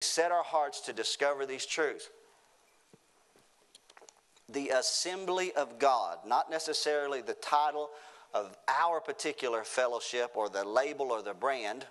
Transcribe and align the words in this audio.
set 0.00 0.32
our 0.32 0.44
hearts 0.44 0.80
to 0.82 0.92
discover 0.92 1.46
these 1.46 1.66
truths. 1.66 2.10
The 4.48 4.70
assembly 4.70 5.52
of 5.52 5.78
God, 5.78 6.18
not 6.26 6.50
necessarily 6.50 7.20
the 7.20 7.34
title 7.34 7.90
of 8.32 8.56
our 8.68 9.00
particular 9.00 9.64
fellowship 9.64 10.32
or 10.34 10.48
the 10.48 10.64
label 10.64 11.10
or 11.10 11.22
the 11.22 11.34
brand, 11.34 11.86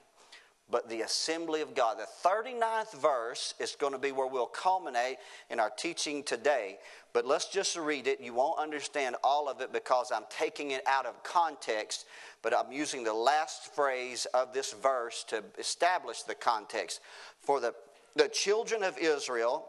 but 0.70 0.90
the 0.90 1.02
assembly 1.02 1.62
of 1.62 1.76
God. 1.76 1.98
The 2.00 2.30
39th 2.30 3.00
verse 3.00 3.54
is 3.60 3.76
going 3.76 3.94
to 3.94 4.00
be 4.00 4.12
where 4.12 4.28
we'll 4.28 4.48
culminate 4.48 5.18
in 5.50 5.60
our 5.60 5.70
teaching 5.70 6.24
today. 6.24 6.78
But 7.14 7.26
let's 7.26 7.48
just 7.48 7.78
read 7.78 8.08
it. 8.08 8.20
You 8.20 8.34
won't 8.34 8.60
understand 8.60 9.16
all 9.24 9.48
of 9.48 9.62
it 9.62 9.72
because 9.72 10.12
I'm 10.12 10.26
taking 10.30 10.72
it 10.72 10.82
out 10.88 11.06
of 11.06 11.22
context, 11.24 12.06
but 12.42 12.54
I'm 12.56 12.72
using 12.72 13.04
the 13.04 13.14
last 13.14 13.76
phrase 13.76 14.26
of 14.34 14.54
this 14.54 14.74
verse 14.74 15.24
to 15.30 15.44
establish 15.60 16.24
the 16.24 16.36
context. 16.36 17.00
For 17.42 17.60
the, 17.60 17.76
the 18.16 18.28
children 18.30 18.84
of 18.84 18.98
Israel 18.98 19.68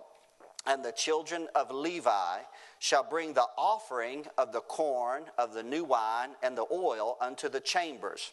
and 0.67 0.85
the 0.85 0.93
children 0.93 1.49
of 1.55 1.71
Levi 1.71 2.39
shall 2.79 3.05
bring 3.05 3.33
the 3.33 3.47
offering 3.57 4.27
of 4.37 4.53
the 4.53 4.61
corn, 4.61 5.25
of 5.39 5.55
the 5.55 5.63
new 5.63 5.85
wine, 5.85 6.31
and 6.43 6.57
the 6.57 6.67
oil 6.73 7.17
unto 7.21 7.49
the 7.49 7.61
chambers 7.61 8.33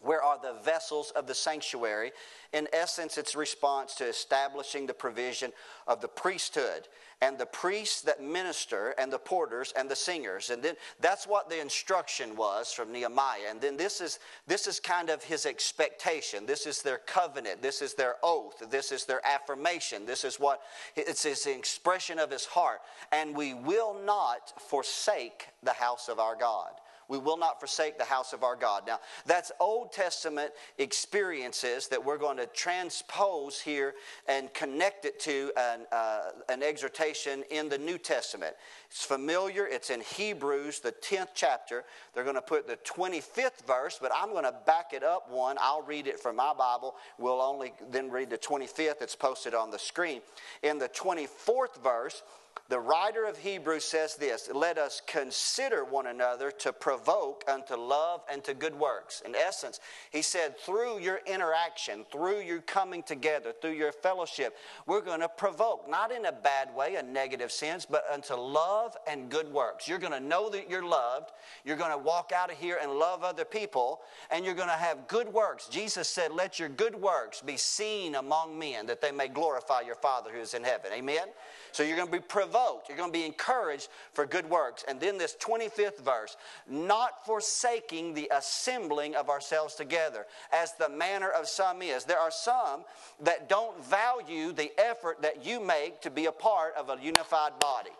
where 0.00 0.22
are 0.22 0.38
the 0.40 0.54
vessels 0.62 1.10
of 1.16 1.26
the 1.26 1.34
sanctuary? 1.34 2.12
In 2.52 2.68
essence, 2.72 3.18
it's 3.18 3.34
response 3.34 3.94
to 3.96 4.06
establishing 4.06 4.86
the 4.86 4.94
provision 4.94 5.52
of 5.86 6.00
the 6.00 6.08
priesthood 6.08 6.88
and 7.22 7.38
the 7.38 7.46
priests 7.46 8.02
that 8.02 8.22
minister 8.22 8.94
and 8.98 9.10
the 9.10 9.18
porters 9.18 9.72
and 9.76 9.90
the 9.90 9.96
singers. 9.96 10.50
And 10.50 10.62
then 10.62 10.74
that's 11.00 11.26
what 11.26 11.48
the 11.48 11.60
instruction 11.60 12.36
was 12.36 12.72
from 12.72 12.92
Nehemiah. 12.92 13.48
And 13.50 13.60
then 13.60 13.76
this 13.76 14.00
is 14.00 14.18
this 14.46 14.66
is 14.66 14.78
kind 14.78 15.08
of 15.08 15.24
his 15.24 15.46
expectation. 15.46 16.44
This 16.44 16.66
is 16.66 16.82
their 16.82 16.98
covenant. 16.98 17.62
This 17.62 17.80
is 17.80 17.94
their 17.94 18.16
oath. 18.22 18.62
This 18.70 18.92
is 18.92 19.06
their 19.06 19.26
affirmation. 19.26 20.04
This 20.04 20.24
is 20.24 20.38
what 20.38 20.60
it's 20.94 21.22
his 21.22 21.46
expression 21.46 22.18
of 22.18 22.30
his 22.30 22.44
heart. 22.44 22.80
And 23.12 23.34
we 23.34 23.54
will 23.54 23.96
not 24.04 24.52
forsake 24.60 25.48
the 25.62 25.72
house 25.72 26.08
of 26.08 26.18
our 26.18 26.36
God. 26.36 26.72
We 27.08 27.18
will 27.18 27.36
not 27.36 27.60
forsake 27.60 27.98
the 27.98 28.04
house 28.04 28.32
of 28.32 28.42
our 28.42 28.56
God. 28.56 28.82
Now, 28.86 29.00
that's 29.24 29.52
Old 29.60 29.92
Testament 29.92 30.52
experiences 30.78 31.88
that 31.88 32.04
we're 32.04 32.18
going 32.18 32.36
to 32.38 32.46
transpose 32.46 33.60
here 33.60 33.94
and 34.28 34.52
connect 34.54 35.04
it 35.04 35.20
to 35.20 35.52
an, 35.56 35.86
uh, 35.92 36.30
an 36.48 36.62
exhortation 36.62 37.44
in 37.50 37.68
the 37.68 37.78
New 37.78 37.98
Testament. 37.98 38.54
It's 38.96 39.04
familiar, 39.04 39.66
it's 39.66 39.90
in 39.90 40.00
Hebrews, 40.00 40.80
the 40.80 40.90
10th 40.90 41.28
chapter. 41.34 41.84
They're 42.14 42.24
going 42.24 42.36
to 42.36 42.40
put 42.40 42.66
the 42.66 42.78
25th 42.78 43.66
verse, 43.66 43.98
but 44.00 44.10
I'm 44.16 44.30
going 44.30 44.44
to 44.44 44.54
back 44.64 44.94
it 44.94 45.02
up 45.02 45.30
one. 45.30 45.58
I'll 45.60 45.82
read 45.82 46.06
it 46.06 46.18
from 46.18 46.36
my 46.36 46.54
Bible. 46.54 46.94
We'll 47.18 47.42
only 47.42 47.74
then 47.90 48.10
read 48.10 48.30
the 48.30 48.38
25th. 48.38 49.02
It's 49.02 49.14
posted 49.14 49.52
on 49.52 49.70
the 49.70 49.78
screen. 49.78 50.22
In 50.62 50.78
the 50.78 50.88
24th 50.88 51.82
verse, 51.82 52.22
the 52.68 52.80
writer 52.80 53.26
of 53.26 53.38
Hebrews 53.38 53.84
says 53.84 54.16
this 54.16 54.50
Let 54.52 54.76
us 54.76 55.00
consider 55.06 55.84
one 55.84 56.08
another 56.08 56.50
to 56.50 56.72
provoke 56.72 57.44
unto 57.46 57.76
love 57.76 58.22
and 58.30 58.42
to 58.44 58.54
good 58.54 58.74
works. 58.74 59.22
In 59.24 59.36
essence, 59.36 59.78
he 60.10 60.22
said, 60.22 60.58
through 60.58 60.98
your 60.98 61.20
interaction, 61.26 62.04
through 62.10 62.40
your 62.40 62.60
coming 62.60 63.02
together, 63.02 63.52
through 63.60 63.72
your 63.72 63.92
fellowship, 63.92 64.56
we're 64.86 65.00
going 65.00 65.20
to 65.20 65.28
provoke, 65.28 65.88
not 65.88 66.10
in 66.10 66.26
a 66.26 66.32
bad 66.32 66.74
way, 66.74 66.96
a 66.96 67.02
negative 67.02 67.52
sense, 67.52 67.86
but 67.86 68.04
unto 68.12 68.34
love 68.34 68.85
and 69.06 69.30
good 69.30 69.52
works. 69.52 69.88
You're 69.88 69.98
going 69.98 70.12
to 70.12 70.20
know 70.20 70.50
that 70.50 70.68
you're 70.70 70.84
loved. 70.86 71.30
You're 71.64 71.76
going 71.76 71.90
to 71.90 71.98
walk 71.98 72.32
out 72.34 72.50
of 72.50 72.58
here 72.58 72.78
and 72.80 72.92
love 72.92 73.24
other 73.24 73.44
people, 73.44 74.00
and 74.30 74.44
you're 74.44 74.54
going 74.54 74.68
to 74.68 74.74
have 74.74 75.08
good 75.08 75.32
works. 75.32 75.66
Jesus 75.68 76.08
said, 76.08 76.32
Let 76.32 76.58
your 76.58 76.68
good 76.68 76.94
works 76.94 77.40
be 77.40 77.56
seen 77.56 78.14
among 78.14 78.58
men, 78.58 78.86
that 78.86 79.00
they 79.00 79.12
may 79.12 79.28
glorify 79.28 79.80
your 79.80 79.94
Father 79.94 80.30
who 80.32 80.40
is 80.40 80.54
in 80.54 80.64
heaven. 80.64 80.90
Amen? 80.92 81.28
So 81.72 81.82
you're 81.82 81.96
going 81.96 82.08
to 82.08 82.12
be 82.12 82.20
provoked. 82.20 82.88
You're 82.88 82.98
going 82.98 83.12
to 83.12 83.18
be 83.18 83.26
encouraged 83.26 83.88
for 84.12 84.26
good 84.26 84.48
works. 84.48 84.84
And 84.88 85.00
then 85.00 85.18
this 85.18 85.36
25th 85.40 86.00
verse, 86.00 86.36
not 86.68 87.24
forsaking 87.26 88.14
the 88.14 88.30
assembling 88.34 89.14
of 89.14 89.28
ourselves 89.28 89.74
together, 89.74 90.26
as 90.52 90.72
the 90.74 90.88
manner 90.88 91.30
of 91.30 91.48
some 91.48 91.82
is. 91.82 92.04
There 92.04 92.18
are 92.18 92.30
some 92.30 92.84
that 93.20 93.48
don't 93.48 93.84
value 93.84 94.52
the 94.52 94.72
effort 94.78 95.22
that 95.22 95.44
you 95.44 95.60
make 95.60 96.00
to 96.02 96.10
be 96.10 96.26
a 96.26 96.32
part 96.32 96.74
of 96.76 96.88
a 96.88 96.98
unified 97.02 97.58
body. 97.58 97.90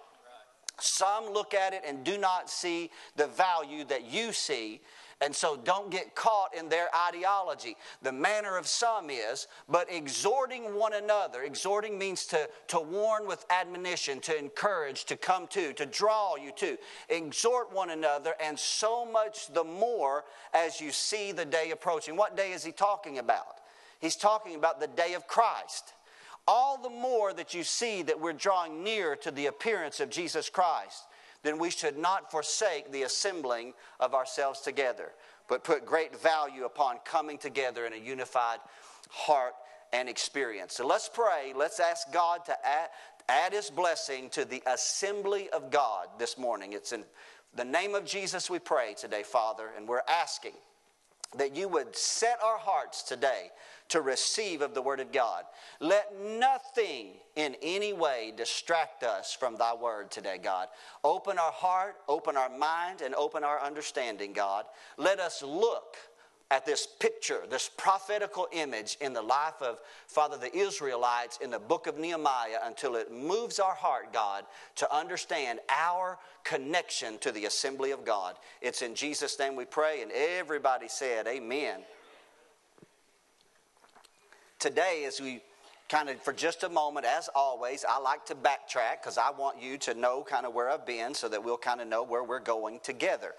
Some 0.78 1.32
look 1.32 1.54
at 1.54 1.72
it 1.72 1.82
and 1.86 2.04
do 2.04 2.18
not 2.18 2.50
see 2.50 2.90
the 3.16 3.26
value 3.26 3.84
that 3.84 4.10
you 4.10 4.32
see. 4.32 4.82
And 5.22 5.34
so 5.34 5.56
don't 5.56 5.90
get 5.90 6.14
caught 6.14 6.54
in 6.54 6.68
their 6.68 6.88
ideology. 6.94 7.78
The 8.02 8.12
manner 8.12 8.58
of 8.58 8.66
some 8.66 9.08
is, 9.08 9.46
but 9.66 9.90
exhorting 9.90 10.78
one 10.78 10.92
another. 10.92 11.42
Exhorting 11.42 11.98
means 11.98 12.26
to, 12.26 12.50
to 12.68 12.80
warn 12.80 13.26
with 13.26 13.46
admonition, 13.48 14.20
to 14.20 14.38
encourage, 14.38 15.06
to 15.06 15.16
come 15.16 15.46
to, 15.48 15.72
to 15.72 15.86
draw 15.86 16.36
you 16.36 16.52
to. 16.56 16.76
Exhort 17.08 17.72
one 17.72 17.90
another, 17.90 18.34
and 18.42 18.58
so 18.58 19.06
much 19.06 19.46
the 19.54 19.64
more 19.64 20.24
as 20.52 20.82
you 20.82 20.92
see 20.92 21.32
the 21.32 21.46
day 21.46 21.70
approaching. 21.70 22.14
What 22.14 22.36
day 22.36 22.52
is 22.52 22.62
he 22.62 22.72
talking 22.72 23.18
about? 23.18 23.60
He's 24.00 24.16
talking 24.16 24.54
about 24.54 24.80
the 24.80 24.88
day 24.88 25.14
of 25.14 25.26
Christ 25.26 25.94
all 26.48 26.80
the 26.80 26.90
more 26.90 27.32
that 27.32 27.54
you 27.54 27.64
see 27.64 28.02
that 28.02 28.20
we're 28.20 28.32
drawing 28.32 28.84
near 28.84 29.16
to 29.16 29.30
the 29.30 29.46
appearance 29.46 30.00
of 30.00 30.10
Jesus 30.10 30.48
Christ 30.48 31.06
then 31.46 31.58
we 31.58 31.70
should 31.70 31.96
not 31.96 32.30
forsake 32.30 32.90
the 32.90 33.04
assembling 33.04 33.72
of 34.00 34.14
ourselves 34.14 34.60
together, 34.60 35.12
but 35.48 35.62
put 35.62 35.86
great 35.86 36.20
value 36.20 36.64
upon 36.64 36.98
coming 37.04 37.38
together 37.38 37.86
in 37.86 37.92
a 37.92 37.96
unified 37.96 38.58
heart 39.10 39.54
and 39.92 40.08
experience. 40.08 40.74
So 40.74 40.84
let's 40.84 41.08
pray. 41.08 41.52
Let's 41.54 41.78
ask 41.78 42.12
God 42.12 42.44
to 42.46 42.66
add, 42.66 42.88
add 43.28 43.52
His 43.52 43.70
blessing 43.70 44.28
to 44.30 44.44
the 44.44 44.60
assembly 44.66 45.48
of 45.50 45.70
God 45.70 46.08
this 46.18 46.36
morning. 46.36 46.72
It's 46.72 46.92
in 46.92 47.04
the 47.54 47.64
name 47.64 47.94
of 47.94 48.04
Jesus 48.04 48.50
we 48.50 48.58
pray 48.58 48.94
today, 48.94 49.22
Father, 49.22 49.70
and 49.76 49.86
we're 49.86 50.02
asking 50.08 50.54
that 51.38 51.56
you 51.56 51.68
would 51.68 51.96
set 51.96 52.38
our 52.42 52.58
hearts 52.58 53.02
today 53.02 53.50
to 53.88 54.00
receive 54.00 54.62
of 54.62 54.74
the 54.74 54.82
Word 54.82 55.00
of 55.00 55.12
God. 55.12 55.44
Let 55.80 56.18
nothing 56.20 57.12
in 57.36 57.56
any 57.62 57.92
way 57.92 58.32
distract 58.36 59.04
us 59.04 59.32
from 59.32 59.56
Thy 59.56 59.74
Word 59.74 60.10
today, 60.10 60.38
God. 60.42 60.68
Open 61.04 61.38
our 61.38 61.52
heart, 61.52 61.96
open 62.08 62.36
our 62.36 62.48
mind, 62.48 63.00
and 63.00 63.14
open 63.14 63.44
our 63.44 63.62
understanding, 63.62 64.32
God. 64.32 64.64
Let 64.96 65.20
us 65.20 65.42
look 65.42 65.96
at 66.50 66.64
this 66.64 66.86
picture, 66.86 67.40
this 67.50 67.68
prophetical 67.76 68.46
image 68.52 68.96
in 69.00 69.12
the 69.12 69.22
life 69.22 69.60
of 69.60 69.80
Father 70.06 70.36
the 70.36 70.54
Israelites 70.56 71.38
in 71.42 71.50
the 71.50 71.58
book 71.58 71.86
of 71.86 71.98
Nehemiah 71.98 72.58
until 72.64 72.94
it 72.94 73.12
moves 73.12 73.58
our 73.58 73.74
heart, 73.74 74.12
God, 74.12 74.44
to 74.76 74.94
understand 74.94 75.58
our 75.68 76.18
connection 76.44 77.18
to 77.18 77.32
the 77.32 77.46
assembly 77.46 77.90
of 77.90 78.04
God. 78.04 78.36
It's 78.62 78.82
in 78.82 78.94
Jesus' 78.94 79.38
name 79.38 79.56
we 79.56 79.64
pray, 79.64 80.02
and 80.02 80.12
everybody 80.12 80.88
said, 80.88 81.26
Amen 81.26 81.80
today, 84.58 85.04
as 85.06 85.20
we 85.20 85.40
kind 85.88 86.08
of 86.08 86.20
for 86.20 86.32
just 86.32 86.64
a 86.64 86.68
moment, 86.68 87.06
as 87.06 87.28
always, 87.34 87.84
I 87.88 87.98
like 87.98 88.26
to 88.26 88.34
backtrack 88.34 89.02
because 89.02 89.18
I 89.18 89.30
want 89.30 89.62
you 89.62 89.78
to 89.78 89.94
know 89.94 90.24
kind 90.28 90.46
of 90.46 90.54
where 90.54 90.68
I've 90.68 90.86
been 90.86 91.14
so 91.14 91.28
that 91.28 91.44
we'll 91.44 91.56
kind 91.56 91.80
of 91.80 91.86
know 91.86 92.02
where 92.02 92.24
we're 92.24 92.40
going 92.40 92.80
together. 92.82 93.34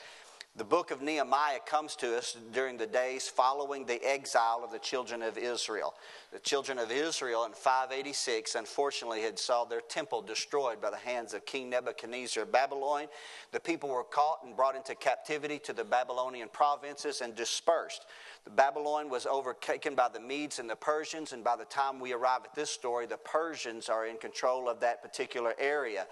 The 0.58 0.64
book 0.64 0.90
of 0.90 1.04
Nehemiah 1.04 1.60
comes 1.68 1.96
to 1.98 2.18
us 2.18 2.36
during 2.52 2.78
the 2.78 2.88
days 2.88 3.28
following 3.28 3.86
the 3.86 4.04
exile 4.04 4.62
of 4.64 4.72
the 4.72 4.80
children 4.80 5.22
of 5.22 5.38
Israel. 5.38 5.94
The 6.32 6.40
children 6.40 6.80
of 6.80 6.92
Israel 6.92 7.46
in 7.46 7.52
586 7.52 8.56
unfortunately 8.56 9.22
had 9.22 9.38
saw 9.38 9.66
their 9.66 9.82
temple 9.82 10.24
destroyed 10.24 10.82
by 10.82 10.90
the 10.90 10.98
hands 10.98 11.36
of 11.36 11.46
King 11.46 11.70
Nebuchadnezzar 11.70 12.42
of 12.42 12.52
Babylon. 12.52 13.06
The 13.52 13.60
people 13.60 13.90
were 13.90 14.04
caught 14.04 14.40
and 14.44 14.56
brought 14.56 14.76
into 14.76 14.96
captivity 14.96 15.60
to 15.60 15.74
the 15.74 15.84
Babylonian 15.84 16.50
provinces 16.50 17.22
and 17.22 17.36
dispersed. 17.36 18.08
The 18.44 18.50
Babylon 18.50 19.12
was 19.12 19.28
overtaken 19.28 19.94
by 19.94 20.10
the 20.10 20.20
Medes 20.20 20.58
and 20.58 20.68
the 20.68 20.76
Persians, 20.76 21.34
and 21.34 21.44
by 21.44 21.56
the 21.56 21.66
time 21.66 22.00
we 22.00 22.14
arrive 22.14 22.42
at 22.46 22.56
this 22.56 22.72
story, 22.72 23.06
the 23.06 23.18
Persians 23.18 23.90
are 23.90 24.08
in 24.08 24.18
control 24.18 24.68
of 24.70 24.80
that 24.80 25.04
particular 25.04 25.54
area. 25.60 26.08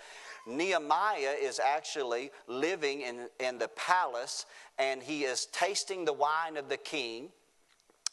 Nehemiah 0.46 1.36
is 1.40 1.60
actually 1.60 2.32
living 2.48 3.02
in, 3.02 3.28
in 3.40 3.58
the 3.58 3.70
palace, 3.70 4.46
and 4.78 5.02
he 5.02 5.24
is 5.24 5.48
tasting 5.48 6.06
the 6.06 6.14
wine 6.14 6.58
of 6.58 6.70
the 6.70 6.78
king. 6.78 7.30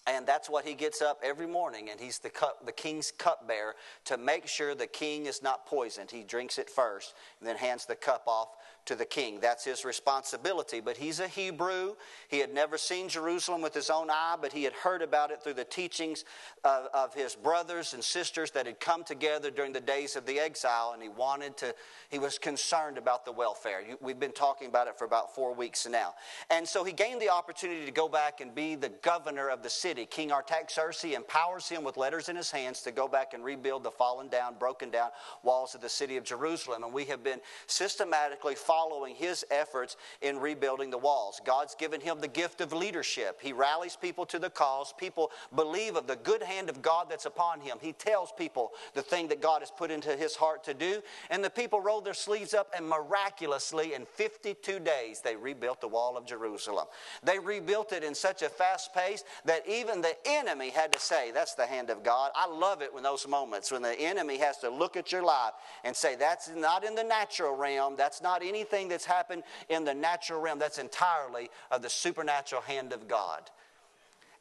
And 0.07 0.27
that's 0.27 0.51
what 0.51 0.65
he 0.65 0.75
gets 0.75 1.01
up 1.01 1.21
every 1.23 1.47
morning, 1.47 1.89
and 1.89 2.01
he's 2.01 2.19
the, 2.19 2.29
cup, 2.29 2.67
the 2.67 2.73
king's 2.73 3.13
cupbearer 3.13 3.77
to 4.07 4.17
make 4.17 4.49
sure 4.49 4.75
the 4.75 4.87
king 4.87 5.27
is 5.27 5.45
not 5.45 5.65
poisoned. 5.65 6.11
He 6.11 6.25
drinks 6.25 6.59
it 6.59 6.69
first, 6.69 7.15
and 7.39 7.49
then 7.49 7.57
hands 7.57 7.87
the 7.87 7.95
cup 7.95 8.25
off 8.27 8.49
to 8.85 8.97
the 8.97 9.05
king. 9.05 9.39
That's 9.41 9.65
his 9.65 9.85
responsibility. 9.85 10.81
But 10.81 10.97
he's 10.97 11.21
a 11.21 11.29
Hebrew. 11.29 11.95
He 12.29 12.39
had 12.39 12.53
never 12.53 12.77
seen 12.77 13.09
Jerusalem 13.09 13.63
with 13.63 13.75
his 13.75 13.91
own 13.91 14.11
eye, 14.11 14.37
but 14.41 14.53
he 14.53 14.65
had 14.65 14.73
heard 14.73 15.03
about 15.03 15.31
it 15.31 15.43
through 15.43 15.55
the 15.55 15.65
teachings 15.65 16.25
of, 16.65 16.89
of, 16.93 17.15
his 17.15 17.37
brothers 17.37 17.95
and 17.95 18.03
sisters 18.03 18.51
that 18.53 18.67
had 18.67 18.81
come 18.81 19.05
together 19.05 19.51
during 19.51 19.73
the 19.73 19.81
days 19.81 20.17
of 20.17 20.27
the 20.27 20.41
exile, 20.41 20.93
and 20.95 21.03
he 21.03 21.09
wanted 21.09 21.57
to, 21.59 21.75
he 22.09 22.19
was 22.19 22.39
concerned 22.39 22.99
about 22.99 23.25
the 23.25 23.33
welfare. 23.33 23.83
We've 24.01 24.19
been 24.19 24.33
talking 24.33 24.69
about 24.69 24.89
it 24.89 24.99
for 24.99 25.05
about 25.05 25.35
four 25.35 25.55
weeks 25.55 25.87
now. 25.89 26.15
And 26.51 26.67
so 26.67 26.83
he 26.83 26.93
gained 26.93 27.21
the 27.21 27.29
opportunity 27.29 27.85
to 27.85 27.93
go 27.93 28.09
back 28.09 28.41
and 28.41 28.55
be 28.55 28.75
the 28.75 28.89
governor 29.03 29.49
of 29.49 29.63
the 29.63 29.71
city. 29.71 29.92
King 29.95 30.33
Artaxerxes 30.33 31.15
empowers 31.15 31.69
him 31.69 31.85
with 31.85 31.97
letters 31.97 32.29
in 32.29 32.37
his 32.37 32.51
hands 32.51 32.83
to 32.83 32.91
go 32.91 33.07
back 33.07 33.35
and 33.35 33.45
rebuild 33.45 33.85
the 33.85 33.91
fallen 33.91 34.29
down, 34.29 34.55
broken 34.59 34.91
down 34.91 35.11
walls 35.43 35.75
of 35.75 35.81
the 35.81 35.89
city 35.89 36.17
of 36.17 36.25
Jerusalem. 36.25 36.83
And 36.83 36.93
we 36.93 37.05
have 37.07 37.23
been 37.23 37.41
systematically 37.67 38.55
following 38.55 39.15
his 39.15 39.45
efforts 39.51 39.97
in 40.23 40.39
rebuilding 40.39 40.91
the 40.91 40.99
walls. 40.99 41.41
God's 41.45 41.75
given 41.75 42.01
him 42.01 42.21
the 42.21 42.29
gift 42.29 42.61
of 42.61 42.73
leadership. 42.73 43.39
He 43.43 43.53
rallies 43.53 43.97
people 43.97 44.25
to 44.27 44.39
the 44.39 44.51
cause. 44.51 44.95
People 44.97 45.31
believe 45.55 45.97
of 45.97 46.07
the 46.07 46.17
good 46.17 46.43
hand 46.43 46.71
of 46.71 46.81
God 46.81 47.09
that's 47.11 47.27
upon 47.27 47.61
him. 47.61 47.77
He 47.81 47.93
tells 47.93 48.33
people 48.33 48.73
the 48.95 49.03
thing 49.03 49.29
that 49.29 49.43
God 49.43 49.61
has 49.61 49.71
put 49.71 49.91
into 49.91 50.17
his 50.17 50.37
heart 50.37 50.65
to 50.65 50.75
do. 50.75 51.03
And 51.31 51.45
the 51.45 51.51
people 51.51 51.81
rolled 51.81 52.05
their 52.05 52.15
sleeves 52.15 52.55
up, 52.55 52.73
and 52.77 52.89
miraculously, 52.89 53.95
in 53.95 54.07
52 54.07 54.79
days, 54.81 55.21
they 55.21 55.37
rebuilt 55.37 55.81
the 55.81 55.89
wall 55.89 56.17
of 56.17 56.25
Jerusalem. 56.25 56.87
They 57.23 57.39
rebuilt 57.39 57.93
it 57.93 58.05
in 58.05 58.15
such 58.15 58.43
a 58.43 58.49
fast 58.49 58.95
pace 58.95 59.25
that 59.45 59.69
even 59.69 59.82
the 59.87 60.17
enemy 60.25 60.71
had 60.71 60.93
to 60.93 61.01
say, 61.01 61.31
That's 61.33 61.55
the 61.55 61.67
hand 61.67 61.91
of 61.91 62.03
God. 62.03 62.31
I 62.35 62.49
love 62.49 62.83
it 62.83 62.93
when 62.93 63.03
those 63.03 63.27
moments 63.27 63.71
when 63.71 63.83
the 63.83 63.99
enemy 63.99 64.39
has 64.39 64.59
to 64.59 64.71
look 64.71 64.97
at 64.97 65.13
your 65.13 65.23
life 65.23 65.53
and 65.85 65.95
say, 65.95 66.17
That's 66.17 66.49
not 66.55 66.85
in 66.85 66.95
the 66.95 67.05
natural 67.05 67.55
realm. 67.55 67.97
That's 67.97 68.23
not 68.23 68.43
anything 68.43 68.89
that's 68.89 69.05
happened 69.05 69.43
in 69.69 69.85
the 69.85 69.95
natural 69.95 70.41
realm, 70.41 70.59
that's 70.59 70.79
entirely 70.79 71.51
of 71.71 71.83
the 71.83 71.91
supernatural 71.91 72.63
hand 72.63 72.93
of 72.93 73.09
God. 73.09 73.51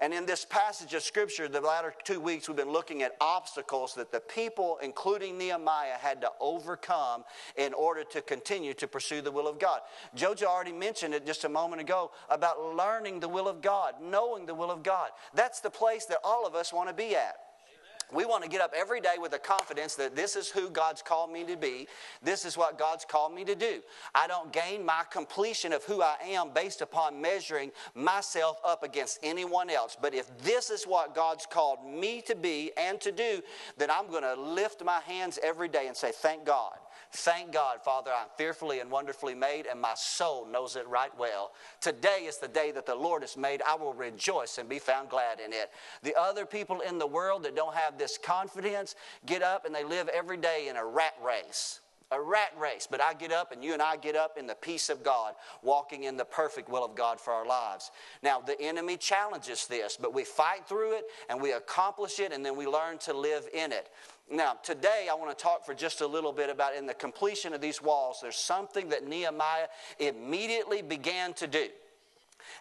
And 0.01 0.15
in 0.15 0.25
this 0.25 0.45
passage 0.45 0.95
of 0.95 1.03
Scripture, 1.03 1.47
the 1.47 1.61
latter 1.61 1.93
two 2.03 2.19
weeks, 2.19 2.47
we've 2.47 2.57
been 2.57 2.71
looking 2.71 3.03
at 3.03 3.15
obstacles 3.21 3.93
that 3.93 4.11
the 4.11 4.19
people, 4.19 4.79
including 4.81 5.37
Nehemiah, 5.37 5.97
had 5.99 6.21
to 6.21 6.31
overcome 6.39 7.23
in 7.55 7.71
order 7.75 8.03
to 8.05 8.21
continue 8.23 8.73
to 8.73 8.87
pursue 8.87 9.21
the 9.21 9.31
will 9.31 9.47
of 9.47 9.59
God. 9.59 9.81
Jojo 10.17 10.45
already 10.45 10.71
mentioned 10.71 11.13
it 11.13 11.23
just 11.23 11.43
a 11.43 11.49
moment 11.49 11.83
ago 11.83 12.09
about 12.31 12.75
learning 12.75 13.19
the 13.19 13.29
will 13.29 13.47
of 13.47 13.61
God, 13.61 13.93
knowing 14.01 14.47
the 14.47 14.55
will 14.55 14.71
of 14.71 14.81
God. 14.81 15.11
That's 15.35 15.59
the 15.59 15.69
place 15.69 16.05
that 16.05 16.17
all 16.23 16.47
of 16.47 16.55
us 16.55 16.73
want 16.73 16.89
to 16.89 16.95
be 16.95 17.15
at. 17.15 17.35
We 18.13 18.25
want 18.25 18.43
to 18.43 18.49
get 18.49 18.61
up 18.61 18.73
every 18.75 18.99
day 18.99 19.15
with 19.19 19.33
a 19.33 19.39
confidence 19.39 19.95
that 19.95 20.15
this 20.15 20.35
is 20.35 20.49
who 20.49 20.69
God's 20.69 21.01
called 21.01 21.31
me 21.31 21.43
to 21.45 21.55
be. 21.55 21.87
This 22.21 22.45
is 22.45 22.57
what 22.57 22.77
God's 22.77 23.05
called 23.05 23.33
me 23.33 23.45
to 23.45 23.55
do. 23.55 23.81
I 24.13 24.27
don't 24.27 24.51
gain 24.51 24.85
my 24.85 25.03
completion 25.09 25.73
of 25.73 25.83
who 25.85 26.01
I 26.01 26.17
am 26.23 26.51
based 26.53 26.81
upon 26.81 27.21
measuring 27.21 27.71
myself 27.95 28.57
up 28.65 28.83
against 28.83 29.19
anyone 29.23 29.69
else. 29.69 29.95
But 29.99 30.13
if 30.13 30.35
this 30.39 30.69
is 30.69 30.83
what 30.83 31.15
God's 31.15 31.45
called 31.45 31.79
me 31.85 32.21
to 32.23 32.35
be 32.35 32.71
and 32.77 32.99
to 33.01 33.11
do, 33.11 33.41
then 33.77 33.89
I'm 33.89 34.07
going 34.07 34.23
to 34.23 34.39
lift 34.39 34.83
my 34.83 34.99
hands 35.01 35.39
every 35.41 35.67
day 35.67 35.87
and 35.87 35.95
say, 35.95 36.11
Thank 36.11 36.45
God. 36.45 36.77
Thank 37.13 37.51
God, 37.51 37.83
Father, 37.83 38.11
I'm 38.11 38.29
fearfully 38.37 38.79
and 38.79 38.89
wonderfully 38.89 39.35
made, 39.35 39.65
and 39.65 39.81
my 39.81 39.93
soul 39.95 40.45
knows 40.45 40.77
it 40.77 40.87
right 40.87 41.11
well. 41.17 41.51
Today 41.81 42.25
is 42.25 42.37
the 42.37 42.47
day 42.47 42.71
that 42.71 42.85
the 42.85 42.95
Lord 42.95 43.21
has 43.21 43.35
made. 43.35 43.61
I 43.67 43.75
will 43.75 43.93
rejoice 43.93 44.57
and 44.57 44.69
be 44.69 44.79
found 44.79 45.09
glad 45.09 45.41
in 45.41 45.51
it. 45.51 45.71
The 46.03 46.15
other 46.17 46.45
people 46.45 46.79
in 46.79 46.99
the 46.99 47.07
world 47.07 47.43
that 47.43 47.55
don't 47.55 47.75
have 47.75 47.97
this 47.97 48.17
confidence 48.17 48.95
get 49.25 49.43
up 49.43 49.65
and 49.65 49.75
they 49.75 49.83
live 49.83 50.07
every 50.07 50.37
day 50.37 50.67
in 50.69 50.77
a 50.77 50.85
rat 50.85 51.15
race 51.21 51.81
a 52.11 52.21
rat 52.21 52.51
race, 52.59 52.87
but 52.89 53.01
I 53.01 53.13
get 53.13 53.31
up 53.31 53.51
and 53.51 53.63
you 53.63 53.73
and 53.73 53.81
I 53.81 53.95
get 53.95 54.15
up 54.15 54.37
in 54.37 54.45
the 54.45 54.55
peace 54.55 54.89
of 54.89 55.03
God, 55.03 55.33
walking 55.63 56.03
in 56.03 56.17
the 56.17 56.25
perfect 56.25 56.69
will 56.69 56.83
of 56.83 56.93
God 56.93 57.19
for 57.19 57.31
our 57.31 57.45
lives. 57.45 57.91
Now, 58.21 58.41
the 58.41 58.61
enemy 58.61 58.97
challenges 58.97 59.65
this, 59.65 59.97
but 59.99 60.13
we 60.13 60.25
fight 60.25 60.67
through 60.67 60.97
it 60.97 61.05
and 61.29 61.41
we 61.41 61.53
accomplish 61.53 62.19
it 62.19 62.33
and 62.33 62.45
then 62.45 62.57
we 62.57 62.67
learn 62.67 62.97
to 62.99 63.13
live 63.13 63.47
in 63.53 63.71
it. 63.71 63.89
Now, 64.31 64.53
today 64.63 65.07
I 65.11 65.13
want 65.13 65.37
to 65.37 65.43
talk 65.43 65.65
for 65.65 65.73
just 65.73 65.99
a 65.99 66.07
little 66.07 66.31
bit 66.31 66.49
about 66.49 66.73
in 66.73 66.85
the 66.85 66.93
completion 66.93 67.53
of 67.53 67.59
these 67.59 67.81
walls, 67.81 68.19
there's 68.21 68.37
something 68.37 68.87
that 68.89 69.05
Nehemiah 69.05 69.67
immediately 69.99 70.81
began 70.81 71.33
to 71.33 71.47
do. 71.47 71.67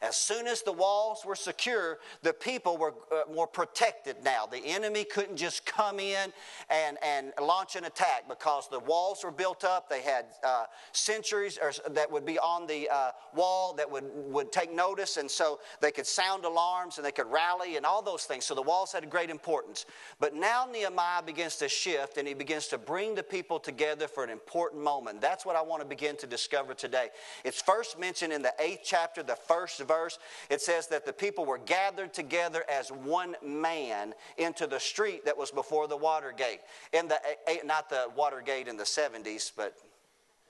As 0.03 0.17
soon 0.17 0.47
as 0.47 0.63
the 0.63 0.73
walls 0.73 1.25
were 1.25 1.35
secure, 1.35 1.99
the 2.23 2.33
people 2.33 2.77
were 2.77 2.95
uh, 3.13 3.33
more 3.33 3.47
protected 3.47 4.17
now. 4.25 4.47
The 4.47 4.65
enemy 4.65 5.05
couldn't 5.05 5.37
just 5.37 5.67
come 5.67 6.01
in 6.01 6.33
and, 6.69 6.99
and 7.03 7.33
launch 7.41 7.77
an 7.77 7.85
attack 7.85 8.29
because 8.29 8.69
the 8.69 8.81
walls 8.81 9.25
were 9.25 9.31
built 9.31 9.65
up. 9.65 9.89
They 9.89 10.03
had 10.03 10.27
uh, 10.45 10.65
sentries 10.93 11.59
or, 11.61 11.73
that 11.91 12.11
would 12.11 12.25
be 12.25 12.39
on 12.39 12.67
the 12.67 12.89
uh, 12.89 13.11
wall 13.35 13.75
that 13.75 13.91
would, 13.91 14.05
would 14.15 14.53
take 14.53 14.73
notice, 14.73 15.17
and 15.17 15.31
so 15.31 15.61
they 15.81 15.91
could 15.91 16.07
sound 16.07 16.45
alarms 16.45 16.99
and 16.99 17.07
they 17.07 17.13
could 17.13 17.31
rally 17.31 17.77
and 17.77 17.87
all 17.87 18.03
those 18.03 18.25
things. 18.25 18.45
So 18.45 18.55
the 18.55 18.63
walls 18.63 18.93
had 18.93 19.05
a 19.05 19.07
great 19.07 19.31
importance. 19.31 19.87
But 20.19 20.35
now 20.35 20.67
Nehemiah 20.71 21.23
begins 21.23 21.57
to 21.57 21.69
shift 21.69 22.17
and 22.17 22.27
he 22.27 22.35
begins 22.35 22.69
to 22.69 22.79
bring 22.79 23.15
the 23.15 23.23
people 23.23 23.59
together 23.59 24.09
for 24.09 24.25
an 24.25 24.31
important 24.31 24.83
moment. 24.83 25.21
That's 25.21 25.47
what 25.47 25.57
I 25.57 25.63
want 25.63 25.83
to 25.83 25.89
begin 25.89 26.17
to 26.19 26.27
discover 26.27 26.75
today. 26.75 27.09
It's 27.45 27.61
first 27.61 27.99
mentioned 27.99 28.33
in 28.33 28.43
the 28.43 28.55
eighth 28.59 28.83
chapter, 28.85 29.23
the 29.23 29.37
first 29.37 29.80
verse, 29.81 30.19
it 30.49 30.61
says 30.61 30.87
that 30.89 31.05
the 31.07 31.13
people 31.13 31.45
were 31.45 31.59
gathered 31.59 32.13
together 32.13 32.65
as 32.71 32.91
one 32.91 33.37
man 33.45 34.15
into 34.39 34.67
the 34.67 34.81
street 34.81 35.25
that 35.25 35.37
was 35.37 35.51
before 35.51 35.89
the 35.89 35.97
water 35.97 36.33
gate. 36.37 36.61
In 36.93 37.09
the, 37.09 37.17
eh, 37.27 37.35
eh, 37.47 37.59
not 37.65 37.89
the 37.89 38.07
water 38.17 38.43
gate 38.45 38.69
in 38.69 38.77
the 38.77 38.85
70s, 38.85 39.51
but 39.57 39.75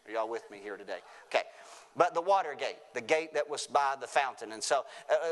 are 0.06 0.12
y'all 0.12 0.28
with 0.28 0.50
me 0.50 0.58
here 0.62 0.76
today? 0.76 0.98
Okay 1.26 1.44
but 1.96 2.14
the 2.14 2.20
water 2.20 2.54
gate, 2.58 2.78
the 2.94 3.00
gate 3.00 3.34
that 3.34 3.48
was 3.48 3.66
by 3.66 3.94
the 4.00 4.06
fountain. 4.06 4.52
And 4.52 4.62
so 4.62 4.84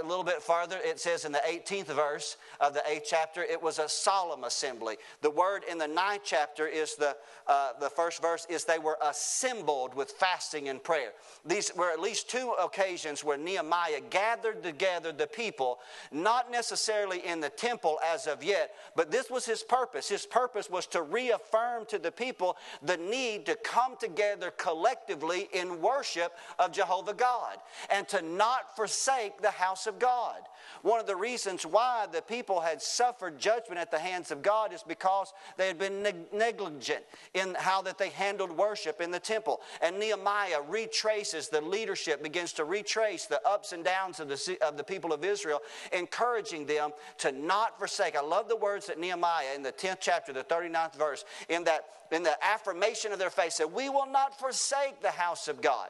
a, 0.03 0.07
little 0.07 0.25
bit 0.25 0.43
farther, 0.43 0.79
it 0.83 0.99
says 0.99 1.25
in 1.25 1.33
the 1.33 1.43
18th 1.49 1.87
verse 1.87 2.37
of 2.61 2.75
the 2.75 2.81
8th 2.81 3.03
chapter, 3.07 3.43
it 3.43 3.63
was 3.63 3.79
a 3.79 3.89
solemn 3.89 4.45
assembly. 4.45 4.97
The 5.23 5.31
word 5.31 5.63
in 5.71 5.79
the 5.79 5.87
9th 5.87 6.21
chapter 6.25 6.67
is 6.67 6.97
the, 6.97 7.17
uh, 7.47 7.71
the 7.81 7.89
first 7.89 8.21
verse 8.21 8.47
is 8.51 8.65
they 8.65 8.79
were 8.79 8.99
assembled 9.03 9.95
with 9.95 10.11
fasting 10.11 10.69
and 10.69 10.83
prayer. 10.83 11.13
These 11.45 11.73
were 11.77 11.91
at 11.91 12.01
least 12.01 12.29
two 12.29 12.55
occasions 12.61 13.23
where 13.23 13.39
Nehemiah 13.39 14.01
gathered 14.11 14.63
together 14.63 15.13
the 15.13 15.27
people, 15.27 15.79
not 16.11 16.51
necessarily 16.51 17.25
in 17.25 17.41
the 17.41 17.51
temple 17.51 17.99
as 18.05 18.27
of 18.27 18.43
yet, 18.43 18.75
but 18.97 19.11
this 19.11 19.31
was 19.31 19.47
his 19.47 19.63
purpose. 19.63 20.09
His 20.09 20.27
purpose 20.27 20.69
was 20.69 20.87
to 20.89 21.03
reaffirm 21.03 21.87
to 21.87 21.99
the 21.99 22.13
people 22.13 22.57
the 22.83 22.97
need 22.97 23.47
to 23.47 23.55
come 23.55 23.97
together 23.97 24.51
collectively 24.57 25.49
in 25.53 25.81
worship 25.81 26.33
of 26.59 26.73
Jehovah 26.73 27.15
God 27.15 27.57
and 27.91 28.07
to 28.09 28.23
not 28.23 28.77
forsake 28.77 29.41
the 29.41 29.51
house 29.51 29.87
of 29.87 29.99
God. 29.99 30.41
One 30.83 31.01
of 31.01 31.07
the 31.07 31.17
reasons 31.17 31.65
why 31.65 32.07
the 32.11 32.23
people 32.23 32.61
had 32.61 32.81
suffered 32.81 33.39
judgment 33.39 33.81
at 33.81 33.91
the 33.91 33.99
hands 33.99 34.31
of 34.31 34.43
God 34.43 34.73
is 34.73 34.83
because 34.83 35.33
they 35.57 35.67
had 35.67 35.79
been 35.79 36.03
neg- 36.03 36.33
negligent 36.33 37.05
in 37.35 37.55
how 37.55 37.83
that 37.83 37.99
they 37.99 38.11
handled 38.11 38.51
worship 38.51 39.01
in 39.01 39.11
the 39.11 39.19
temple. 39.19 39.61
And 39.83 39.99
Nehemiah 39.99 40.61
retraces 40.69 41.49
the 41.49 41.61
leadership, 41.61 42.23
begins 42.23 42.53
to 42.55 42.65
retrace 42.65 43.27
the 43.27 43.41
ups 43.47 43.73
and 43.73 43.85
downs 43.85 44.21
of 44.21 44.29
the, 44.29 44.59
of 44.63 44.77
the 44.77 44.85
people 44.85 45.13
of 45.13 45.25
Israel, 45.25 45.61
encouraging 45.93 46.67
them 46.67 46.91
to 47.19 47.33
not 47.33 47.79
forsake. 47.79 48.17
I 48.17 48.23
love 48.23 48.49
the 48.49 48.57
words 48.57 48.87
that 48.87 48.99
Nehemiah 48.99 49.55
in 49.55 49.63
the 49.63 49.73
10th 49.73 49.99
chapter, 50.01 50.33
the 50.33 50.45
39th 50.45 50.95
verse, 50.95 51.25
in 51.49 51.65
that 51.65 51.85
in 52.11 52.23
the 52.23 52.37
affirmation 52.43 53.13
of 53.13 53.19
their 53.19 53.31
faith 53.31 53.53
said, 53.53 53.73
We 53.73 53.89
will 53.89 54.07
not 54.07 54.39
forsake 54.39 55.01
the 55.03 55.11
house 55.11 55.49
of 55.49 55.61
God. 55.61 55.89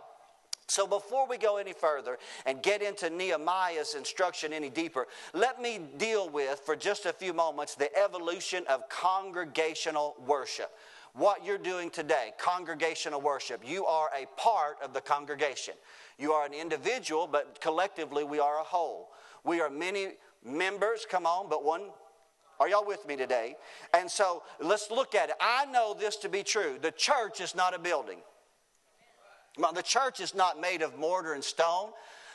So, 0.70 0.86
before 0.86 1.26
we 1.26 1.38
go 1.38 1.56
any 1.56 1.72
further 1.72 2.18
and 2.44 2.62
get 2.62 2.82
into 2.82 3.08
Nehemiah's 3.08 3.94
instruction 3.94 4.52
any 4.52 4.68
deeper, 4.68 5.06
let 5.32 5.62
me 5.62 5.80
deal 5.96 6.28
with, 6.28 6.60
for 6.60 6.76
just 6.76 7.06
a 7.06 7.12
few 7.12 7.32
moments, 7.32 7.74
the 7.74 7.90
evolution 7.96 8.64
of 8.68 8.86
congregational 8.90 10.14
worship. 10.26 10.70
What 11.14 11.42
you're 11.42 11.56
doing 11.56 11.88
today, 11.88 12.32
congregational 12.38 13.22
worship, 13.22 13.62
you 13.66 13.86
are 13.86 14.10
a 14.14 14.26
part 14.38 14.76
of 14.84 14.92
the 14.92 15.00
congregation. 15.00 15.72
You 16.18 16.32
are 16.32 16.44
an 16.44 16.52
individual, 16.52 17.26
but 17.26 17.60
collectively 17.62 18.22
we 18.22 18.38
are 18.38 18.60
a 18.60 18.64
whole. 18.64 19.08
We 19.44 19.62
are 19.62 19.70
many 19.70 20.08
members, 20.44 21.06
come 21.08 21.24
on, 21.24 21.48
but 21.48 21.64
one 21.64 21.84
are 22.60 22.68
y'all 22.68 22.86
with 22.86 23.06
me 23.06 23.16
today? 23.16 23.56
And 23.94 24.10
so 24.10 24.42
let's 24.60 24.90
look 24.90 25.14
at 25.14 25.30
it. 25.30 25.36
I 25.40 25.64
know 25.66 25.96
this 25.98 26.16
to 26.16 26.28
be 26.28 26.42
true. 26.42 26.78
The 26.80 26.90
church 26.90 27.40
is 27.40 27.54
not 27.54 27.74
a 27.74 27.78
building. 27.78 28.18
The 29.74 29.82
church 29.82 30.20
is 30.20 30.34
not 30.34 30.60
made 30.60 30.82
of 30.82 30.98
mortar 30.98 31.34
and 31.34 31.44
stone. 31.44 31.90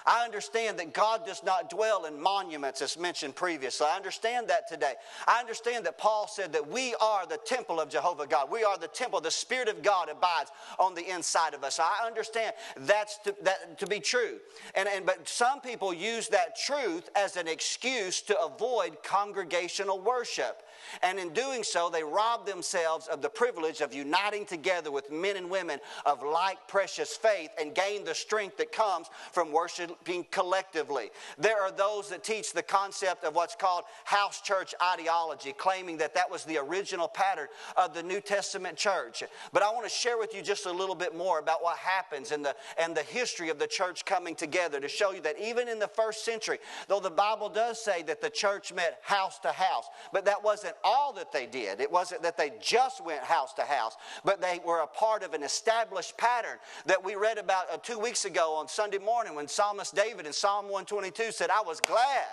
I 0.05 0.25
understand 0.25 0.79
that 0.79 0.93
God 0.93 1.25
does 1.25 1.43
not 1.43 1.69
dwell 1.69 2.05
in 2.05 2.19
monuments 2.21 2.81
as 2.81 2.97
mentioned 2.97 3.35
previously. 3.35 3.87
I 3.89 3.95
understand 3.95 4.49
that 4.49 4.67
today. 4.67 4.93
I 5.27 5.39
understand 5.39 5.85
that 5.85 5.97
Paul 5.97 6.27
said 6.27 6.51
that 6.53 6.67
we 6.67 6.93
are 6.95 7.25
the 7.25 7.37
temple 7.37 7.79
of 7.79 7.89
Jehovah 7.89 8.27
God. 8.27 8.51
We 8.51 8.63
are 8.63 8.77
the 8.77 8.87
temple. 8.87 9.21
The 9.21 9.31
Spirit 9.31 9.69
of 9.69 9.81
God 9.81 10.09
abides 10.09 10.51
on 10.77 10.93
the 10.93 11.09
inside 11.09 11.53
of 11.53 11.63
us. 11.63 11.79
I 11.79 12.05
understand 12.05 12.53
that's 12.77 13.17
to, 13.19 13.35
that 13.43 13.79
to 13.79 13.87
be 13.87 13.99
true. 13.99 14.39
And, 14.75 14.89
and 14.89 15.05
but 15.05 15.27
some 15.27 15.61
people 15.61 15.93
use 15.93 16.27
that 16.29 16.57
truth 16.57 17.09
as 17.15 17.37
an 17.37 17.47
excuse 17.47 18.21
to 18.23 18.39
avoid 18.41 19.03
congregational 19.03 20.01
worship. 20.01 20.63
And 21.01 21.19
in 21.19 21.29
doing 21.33 21.63
so, 21.63 21.89
they 21.89 22.03
rob 22.03 22.45
themselves 22.45 23.07
of 23.07 23.21
the 23.21 23.29
privilege 23.29 23.81
of 23.81 23.93
uniting 23.93 24.45
together 24.45 24.91
with 24.91 25.11
men 25.11 25.37
and 25.37 25.49
women 25.49 25.79
of 26.05 26.23
like 26.23 26.67
precious 26.67 27.15
faith 27.15 27.49
and 27.59 27.75
gain 27.75 28.03
the 28.03 28.15
strength 28.15 28.57
that 28.57 28.71
comes 28.71 29.07
from 29.31 29.51
worshiping 29.51 30.25
collectively. 30.31 31.09
There 31.37 31.61
are 31.61 31.71
those 31.71 32.09
that 32.09 32.23
teach 32.23 32.53
the 32.53 32.63
concept 32.63 33.23
of 33.23 33.35
what's 33.35 33.55
called 33.55 33.83
house 34.05 34.41
church 34.41 34.73
ideology, 34.81 35.53
claiming 35.53 35.97
that 35.97 36.13
that 36.15 36.29
was 36.29 36.43
the 36.43 36.57
original 36.57 37.07
pattern 37.07 37.47
of 37.77 37.93
the 37.93 38.03
New 38.03 38.21
Testament 38.21 38.77
church. 38.77 39.23
But 39.51 39.63
I 39.63 39.71
want 39.71 39.85
to 39.85 39.89
share 39.89 40.17
with 40.17 40.33
you 40.35 40.41
just 40.41 40.65
a 40.65 40.71
little 40.71 40.95
bit 40.95 41.15
more 41.15 41.39
about 41.39 41.63
what 41.63 41.77
happens 41.77 42.31
in 42.31 42.41
the, 42.41 42.55
and 42.77 42.95
the 42.95 43.03
history 43.03 43.49
of 43.49 43.59
the 43.59 43.67
church 43.67 44.05
coming 44.05 44.35
together 44.35 44.79
to 44.79 44.87
show 44.87 45.11
you 45.11 45.21
that 45.21 45.39
even 45.39 45.67
in 45.67 45.79
the 45.79 45.87
first 45.87 46.25
century, 46.25 46.59
though 46.87 46.99
the 46.99 47.09
Bible 47.09 47.49
does 47.49 47.83
say 47.83 48.03
that 48.03 48.21
the 48.21 48.29
church 48.29 48.73
met 48.73 48.99
house 49.01 49.39
to 49.39 49.51
house, 49.51 49.85
but 50.11 50.25
that 50.25 50.43
wasn't 50.43 50.72
all 50.83 51.13
that 51.13 51.31
they 51.31 51.45
did. 51.45 51.79
It 51.79 51.91
wasn't 51.91 52.23
that 52.23 52.37
they 52.37 52.53
just 52.61 53.03
went 53.03 53.21
house 53.21 53.53
to 53.53 53.63
house, 53.63 53.95
but 54.23 54.41
they 54.41 54.59
were 54.65 54.79
a 54.79 54.87
part 54.87 55.23
of 55.23 55.33
an 55.33 55.43
established 55.43 56.17
pattern 56.17 56.57
that 56.85 57.03
we 57.03 57.15
read 57.15 57.37
about 57.37 57.71
uh, 57.71 57.77
two 57.77 57.99
weeks 57.99 58.25
ago 58.25 58.55
on 58.55 58.67
Sunday 58.67 58.97
morning 58.97 59.35
when 59.35 59.47
Psalmist 59.47 59.95
David 59.95 60.25
in 60.25 60.33
Psalm 60.33 60.65
122 60.65 61.31
said, 61.31 61.49
I 61.49 61.61
was 61.61 61.79
glad 61.79 62.27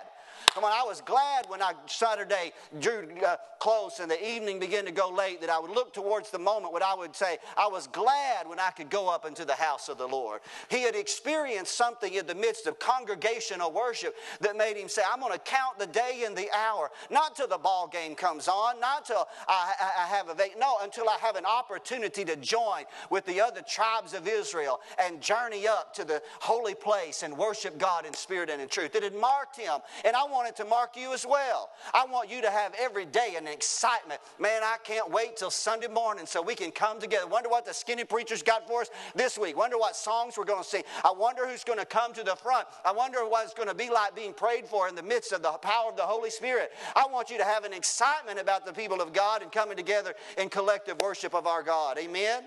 Come 0.53 0.65
on, 0.65 0.71
I 0.73 0.83
was 0.85 0.99
glad 0.99 1.45
when 1.47 1.61
I 1.61 1.73
Saturday 1.87 2.51
drew 2.81 3.07
uh, 3.25 3.37
close 3.59 3.99
and 3.99 4.11
the 4.11 4.27
evening 4.27 4.59
began 4.59 4.83
to 4.83 4.91
go 4.91 5.07
late 5.09 5.39
that 5.39 5.49
I 5.49 5.59
would 5.59 5.69
look 5.69 5.93
towards 5.93 6.31
the 6.31 6.39
moment 6.39 6.73
when 6.73 6.83
I 6.83 6.95
would 6.95 7.15
say, 7.15 7.37
I 7.55 7.67
was 7.67 7.87
glad 7.87 8.49
when 8.49 8.59
I 8.59 8.71
could 8.71 8.89
go 8.89 9.07
up 9.07 9.23
into 9.23 9.45
the 9.45 9.53
house 9.53 9.87
of 9.87 9.97
the 9.97 10.07
Lord. 10.07 10.41
He 10.67 10.81
had 10.81 10.95
experienced 10.95 11.77
something 11.77 12.13
in 12.13 12.25
the 12.25 12.35
midst 12.35 12.65
of 12.65 12.79
congregational 12.79 13.71
worship 13.71 14.15
that 14.41 14.57
made 14.57 14.75
him 14.75 14.89
say, 14.89 15.03
I'm 15.09 15.21
going 15.21 15.31
to 15.31 15.39
count 15.39 15.79
the 15.79 15.87
day 15.87 16.23
and 16.25 16.35
the 16.35 16.49
hour, 16.51 16.89
not 17.09 17.35
till 17.35 17.47
the 17.47 17.59
ball 17.59 17.87
game 17.87 18.15
comes 18.15 18.47
on, 18.47 18.79
not 18.79 19.05
till 19.05 19.27
I, 19.47 19.73
I, 19.79 20.03
I 20.03 20.07
have 20.07 20.27
a 20.27 20.33
vac- 20.33 20.59
no, 20.59 20.77
until 20.81 21.07
I 21.07 21.17
have 21.21 21.35
an 21.35 21.45
opportunity 21.45 22.25
to 22.25 22.35
join 22.35 22.83
with 23.09 23.25
the 23.25 23.39
other 23.39 23.61
tribes 23.61 24.13
of 24.13 24.27
Israel 24.27 24.81
and 24.99 25.21
journey 25.21 25.67
up 25.67 25.93
to 25.93 26.03
the 26.03 26.21
holy 26.39 26.73
place 26.73 27.21
and 27.21 27.37
worship 27.37 27.77
God 27.77 28.05
in 28.07 28.13
spirit 28.15 28.49
and 28.49 28.59
in 28.59 28.67
truth. 28.67 28.95
It 28.95 29.03
had 29.03 29.13
marked 29.13 29.55
him, 29.55 29.79
and 30.03 30.15
I 30.15 30.23
want 30.23 30.40
it 30.47 30.55
to 30.57 30.65
mark 30.65 30.95
you 30.95 31.13
as 31.13 31.25
well. 31.25 31.69
I 31.93 32.05
want 32.05 32.29
you 32.29 32.41
to 32.41 32.49
have 32.49 32.73
every 32.79 33.05
day 33.05 33.35
an 33.37 33.47
excitement. 33.47 34.19
Man, 34.39 34.61
I 34.63 34.77
can't 34.83 35.09
wait 35.11 35.37
till 35.37 35.51
Sunday 35.51 35.87
morning 35.87 36.25
so 36.25 36.41
we 36.41 36.55
can 36.55 36.71
come 36.71 36.99
together. 36.99 37.27
Wonder 37.27 37.49
what 37.49 37.65
the 37.65 37.73
skinny 37.73 38.03
preachers 38.03 38.43
got 38.43 38.67
for 38.67 38.81
us 38.81 38.89
this 39.15 39.37
week. 39.37 39.57
Wonder 39.57 39.77
what 39.77 39.95
songs 39.95 40.37
we're 40.37 40.45
going 40.45 40.63
to 40.63 40.69
sing. 40.69 40.83
I 41.03 41.11
wonder 41.11 41.47
who's 41.47 41.63
going 41.63 41.79
to 41.79 41.85
come 41.85 42.13
to 42.13 42.23
the 42.23 42.35
front. 42.35 42.67
I 42.85 42.91
wonder 42.91 43.19
what 43.27 43.45
it's 43.45 43.53
going 43.53 43.69
to 43.69 43.75
be 43.75 43.89
like 43.89 44.15
being 44.15 44.33
prayed 44.33 44.67
for 44.67 44.87
in 44.87 44.95
the 44.95 45.03
midst 45.03 45.31
of 45.31 45.41
the 45.41 45.51
power 45.51 45.89
of 45.89 45.97
the 45.97 46.03
Holy 46.03 46.29
Spirit. 46.29 46.71
I 46.95 47.05
want 47.11 47.29
you 47.29 47.37
to 47.37 47.43
have 47.43 47.63
an 47.63 47.73
excitement 47.73 48.39
about 48.39 48.65
the 48.65 48.73
people 48.73 49.01
of 49.01 49.13
God 49.13 49.41
and 49.41 49.51
coming 49.51 49.77
together 49.77 50.13
in 50.37 50.49
collective 50.49 50.99
worship 51.01 51.33
of 51.33 51.47
our 51.47 51.63
God. 51.63 51.97
Amen. 51.97 52.43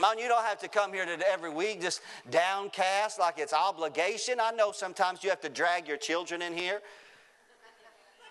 Man, 0.00 0.18
you 0.18 0.26
don't 0.26 0.44
have 0.44 0.58
to 0.60 0.68
come 0.68 0.92
here 0.92 1.04
to 1.04 1.28
every 1.28 1.50
week 1.50 1.82
just 1.82 2.00
downcast 2.30 3.18
like 3.18 3.38
it's 3.38 3.52
obligation. 3.52 4.38
I 4.40 4.50
know 4.50 4.72
sometimes 4.72 5.22
you 5.22 5.30
have 5.30 5.40
to 5.42 5.48
drag 5.48 5.86
your 5.86 5.98
children 5.98 6.40
in 6.42 6.56
here. 6.56 6.80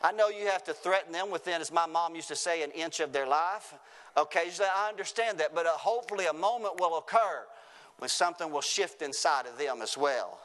I 0.04 0.12
know 0.12 0.30
you 0.30 0.48
have 0.48 0.64
to 0.64 0.74
threaten 0.74 1.12
them 1.12 1.30
within, 1.30 1.62
as 1.62 1.72
my 1.72 1.86
mom 1.86 2.16
used 2.16 2.30
to 2.30 2.36
say, 2.36 2.64
an 2.64 2.72
inch 2.72 3.00
of 3.00 3.14
their 3.14 3.28
life. 3.28 3.76
Occasionally, 4.18 4.72
I 4.76 4.90
understand 4.90 5.38
that, 5.38 5.54
but 5.54 5.68
uh, 5.68 5.70
hopefully, 5.72 6.26
a 6.26 6.34
moment 6.34 6.80
will 6.80 6.98
occur 6.98 7.46
when 8.00 8.10
something 8.10 8.52
will 8.52 8.62
shift 8.62 9.04
inside 9.04 9.46
of 9.46 9.60
them 9.60 9.82
as 9.84 9.96
well. 9.96 10.40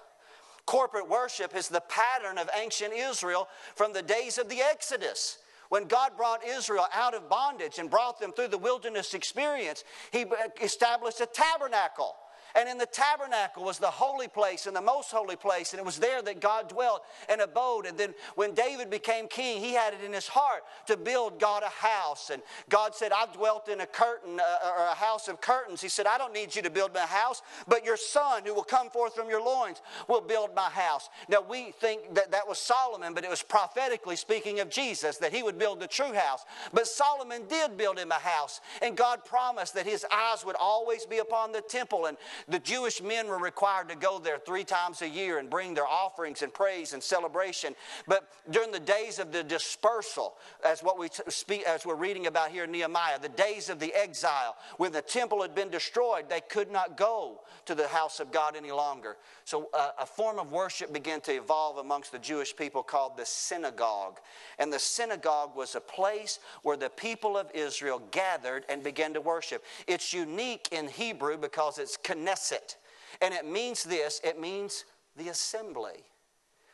Corporate 0.66 1.08
worship 1.08 1.56
is 1.56 1.68
the 1.68 1.80
pattern 1.88 2.36
of 2.36 2.50
ancient 2.60 2.92
Israel 2.92 3.48
from 3.74 3.94
the 3.94 4.02
days 4.02 4.36
of 4.36 4.48
the 4.50 4.60
Exodus. 4.60 5.38
When 5.68 5.84
God 5.84 6.16
brought 6.16 6.44
Israel 6.44 6.86
out 6.92 7.14
of 7.14 7.28
bondage 7.28 7.78
and 7.78 7.90
brought 7.90 8.20
them 8.20 8.32
through 8.32 8.48
the 8.48 8.58
wilderness 8.58 9.14
experience, 9.14 9.84
He 10.12 10.24
established 10.62 11.20
a 11.20 11.26
tabernacle. 11.26 12.14
And 12.56 12.68
in 12.68 12.78
the 12.78 12.86
tabernacle 12.86 13.64
was 13.64 13.78
the 13.78 13.90
holy 13.90 14.28
place 14.28 14.66
and 14.66 14.74
the 14.74 14.80
most 14.80 15.10
holy 15.10 15.36
place. 15.36 15.72
And 15.72 15.80
it 15.80 15.84
was 15.84 15.98
there 15.98 16.22
that 16.22 16.40
God 16.40 16.68
dwelt 16.68 17.02
and 17.28 17.40
abode. 17.42 17.84
And 17.84 17.98
then 17.98 18.14
when 18.34 18.54
David 18.54 18.88
became 18.88 19.28
king, 19.28 19.60
he 19.60 19.74
had 19.74 19.92
it 19.92 20.02
in 20.02 20.12
his 20.12 20.26
heart 20.26 20.62
to 20.86 20.96
build 20.96 21.38
God 21.38 21.62
a 21.62 21.68
house. 21.68 22.30
And 22.30 22.42
God 22.70 22.94
said, 22.94 23.12
I've 23.12 23.32
dwelt 23.32 23.68
in 23.68 23.80
a 23.80 23.86
curtain 23.86 24.40
uh, 24.40 24.70
or 24.70 24.84
a 24.86 24.94
house 24.94 25.28
of 25.28 25.40
curtains. 25.40 25.82
He 25.82 25.88
said, 25.88 26.06
I 26.06 26.16
don't 26.16 26.32
need 26.32 26.56
you 26.56 26.62
to 26.62 26.70
build 26.70 26.94
my 26.94 27.00
house, 27.00 27.42
but 27.68 27.84
your 27.84 27.96
son 27.96 28.42
who 28.46 28.54
will 28.54 28.64
come 28.64 28.88
forth 28.88 29.14
from 29.14 29.28
your 29.28 29.42
loins 29.42 29.82
will 30.08 30.22
build 30.22 30.54
my 30.54 30.70
house. 30.70 31.10
Now 31.28 31.44
we 31.46 31.72
think 31.72 32.14
that 32.14 32.30
that 32.30 32.48
was 32.48 32.58
Solomon, 32.58 33.12
but 33.12 33.24
it 33.24 33.30
was 33.30 33.42
prophetically 33.42 34.16
speaking 34.16 34.60
of 34.60 34.70
Jesus 34.70 35.18
that 35.18 35.34
he 35.34 35.42
would 35.42 35.58
build 35.58 35.80
the 35.80 35.86
true 35.86 36.14
house. 36.14 36.44
But 36.72 36.86
Solomon 36.86 37.42
did 37.48 37.76
build 37.76 37.98
him 37.98 38.10
a 38.10 38.14
house. 38.14 38.60
And 38.80 38.96
God 38.96 39.24
promised 39.24 39.74
that 39.74 39.86
his 39.86 40.06
eyes 40.10 40.44
would 40.44 40.56
always 40.58 41.04
be 41.04 41.18
upon 41.18 41.52
the 41.52 41.60
temple. 41.60 42.06
And 42.06 42.16
the 42.48 42.58
Jewish 42.60 43.02
men 43.02 43.26
were 43.26 43.38
required 43.38 43.88
to 43.88 43.96
go 43.96 44.20
there 44.20 44.38
three 44.38 44.62
times 44.62 45.02
a 45.02 45.08
year 45.08 45.38
and 45.38 45.50
bring 45.50 45.74
their 45.74 45.86
offerings 45.86 46.42
and 46.42 46.54
praise 46.54 46.92
and 46.92 47.02
celebration. 47.02 47.74
But 48.06 48.28
during 48.50 48.70
the 48.70 48.78
days 48.78 49.18
of 49.18 49.32
the 49.32 49.42
dispersal, 49.42 50.34
as 50.64 50.80
what 50.80 50.96
we 50.96 51.08
speak, 51.28 51.64
as 51.64 51.84
we're 51.84 51.96
reading 51.96 52.28
about 52.28 52.50
here 52.50 52.64
in 52.64 52.70
Nehemiah, 52.70 53.18
the 53.18 53.28
days 53.30 53.68
of 53.68 53.80
the 53.80 53.92
exile, 53.94 54.56
when 54.76 54.92
the 54.92 55.02
temple 55.02 55.42
had 55.42 55.56
been 55.56 55.70
destroyed, 55.70 56.28
they 56.28 56.40
could 56.40 56.70
not 56.70 56.96
go 56.96 57.40
to 57.64 57.74
the 57.74 57.88
house 57.88 58.20
of 58.20 58.30
God 58.30 58.54
any 58.54 58.70
longer. 58.70 59.16
So 59.44 59.68
uh, 59.74 59.90
a 59.98 60.06
form 60.06 60.38
of 60.38 60.52
worship 60.52 60.92
began 60.92 61.20
to 61.22 61.32
evolve 61.32 61.78
amongst 61.78 62.12
the 62.12 62.18
Jewish 62.18 62.54
people 62.54 62.84
called 62.84 63.16
the 63.16 63.26
synagogue. 63.26 64.20
And 64.60 64.72
the 64.72 64.78
synagogue 64.78 65.56
was 65.56 65.74
a 65.74 65.80
place 65.80 66.38
where 66.62 66.76
the 66.76 66.90
people 66.90 67.36
of 67.36 67.50
Israel 67.54 68.00
gathered 68.12 68.64
and 68.68 68.84
began 68.84 69.14
to 69.14 69.20
worship. 69.20 69.64
It's 69.88 70.12
unique 70.12 70.68
in 70.70 70.86
Hebrew 70.86 71.36
because 71.38 71.78
it's 71.78 71.96
connected 71.96 72.35
Knesset. 72.36 72.76
And 73.20 73.32
it 73.32 73.46
means 73.46 73.84
this 73.84 74.20
it 74.24 74.40
means 74.40 74.84
the 75.16 75.28
assembly. 75.28 76.04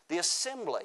The 0.09 0.19
assembly. 0.19 0.83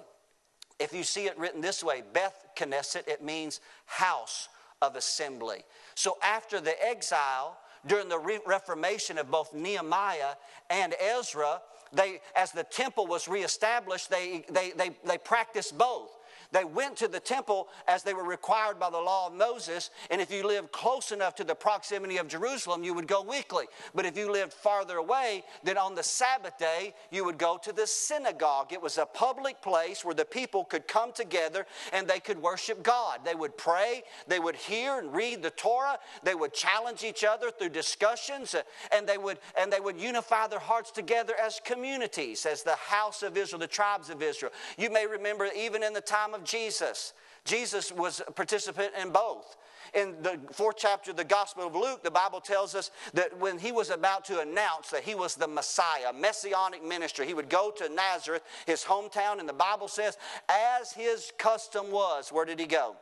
If 0.79 0.93
you 0.93 1.03
see 1.03 1.25
it 1.25 1.37
written 1.39 1.59
this 1.59 1.83
way, 1.83 2.03
Beth 2.13 2.45
Knesset, 2.55 3.07
it 3.07 3.23
means 3.23 3.61
house 3.85 4.47
of 4.81 4.95
assembly. 4.95 5.63
So 5.95 6.17
after 6.21 6.61
the 6.61 6.75
exile, 6.85 7.57
during 7.87 8.09
the 8.09 8.39
Reformation 8.45 9.17
of 9.17 9.31
both 9.31 9.53
Nehemiah 9.53 10.35
and 10.69 10.93
Ezra, 10.99 11.61
they, 11.93 12.21
as 12.35 12.51
the 12.51 12.63
temple 12.63 13.07
was 13.07 13.27
reestablished, 13.27 14.09
they, 14.09 14.45
they, 14.49 14.71
they, 14.71 14.91
they 15.05 15.17
practiced 15.17 15.77
both. 15.77 16.16
They 16.51 16.63
went 16.63 16.97
to 16.97 17.07
the 17.07 17.19
temple 17.19 17.67
as 17.87 18.03
they 18.03 18.13
were 18.13 18.23
required 18.23 18.79
by 18.79 18.89
the 18.89 18.99
law 18.99 19.27
of 19.27 19.33
Moses, 19.33 19.89
and 20.09 20.21
if 20.21 20.31
you 20.31 20.45
lived 20.45 20.71
close 20.71 21.11
enough 21.11 21.35
to 21.35 21.43
the 21.43 21.55
proximity 21.55 22.17
of 22.17 22.27
Jerusalem, 22.27 22.83
you 22.83 22.93
would 22.93 23.07
go 23.07 23.21
weekly. 23.21 23.65
But 23.93 24.05
if 24.05 24.17
you 24.17 24.31
lived 24.31 24.53
farther 24.53 24.97
away, 24.97 25.43
then 25.63 25.77
on 25.77 25.95
the 25.95 26.03
Sabbath 26.03 26.57
day, 26.57 26.93
you 27.11 27.25
would 27.25 27.37
go 27.37 27.57
to 27.63 27.73
the 27.73 27.87
synagogue. 27.87 28.71
It 28.71 28.81
was 28.81 28.97
a 28.97 29.05
public 29.05 29.61
place 29.61 30.05
where 30.05 30.15
the 30.15 30.25
people 30.25 30.63
could 30.63 30.87
come 30.87 31.11
together 31.11 31.65
and 31.91 32.07
they 32.07 32.19
could 32.19 32.41
worship 32.41 32.83
God. 32.83 33.19
They 33.25 33.35
would 33.35 33.57
pray, 33.57 34.03
they 34.27 34.39
would 34.39 34.55
hear 34.55 34.99
and 34.99 35.13
read 35.13 35.41
the 35.41 35.49
Torah, 35.51 35.99
they 36.23 36.35
would 36.35 36.53
challenge 36.53 37.03
each 37.03 37.23
other 37.23 37.51
through 37.51 37.69
discussions, 37.69 38.55
uh, 38.55 38.61
and 38.95 39.07
they 39.07 39.17
would 39.17 39.39
and 39.59 39.71
they 39.71 39.79
would 39.79 39.99
unify 39.99 40.47
their 40.47 40.59
hearts 40.59 40.91
together 40.91 41.33
as 41.41 41.59
communities, 41.63 42.45
as 42.45 42.63
the 42.63 42.75
house 42.75 43.23
of 43.23 43.37
Israel, 43.37 43.59
the 43.59 43.67
tribes 43.67 44.09
of 44.09 44.21
Israel. 44.21 44.51
You 44.77 44.89
may 44.89 45.05
remember 45.05 45.47
even 45.55 45.83
in 45.83 45.93
the 45.93 46.01
time 46.01 46.33
of 46.33 46.36
Jesus. 46.43 47.13
Jesus 47.45 47.91
was 47.91 48.21
a 48.27 48.31
participant 48.31 48.91
in 49.01 49.11
both. 49.11 49.55
In 49.93 50.15
the 50.21 50.37
fourth 50.51 50.75
chapter 50.77 51.11
of 51.11 51.17
the 51.17 51.23
Gospel 51.23 51.65
of 51.65 51.75
Luke, 51.75 52.03
the 52.03 52.11
Bible 52.11 52.41
tells 52.41 52.75
us 52.75 52.91
that 53.13 53.37
when 53.39 53.57
he 53.57 53.71
was 53.71 53.89
about 53.89 54.25
to 54.25 54.41
announce 54.41 54.89
that 54.89 55.03
he 55.03 55.15
was 55.15 55.35
the 55.35 55.47
Messiah, 55.47 56.11
messianic 56.13 56.83
ministry, 56.83 57.25
he 57.25 57.33
would 57.33 57.49
go 57.49 57.71
to 57.71 57.87
Nazareth, 57.87 58.43
his 58.65 58.83
hometown, 58.83 59.39
and 59.39 59.47
the 59.47 59.53
Bible 59.53 59.87
says, 59.87 60.17
as 60.49 60.91
his 60.91 61.31
custom 61.37 61.89
was, 61.89 62.31
where 62.31 62.45
did 62.45 62.59
he 62.59 62.67
go? 62.67 62.95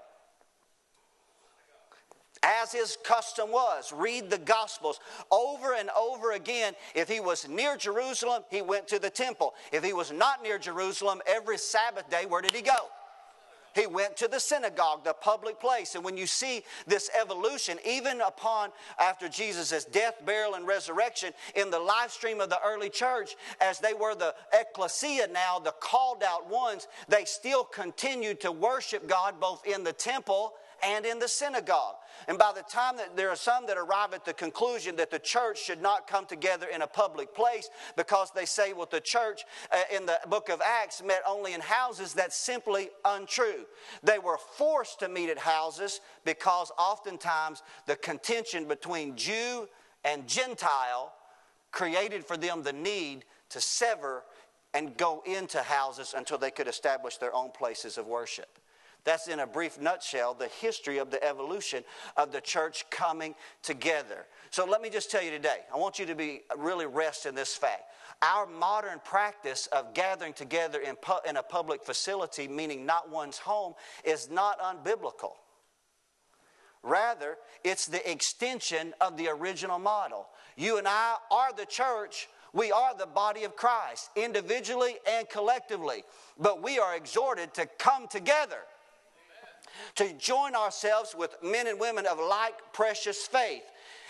as 2.44 2.72
his 2.72 2.98
custom 3.04 3.52
was. 3.52 3.92
Read 3.92 4.30
the 4.30 4.38
Gospels 4.38 5.00
over 5.32 5.74
and 5.74 5.90
over 5.98 6.34
again. 6.34 6.74
If 6.94 7.10
he 7.10 7.20
was 7.20 7.48
near 7.50 7.76
Jerusalem, 7.76 8.44
he 8.52 8.62
went 8.62 8.88
to 8.90 9.00
the 9.00 9.10
temple. 9.10 9.56
If 9.72 9.84
he 9.84 9.94
was 9.94 10.12
not 10.12 10.44
near 10.44 10.60
Jerusalem, 10.60 11.22
every 11.26 11.58
Sabbath 11.58 12.08
day, 12.10 12.28
where 12.28 12.42
did 12.42 12.54
he 12.54 12.62
go? 12.62 12.90
He 13.76 13.86
went 13.86 14.16
to 14.18 14.30
the 14.30 14.40
synagogue, 14.40 15.04
the 15.04 15.14
public 15.14 15.60
place. 15.60 15.96
And 15.96 16.04
when 16.04 16.16
you 16.16 16.26
see 16.26 16.64
this 16.88 17.10
evolution, 17.20 17.78
even 17.86 18.22
upon 18.22 18.70
after 18.98 19.28
Jesus' 19.28 19.84
death, 19.84 20.26
burial, 20.26 20.56
and 20.56 20.66
resurrection, 20.66 21.34
in 21.56 21.70
the 21.70 21.80
live 21.80 22.12
stream 22.12 22.40
of 22.40 22.50
the 22.50 22.60
early 22.66 22.90
church, 22.90 23.36
as 23.60 23.80
they 23.80 23.94
were 23.94 24.16
the 24.16 24.34
ecclesia 24.54 25.28
now, 25.28 25.60
the 25.60 25.74
called 25.82 26.24
out 26.24 26.50
ones, 26.50 26.88
they 27.10 27.26
still 27.26 27.66
continued 27.66 28.40
to 28.40 28.52
worship 28.52 29.08
God 29.08 29.40
both 29.42 29.66
in 29.68 29.84
the 29.84 29.94
temple 29.94 30.54
and 30.84 31.06
in 31.06 31.20
the 31.20 31.28
synagogue. 31.28 31.96
And 32.28 32.38
by 32.38 32.52
the 32.56 32.64
time 32.64 32.98
that 32.98 33.16
there 33.16 33.30
are 33.30 33.36
some 33.36 33.68
that 33.68 33.78
arrive 33.78 34.14
at 34.14 34.26
the 34.26 34.34
conclusion 34.34 34.96
that 34.96 35.12
the 35.12 35.20
church 35.20 35.62
should 35.62 35.82
not 35.82 36.08
come 36.08 36.26
together 36.26 36.68
in 36.74 36.82
a 36.82 36.88
public 36.88 37.36
place 37.36 37.70
because 37.96 38.32
they 38.34 38.46
say, 38.46 38.74
well, 38.74 38.88
the 38.90 39.02
church 39.02 39.44
uh, 39.72 39.78
in 39.96 40.06
the 40.06 40.20
book 40.30 40.50
of 40.50 40.62
Acts 40.62 41.04
met 41.04 41.22
only 41.28 41.54
in 41.54 41.62
houses, 41.62 42.14
that's 42.14 42.36
simply 42.36 42.90
untrue. 43.04 43.66
They 44.04 44.20
were 44.20 44.38
forced 44.38 45.00
to 45.00 45.10
meet 45.10 45.30
at 45.30 45.38
houses 45.38 46.02
because 46.24 46.72
oftentimes 46.78 47.62
the 47.86 47.96
contention 47.96 48.68
between 48.68 49.16
Jew 49.16 49.68
and 50.04 50.28
Gentile 50.28 51.14
created 51.72 52.26
for 52.26 52.38
them 52.38 52.64
the 52.64 52.74
need 52.74 53.26
to 53.50 53.62
sever 53.62 54.24
and 54.74 54.98
go 54.98 55.24
into 55.26 55.62
houses 55.62 56.14
until 56.16 56.38
they 56.38 56.52
could 56.52 56.68
establish 56.68 57.18
their 57.18 57.34
own 57.34 57.52
places 57.52 57.98
of 57.98 58.08
worship. 58.08 58.60
That's 59.06 59.28
in 59.28 59.40
a 59.40 59.48
brief 59.48 59.80
nutshell 59.80 60.34
the 60.34 60.48
history 60.48 60.98
of 60.98 61.12
the 61.12 61.24
evolution 61.24 61.84
of 62.18 62.32
the 62.32 62.42
church 62.42 62.86
coming 62.90 63.36
together. 63.62 64.26
So 64.50 64.66
let 64.66 64.82
me 64.82 64.90
just 64.90 65.12
tell 65.12 65.24
you 65.24 65.30
today, 65.30 65.60
I 65.72 65.78
want 65.78 66.00
you 66.00 66.08
to 66.08 66.16
be 66.16 66.42
really 66.58 66.88
rest 66.88 67.28
in 67.28 67.36
this 67.36 67.56
fact. 67.56 67.84
Our 68.24 68.48
modern 68.48 69.00
practice 69.06 69.68
of 69.68 69.94
gathering 69.94 70.34
together 70.34 70.80
in, 70.80 70.96
pu- 70.96 71.30
in 71.30 71.38
a 71.38 71.44
public 71.44 71.84
facility, 71.84 72.48
meaning 72.48 72.86
not 72.86 73.10
one's 73.10 73.38
home, 73.38 73.76
is 74.04 74.30
not 74.32 74.60
unbiblical. 74.60 75.34
Rather, 76.82 77.38
it's 77.64 77.86
the 77.86 78.10
extension 78.10 78.94
of 79.02 79.18
the 79.18 79.28
original 79.28 79.78
model. 79.78 80.28
You 80.56 80.78
and 80.78 80.88
I 80.88 81.16
are 81.30 81.54
the 81.56 81.66
church. 81.66 82.28
We 82.54 82.72
are 82.72 82.96
the 82.98 83.08
body 83.08 83.44
of 83.44 83.56
Christ, 83.56 84.10
individually 84.16 84.96
and 85.08 85.28
collectively. 85.30 86.04
But 86.40 86.64
we 86.64 86.80
are 86.80 86.96
exhorted 86.96 87.54
to 87.56 87.68
come 87.78 88.08
together 88.08 88.60
to 89.96 90.14
join 90.14 90.56
ourselves 90.56 91.16
with 91.18 91.36
men 91.44 91.68
and 91.68 91.80
women 91.80 92.06
of 92.06 92.20
like 92.20 92.56
precious 92.74 93.26
faith 93.28 93.64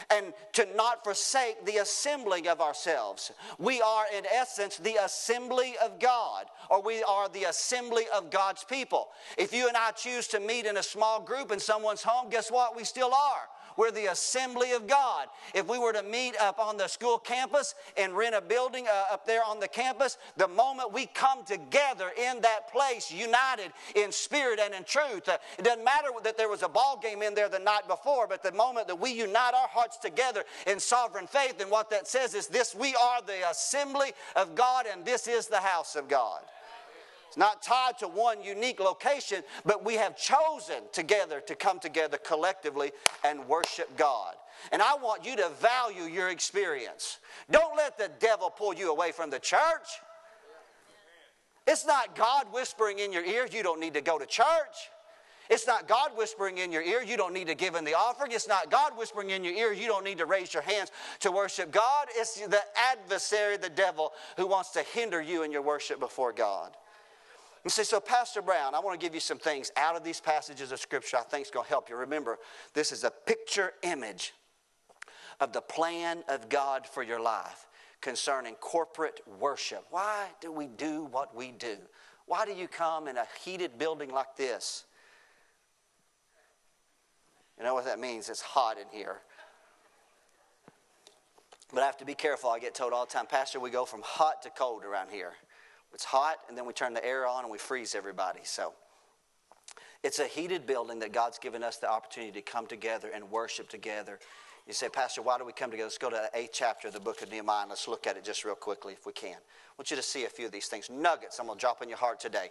and 0.09 0.33
to 0.53 0.67
not 0.75 1.03
forsake 1.03 1.65
the 1.65 1.77
assembling 1.77 2.47
of 2.47 2.61
ourselves. 2.61 3.31
We 3.57 3.81
are, 3.81 4.05
in 4.15 4.25
essence, 4.25 4.77
the 4.77 4.97
assembly 5.03 5.75
of 5.83 5.99
God, 5.99 6.45
or 6.69 6.81
we 6.81 7.03
are 7.03 7.29
the 7.29 7.45
assembly 7.45 8.05
of 8.15 8.29
God's 8.29 8.63
people. 8.63 9.09
If 9.37 9.53
you 9.53 9.67
and 9.67 9.77
I 9.77 9.91
choose 9.91 10.27
to 10.29 10.39
meet 10.39 10.65
in 10.65 10.77
a 10.77 10.83
small 10.83 11.21
group 11.21 11.51
in 11.51 11.59
someone's 11.59 12.03
home, 12.03 12.29
guess 12.29 12.51
what? 12.51 12.75
We 12.75 12.83
still 12.83 13.13
are. 13.13 13.47
We're 13.77 13.91
the 13.91 14.11
assembly 14.11 14.71
of 14.71 14.87
God. 14.87 15.27
If 15.53 15.67
we 15.67 15.77
were 15.77 15.93
to 15.93 16.03
meet 16.03 16.35
up 16.39 16.59
on 16.59 16.77
the 16.77 16.87
school 16.87 17.17
campus 17.17 17.75
and 17.97 18.15
rent 18.15 18.35
a 18.35 18.41
building 18.41 18.85
uh, 18.87 19.13
up 19.13 19.25
there 19.25 19.43
on 19.43 19.59
the 19.59 19.67
campus, 19.67 20.17
the 20.37 20.47
moment 20.47 20.93
we 20.93 21.07
come 21.07 21.43
together 21.43 22.11
in 22.17 22.41
that 22.41 22.71
place, 22.71 23.11
united 23.11 23.71
in 23.95 24.11
spirit 24.11 24.59
and 24.59 24.73
in 24.73 24.83
truth, 24.83 25.27
uh, 25.27 25.37
it 25.57 25.63
doesn't 25.65 25.83
matter 25.83 26.09
that 26.23 26.37
there 26.37 26.49
was 26.49 26.63
a 26.63 26.69
ball 26.69 26.99
game 27.01 27.21
in 27.21 27.33
there 27.33 27.49
the 27.49 27.59
night 27.59 27.87
before, 27.87 28.27
but 28.27 28.43
the 28.43 28.51
moment 28.51 28.87
that 28.87 28.99
we 28.99 29.11
unite 29.11 29.53
our 29.53 29.67
hearts 29.67 29.97
together 29.97 30.43
in 30.67 30.79
sovereign 30.79 31.27
faith, 31.27 31.61
and 31.61 31.69
what 31.69 31.89
that 31.89 32.07
says 32.07 32.33
is 32.33 32.47
this 32.47 32.75
we 32.75 32.95
are 32.95 33.21
the 33.25 33.49
assembly 33.49 34.11
of 34.35 34.55
God, 34.55 34.85
and 34.91 35.05
this 35.05 35.27
is 35.27 35.47
the 35.47 35.59
house 35.59 35.95
of 35.95 36.07
God. 36.07 36.41
Not 37.37 37.61
tied 37.61 37.97
to 37.99 38.07
one 38.07 38.43
unique 38.43 38.79
location, 38.79 39.43
but 39.65 39.83
we 39.83 39.95
have 39.95 40.17
chosen 40.17 40.83
together 40.91 41.41
to 41.41 41.55
come 41.55 41.79
together 41.79 42.17
collectively 42.17 42.91
and 43.23 43.47
worship 43.47 43.97
God. 43.97 44.35
And 44.71 44.81
I 44.81 44.95
want 44.95 45.25
you 45.25 45.35
to 45.35 45.49
value 45.59 46.03
your 46.03 46.29
experience. 46.29 47.19
Don't 47.51 47.75
let 47.75 47.97
the 47.97 48.09
devil 48.19 48.49
pull 48.49 48.73
you 48.73 48.91
away 48.91 49.11
from 49.11 49.29
the 49.29 49.39
church. 49.39 49.59
It's 51.67 51.85
not 51.85 52.15
God 52.15 52.45
whispering 52.51 52.99
in 52.99 53.11
your 53.11 53.25
ear, 53.25 53.47
you 53.51 53.63
don't 53.63 53.79
need 53.79 53.95
to 53.95 54.01
go 54.01 54.19
to 54.19 54.25
church. 54.25 54.89
It's 55.49 55.67
not 55.67 55.87
God 55.87 56.11
whispering 56.15 56.57
in 56.57 56.71
your 56.71 56.81
ear, 56.81 57.03
you 57.03 57.17
don't 57.17 57.33
need 57.33 57.47
to 57.47 57.55
give 57.55 57.75
in 57.75 57.85
the 57.85 57.93
offering. 57.93 58.31
It's 58.31 58.47
not 58.47 58.71
God 58.71 58.97
whispering 58.97 59.29
in 59.29 59.43
your 59.43 59.53
ear, 59.53 59.73
you 59.73 59.87
don't 59.87 60.03
need 60.03 60.17
to 60.17 60.25
raise 60.25 60.53
your 60.53 60.63
hands 60.63 60.91
to 61.19 61.31
worship 61.31 61.71
God. 61.71 62.07
It's 62.15 62.39
the 62.39 62.61
adversary, 62.91 63.57
the 63.57 63.69
devil, 63.69 64.13
who 64.37 64.47
wants 64.47 64.71
to 64.71 64.81
hinder 64.81 65.21
you 65.21 65.43
in 65.43 65.51
your 65.51 65.61
worship 65.61 65.99
before 65.99 66.33
God. 66.33 66.75
You 67.65 67.71
say, 67.71 67.81
so 67.81 67.99
Pastor 67.99 68.43
Brown, 68.43 68.75
I 68.75 68.79
want 68.79 68.99
to 68.99 69.03
give 69.03 69.15
you 69.15 69.19
some 69.19 69.39
things 69.39 69.71
out 69.75 69.95
of 69.95 70.03
these 70.03 70.21
passages 70.21 70.71
of 70.71 70.79
Scripture 70.79 71.17
I 71.17 71.23
think 71.23 71.47
is 71.47 71.51
going 71.51 71.65
to 71.65 71.69
help 71.69 71.89
you. 71.89 71.95
Remember, 71.95 72.37
this 72.75 72.91
is 72.91 73.03
a 73.03 73.09
picture 73.09 73.73
image 73.81 74.35
of 75.39 75.51
the 75.51 75.61
plan 75.61 76.23
of 76.29 76.47
God 76.47 76.85
for 76.85 77.01
your 77.01 77.19
life 77.19 77.65
concerning 78.01 78.53
corporate 78.55 79.19
worship. 79.39 79.83
Why 79.89 80.27
do 80.41 80.51
we 80.51 80.67
do 80.67 81.05
what 81.05 81.35
we 81.35 81.51
do? 81.51 81.77
Why 82.27 82.45
do 82.45 82.53
you 82.53 82.67
come 82.67 83.07
in 83.07 83.17
a 83.17 83.25
heated 83.43 83.79
building 83.79 84.11
like 84.11 84.37
this? 84.37 84.85
You 87.57 87.63
know 87.63 87.73
what 87.73 87.85
that 87.85 87.99
means? 87.99 88.29
It's 88.29 88.41
hot 88.41 88.77
in 88.77 88.85
here. 88.95 89.21
But 91.73 91.81
I 91.81 91.87
have 91.87 91.97
to 91.97 92.05
be 92.05 92.13
careful. 92.13 92.51
I 92.51 92.59
get 92.59 92.75
told 92.75 92.93
all 92.93 93.07
the 93.07 93.11
time, 93.11 93.25
Pastor, 93.25 93.59
we 93.59 93.71
go 93.71 93.85
from 93.85 94.01
hot 94.03 94.43
to 94.43 94.51
cold 94.51 94.83
around 94.83 95.09
here. 95.09 95.33
It's 95.95 96.03
hot, 96.03 96.39
and 96.49 96.57
then 96.57 96.65
we 96.65 96.73
turn 96.73 96.93
the 96.93 97.03
air 97.03 97.25
on 97.25 97.43
and 97.43 97.51
we 97.51 97.57
freeze 97.57 97.95
everybody. 97.95 98.41
So 98.43 98.73
it's 100.03 100.19
a 100.19 100.27
heated 100.27 100.67
building 100.67 100.99
that 100.99 101.13
God's 101.13 101.39
given 101.39 101.63
us 101.63 101.77
the 101.77 101.89
opportunity 101.89 102.33
to 102.33 102.41
come 102.41 102.67
together 102.67 103.09
and 103.15 103.31
worship 103.31 103.69
together. 103.69 104.19
You 104.67 104.73
say, 104.73 104.89
Pastor, 104.89 105.21
why 105.21 105.37
do 105.37 105.45
we 105.45 105.53
come 105.53 105.71
together? 105.71 105.85
Let's 105.85 105.97
go 105.97 106.09
to 106.09 106.29
the 106.31 106.37
eighth 106.37 106.51
chapter 106.53 106.89
of 106.89 106.93
the 106.93 106.99
book 106.99 107.21
of 107.21 107.31
Nehemiah 107.31 107.61
and 107.61 107.69
let's 107.69 107.87
look 107.87 108.07
at 108.07 108.17
it 108.17 108.25
just 108.25 108.43
real 108.43 108.55
quickly 108.55 108.91
if 108.91 109.05
we 109.05 109.13
can. 109.13 109.37
I 109.37 109.73
want 109.77 109.89
you 109.89 109.95
to 109.95 110.03
see 110.03 110.25
a 110.25 110.29
few 110.29 110.47
of 110.47 110.51
these 110.51 110.67
things. 110.67 110.89
Nuggets, 110.89 111.39
I'm 111.39 111.45
going 111.45 111.57
to 111.57 111.61
drop 111.61 111.81
in 111.81 111.87
your 111.87 111.97
heart 111.97 112.19
today. 112.19 112.49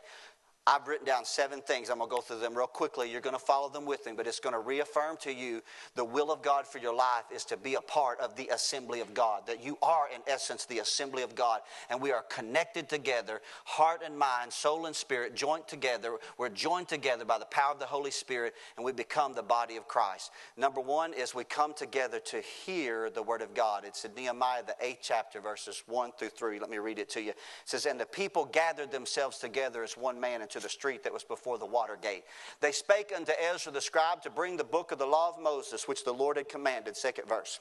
I've 0.66 0.88
written 0.88 1.04
down 1.04 1.26
seven 1.26 1.60
things. 1.60 1.90
I'm 1.90 1.98
going 1.98 2.08
to 2.08 2.16
go 2.16 2.22
through 2.22 2.38
them 2.38 2.56
real 2.56 2.66
quickly. 2.66 3.10
You're 3.10 3.20
going 3.20 3.36
to 3.36 3.42
follow 3.42 3.68
them 3.68 3.84
with 3.84 4.06
me, 4.06 4.12
but 4.16 4.26
it's 4.26 4.40
going 4.40 4.54
to 4.54 4.60
reaffirm 4.60 5.18
to 5.18 5.30
you 5.30 5.60
the 5.94 6.04
will 6.04 6.32
of 6.32 6.40
God 6.40 6.66
for 6.66 6.78
your 6.78 6.94
life 6.94 7.24
is 7.30 7.44
to 7.46 7.58
be 7.58 7.74
a 7.74 7.82
part 7.82 8.18
of 8.20 8.34
the 8.34 8.48
assembly 8.48 9.00
of 9.00 9.12
God. 9.12 9.46
That 9.46 9.62
you 9.62 9.76
are, 9.82 10.06
in 10.14 10.22
essence, 10.26 10.64
the 10.64 10.78
assembly 10.78 11.22
of 11.22 11.34
God, 11.34 11.60
and 11.90 12.00
we 12.00 12.12
are 12.12 12.22
connected 12.30 12.88
together, 12.88 13.42
heart 13.66 14.00
and 14.06 14.18
mind, 14.18 14.54
soul 14.54 14.86
and 14.86 14.96
spirit, 14.96 15.34
joined 15.34 15.68
together. 15.68 16.16
We're 16.38 16.48
joined 16.48 16.88
together 16.88 17.26
by 17.26 17.38
the 17.38 17.44
power 17.44 17.72
of 17.72 17.78
the 17.78 17.84
Holy 17.84 18.10
Spirit, 18.10 18.54
and 18.76 18.86
we 18.86 18.92
become 18.92 19.34
the 19.34 19.42
body 19.42 19.76
of 19.76 19.86
Christ. 19.86 20.30
Number 20.56 20.80
one 20.80 21.12
is 21.12 21.34
we 21.34 21.44
come 21.44 21.74
together 21.74 22.20
to 22.20 22.40
hear 22.40 23.10
the 23.10 23.22
word 23.22 23.42
of 23.42 23.52
God. 23.52 23.84
It's 23.84 24.06
in 24.06 24.14
Nehemiah, 24.14 24.62
the 24.66 24.76
eighth 24.80 25.00
chapter, 25.02 25.42
verses 25.42 25.82
one 25.86 26.12
through 26.18 26.30
three. 26.30 26.58
Let 26.58 26.70
me 26.70 26.78
read 26.78 26.98
it 26.98 27.10
to 27.10 27.20
you. 27.20 27.30
It 27.30 27.38
says, 27.66 27.84
And 27.84 28.00
the 28.00 28.06
people 28.06 28.46
gathered 28.46 28.90
themselves 28.90 29.38
together 29.38 29.82
as 29.84 29.98
one 29.98 30.18
man 30.18 30.40
to 30.54 30.60
the 30.60 30.68
street 30.68 31.02
that 31.02 31.12
was 31.12 31.24
before 31.24 31.58
the 31.58 31.66
water 31.66 31.98
gate. 32.00 32.24
They 32.60 32.72
spake 32.72 33.12
unto 33.14 33.32
Ezra 33.52 33.72
the 33.72 33.80
scribe 33.80 34.22
to 34.22 34.30
bring 34.30 34.56
the 34.56 34.64
book 34.64 34.92
of 34.92 34.98
the 34.98 35.06
law 35.06 35.28
of 35.28 35.42
Moses, 35.42 35.86
which 35.86 36.04
the 36.04 36.14
Lord 36.14 36.36
had 36.36 36.48
commanded. 36.48 36.96
Second 36.96 37.28
verse. 37.28 37.60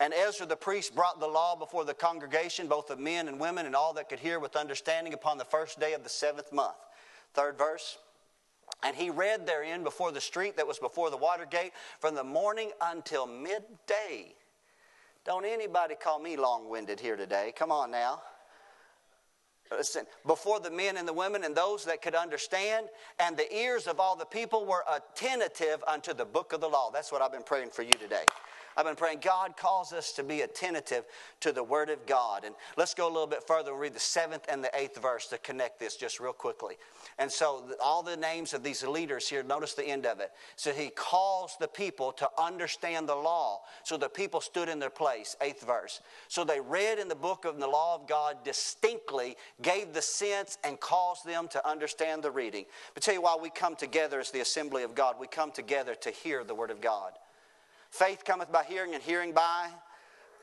And 0.00 0.12
Ezra 0.12 0.44
the 0.44 0.56
priest 0.56 0.94
brought 0.94 1.20
the 1.20 1.26
law 1.26 1.56
before 1.56 1.84
the 1.84 1.94
congregation, 1.94 2.66
both 2.66 2.90
of 2.90 2.98
men 2.98 3.28
and 3.28 3.40
women, 3.40 3.64
and 3.64 3.74
all 3.74 3.94
that 3.94 4.08
could 4.08 4.18
hear 4.18 4.38
with 4.38 4.56
understanding 4.56 5.14
upon 5.14 5.38
the 5.38 5.44
first 5.44 5.80
day 5.80 5.94
of 5.94 6.02
the 6.02 6.08
seventh 6.10 6.52
month. 6.52 6.76
Third 7.32 7.56
verse. 7.56 7.98
And 8.82 8.96
he 8.96 9.08
read 9.08 9.46
therein 9.46 9.84
before 9.84 10.10
the 10.10 10.20
street 10.20 10.56
that 10.56 10.66
was 10.66 10.78
before 10.78 11.10
the 11.10 11.16
water 11.16 11.46
gate 11.48 11.72
from 12.00 12.14
the 12.14 12.24
morning 12.24 12.72
until 12.82 13.26
midday. 13.26 14.34
Don't 15.24 15.44
anybody 15.44 15.94
call 15.94 16.18
me 16.18 16.36
long 16.36 16.68
winded 16.68 17.00
here 17.00 17.16
today. 17.16 17.52
Come 17.56 17.72
on 17.72 17.90
now. 17.90 18.20
Listen, 19.70 20.04
before 20.26 20.60
the 20.60 20.70
men 20.70 20.96
and 20.96 21.06
the 21.06 21.12
women 21.12 21.44
and 21.44 21.54
those 21.54 21.84
that 21.84 22.02
could 22.02 22.14
understand, 22.14 22.86
and 23.18 23.36
the 23.36 23.54
ears 23.54 23.86
of 23.86 24.00
all 24.00 24.16
the 24.16 24.24
people 24.24 24.64
were 24.64 24.84
attentive 24.94 25.82
unto 25.86 26.14
the 26.14 26.24
book 26.24 26.52
of 26.52 26.60
the 26.60 26.68
law. 26.68 26.90
That's 26.92 27.12
what 27.12 27.22
I've 27.22 27.32
been 27.32 27.42
praying 27.42 27.70
for 27.70 27.82
you 27.82 27.92
today. 27.92 28.24
I've 28.76 28.84
been 28.84 28.96
praying, 28.96 29.20
God 29.22 29.56
calls 29.56 29.94
us 29.94 30.12
to 30.12 30.22
be 30.22 30.42
attentive 30.42 31.04
to 31.40 31.50
the 31.50 31.64
Word 31.64 31.88
of 31.88 32.04
God. 32.04 32.44
And 32.44 32.54
let's 32.76 32.92
go 32.92 33.06
a 33.06 33.12
little 33.12 33.26
bit 33.26 33.42
further 33.46 33.70
and 33.70 33.80
read 33.80 33.94
the 33.94 34.00
seventh 34.00 34.44
and 34.50 34.62
the 34.62 34.70
eighth 34.78 35.00
verse 35.00 35.26
to 35.28 35.38
connect 35.38 35.80
this 35.80 35.96
just 35.96 36.20
real 36.20 36.34
quickly. 36.34 36.74
And 37.18 37.32
so, 37.32 37.64
all 37.82 38.02
the 38.02 38.18
names 38.18 38.52
of 38.52 38.62
these 38.62 38.84
leaders 38.84 39.26
here, 39.26 39.42
notice 39.42 39.72
the 39.72 39.86
end 39.86 40.04
of 40.04 40.20
it. 40.20 40.30
So, 40.56 40.72
he 40.72 40.90
calls 40.90 41.56
the 41.58 41.68
people 41.68 42.12
to 42.12 42.28
understand 42.38 43.08
the 43.08 43.14
law. 43.14 43.62
So, 43.82 43.96
the 43.96 44.10
people 44.10 44.42
stood 44.42 44.68
in 44.68 44.78
their 44.78 44.90
place. 44.90 45.36
Eighth 45.40 45.64
verse. 45.64 46.02
So, 46.28 46.44
they 46.44 46.60
read 46.60 46.98
in 46.98 47.08
the 47.08 47.14
book 47.14 47.46
of 47.46 47.58
the 47.58 47.66
law 47.66 47.94
of 47.94 48.06
God 48.06 48.44
distinctly, 48.44 49.38
gave 49.62 49.94
the 49.94 50.02
sense, 50.02 50.58
and 50.64 50.78
caused 50.78 51.26
them 51.26 51.48
to 51.48 51.66
understand 51.66 52.22
the 52.22 52.30
reading. 52.30 52.66
But 52.94 53.02
tell 53.02 53.14
you 53.14 53.22
why 53.22 53.36
we 53.40 53.50
come 53.50 53.74
together 53.74 54.20
as 54.20 54.30
the 54.30 54.40
assembly 54.40 54.82
of 54.82 54.94
God. 54.94 55.16
We 55.18 55.26
come 55.26 55.50
together 55.50 55.94
to 55.94 56.10
hear 56.10 56.44
the 56.44 56.54
Word 56.54 56.70
of 56.70 56.80
God. 56.80 57.12
Faith 57.90 58.24
cometh 58.24 58.52
by 58.52 58.64
hearing, 58.64 58.94
and 58.94 59.02
hearing 59.02 59.32
by 59.32 59.70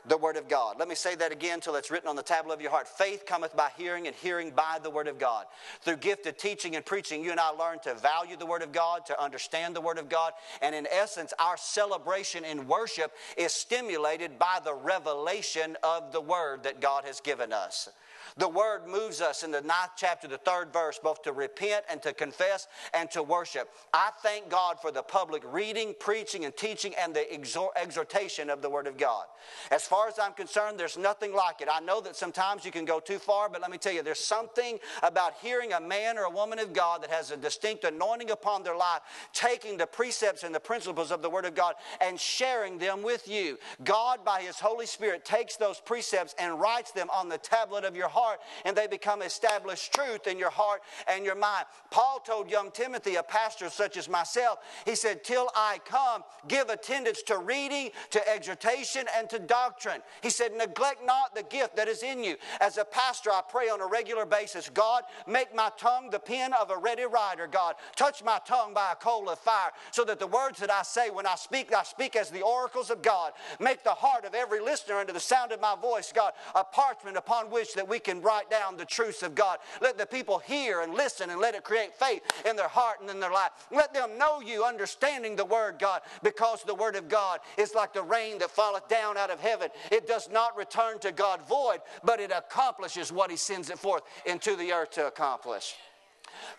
the 0.06 0.18
Word 0.18 0.36
of 0.36 0.50
God. 0.50 0.78
Let 0.80 0.88
me 0.88 0.96
say 0.96 1.16
that 1.16 1.32
again 1.32 1.56
until 1.56 1.76
it's 1.76 1.90
written 1.90 2.10
on 2.10 2.16
the 2.16 2.24
tablet 2.24 2.56
of 2.56 2.62
your 2.62 2.72
heart. 2.72 2.88
Faith 2.88 3.26
cometh 3.26 3.56
by 3.56 3.70
hearing, 3.78 4.08
and 4.08 4.16
hearing 4.16 4.52
by 4.52 4.80
the 4.82 4.90
Word 4.90 5.08
of 5.08 5.18
God. 5.18 5.46
Through 5.82 5.98
gifted 5.98 6.38
teaching 6.38 6.76
and 6.76 6.86
preaching, 6.86 7.24
you 7.24 7.32
and 7.32 7.40
I 7.40 7.50
learn 7.50 7.80
to 7.84 7.94
value 7.94 8.36
the 8.36 8.46
Word 8.46 8.64
of 8.64 8.72
God, 8.72 9.06
to 9.06 9.22
understand 9.22 9.76
the 9.76 9.82
Word 9.82 9.98
of 9.98 10.10
God, 10.10 10.34
and 10.62 10.76
in 10.76 10.88
essence, 10.92 11.34
our 11.40 11.56
celebration 11.56 12.44
in 12.44 12.68
worship 12.68 13.14
is 13.38 13.54
stimulated 13.54 14.38
by 14.38 14.60
the 14.64 14.74
revelation 14.74 15.78
of 15.84 16.12
the 16.12 16.22
Word 16.22 16.64
that 16.64 16.82
God 16.82 17.06
has 17.06 17.22
given 17.22 17.54
us. 17.54 17.90
The 18.38 18.50
word 18.50 18.88
moves 18.88 19.22
us 19.22 19.44
in 19.44 19.52
the 19.52 19.62
ninth 19.62 19.92
chapter, 19.96 20.28
the 20.28 20.38
third 20.38 20.74
verse, 20.74 21.00
both 21.02 21.22
to 21.24 21.34
repent 21.34 21.86
and 21.90 22.02
to 22.02 22.14
confess 22.14 22.68
and 22.94 23.10
to 23.12 23.22
worship. 23.22 23.70
I 23.94 24.10
thank 24.24 24.50
God 24.50 24.80
for 24.82 24.92
the 24.92 25.04
public 25.04 25.44
reading, 25.46 25.94
preaching, 26.00 26.46
and 26.46 26.56
teaching 26.56 26.94
and 27.00 27.14
the 27.14 27.32
exhortation 27.32 28.50
of 28.50 28.62
the 28.62 28.70
word 28.70 28.88
of 28.88 28.98
God. 28.98 29.26
As 29.70 29.84
far 29.84 30.08
as 30.08 30.18
I'm 30.18 30.34
concerned, 30.34 30.80
there's 30.80 30.98
nothing 30.98 31.34
like 31.34 31.62
it. 31.62 31.68
I 31.72 31.80
know 31.80 32.02
that 32.02 32.16
sometimes 32.16 32.66
you 32.66 32.72
can 32.72 32.86
go 32.86 33.00
too 33.00 33.20
far, 33.20 33.50
but 33.50 33.62
let 33.62 33.70
me 33.70 33.78
tell 33.78 33.94
you, 33.94 34.02
there's 34.02 34.20
something 34.20 34.80
about 35.04 35.34
hearing 35.42 35.74
a 35.74 35.80
man 35.80 36.18
or 36.18 36.24
a 36.24 36.30
woman 36.30 36.58
of 36.58 36.74
God 36.74 37.04
that 37.04 37.12
has 37.12 37.30
a 37.30 37.38
distinct 37.38 37.84
anointing 37.84 38.32
upon 38.32 38.64
their 38.64 38.76
life, 38.76 39.02
taking 39.32 39.78
the 39.78 39.86
precepts 39.86 40.44
and 40.44 40.56
the 40.56 40.60
principles 40.60 41.12
of 41.12 41.22
the 41.22 41.30
word 41.30 41.46
of 41.46 41.54
God 41.54 41.76
and 42.02 42.20
sharing 42.20 42.80
them 42.80 43.04
with 43.04 43.28
you. 43.28 43.60
God, 43.84 44.26
by 44.26 44.42
his 44.42 44.60
Holy 44.60 44.88
Spirit, 44.88 45.24
takes 45.24 45.56
those 45.56 45.80
precepts 45.80 46.34
and 46.40 46.60
writes 46.60 46.92
them 46.92 47.10
on 47.14 47.30
the 47.30 47.38
tablet 47.38 47.84
of 47.84 47.96
your 47.96 48.08
heart 48.08 48.23
heart 48.24 48.40
and 48.66 48.76
they 48.76 48.88
become 48.88 49.22
established 49.22 49.94
truth 49.94 50.28
in 50.28 50.38
your 50.40 50.50
heart 50.50 50.82
and 51.08 51.26
your 51.26 51.36
mind. 51.36 51.66
Paul 51.92 52.22
told 52.26 52.50
young 52.50 52.72
Timothy, 52.72 53.16
a 53.16 53.24
pastor 53.24 53.70
such 53.70 53.98
as 53.98 54.10
myself, 54.10 54.60
he 54.86 54.96
said, 54.96 55.24
Till 55.24 55.50
I 55.56 55.80
come, 55.86 56.24
give 56.48 56.70
attendance 56.70 57.22
to 57.24 57.38
reading, 57.38 57.92
to 58.12 58.30
exhortation, 58.30 59.06
and 59.18 59.30
to 59.30 59.40
doctrine. 59.40 60.02
He 60.22 60.30
said, 60.30 60.54
Neglect 60.54 61.06
not 61.06 61.36
the 61.36 61.44
gift 61.44 61.76
that 61.76 61.88
is 61.88 62.04
in 62.04 62.24
you. 62.24 62.36
As 62.62 62.78
a 62.78 62.86
pastor, 62.86 63.32
I 63.32 63.42
pray 63.48 63.70
on 63.70 63.82
a 63.82 63.86
regular 63.86 64.26
basis 64.26 64.70
God, 64.74 65.04
make 65.28 65.54
my 65.54 65.70
tongue 65.78 66.10
the 66.10 66.20
pen 66.20 66.54
of 66.54 66.72
a 66.72 66.78
ready 66.78 67.06
writer, 67.06 67.48
God. 67.48 67.76
Touch 67.96 68.24
my 68.24 68.40
tongue 68.46 68.74
by 68.74 68.92
a 68.92 68.96
coal 68.96 69.30
of 69.30 69.40
fire, 69.40 69.72
so 69.92 70.06
that 70.06 70.20
the 70.20 70.28
words 70.28 70.60
that 70.60 70.72
I 70.72 70.84
say 70.84 71.10
when 71.10 71.28
I 71.28 71.36
speak, 71.36 71.74
I 71.74 71.84
speak 71.84 72.16
as 72.16 72.30
the 72.30 72.42
oracles 72.42 72.90
of 72.90 73.02
God. 73.02 73.34
Make 73.60 73.84
the 73.84 73.92
heart 73.92 74.26
of 74.26 74.34
every 74.34 74.60
listener 74.60 74.96
under 74.96 75.14
the 75.14 75.20
sound 75.20 75.52
of 75.52 75.62
my 75.62 75.76
voice, 75.76 76.12
God, 76.14 76.34
a 76.56 76.64
parchment 76.64 77.18
upon 77.18 77.50
which 77.50 77.74
that 77.74 77.88
we 77.88 78.00
can 78.00 78.13
write 78.22 78.50
down 78.50 78.78
the 78.78 78.86
truths 78.86 79.24
of 79.24 79.36
God. 79.36 79.60
Let 79.82 79.98
the 79.98 80.06
people 80.06 80.40
hear 80.40 80.82
and 80.82 80.94
listen 80.94 81.30
and 81.30 81.40
let 81.40 81.56
it 81.56 81.64
create 81.64 81.96
faith 81.96 82.22
in 82.46 82.56
their 82.56 82.68
heart 82.68 83.02
and 83.02 83.10
in 83.10 83.20
their 83.20 83.32
life. 83.32 83.52
Let 83.72 83.94
them 83.94 84.18
know 84.18 84.42
you, 84.42 84.64
understanding 84.64 85.36
the 85.36 85.46
Word, 85.46 85.80
God, 85.80 86.02
because 86.22 86.64
the 86.64 86.76
Word 86.76 86.96
of 86.96 87.10
God 87.10 87.40
is 87.58 87.76
like 87.76 87.94
the 87.94 88.04
rain 88.04 88.38
that 88.40 88.52
falleth 88.52 88.88
down 88.88 89.18
out 89.18 89.32
of 89.32 89.40
heaven. 89.40 89.70
It 89.92 90.08
does 90.08 90.30
not 90.30 90.58
return 90.58 91.00
to 91.00 91.12
God 91.12 91.42
void, 91.48 91.80
but 92.04 92.20
it 92.20 92.32
accomplishes 92.32 93.12
what 93.12 93.32
He 93.32 93.38
sends 93.38 93.70
it 93.70 93.80
forth 93.80 94.04
into 94.26 94.56
the 94.56 94.72
earth 94.72 94.92
to 94.92 95.08
accomplish. 95.08 95.76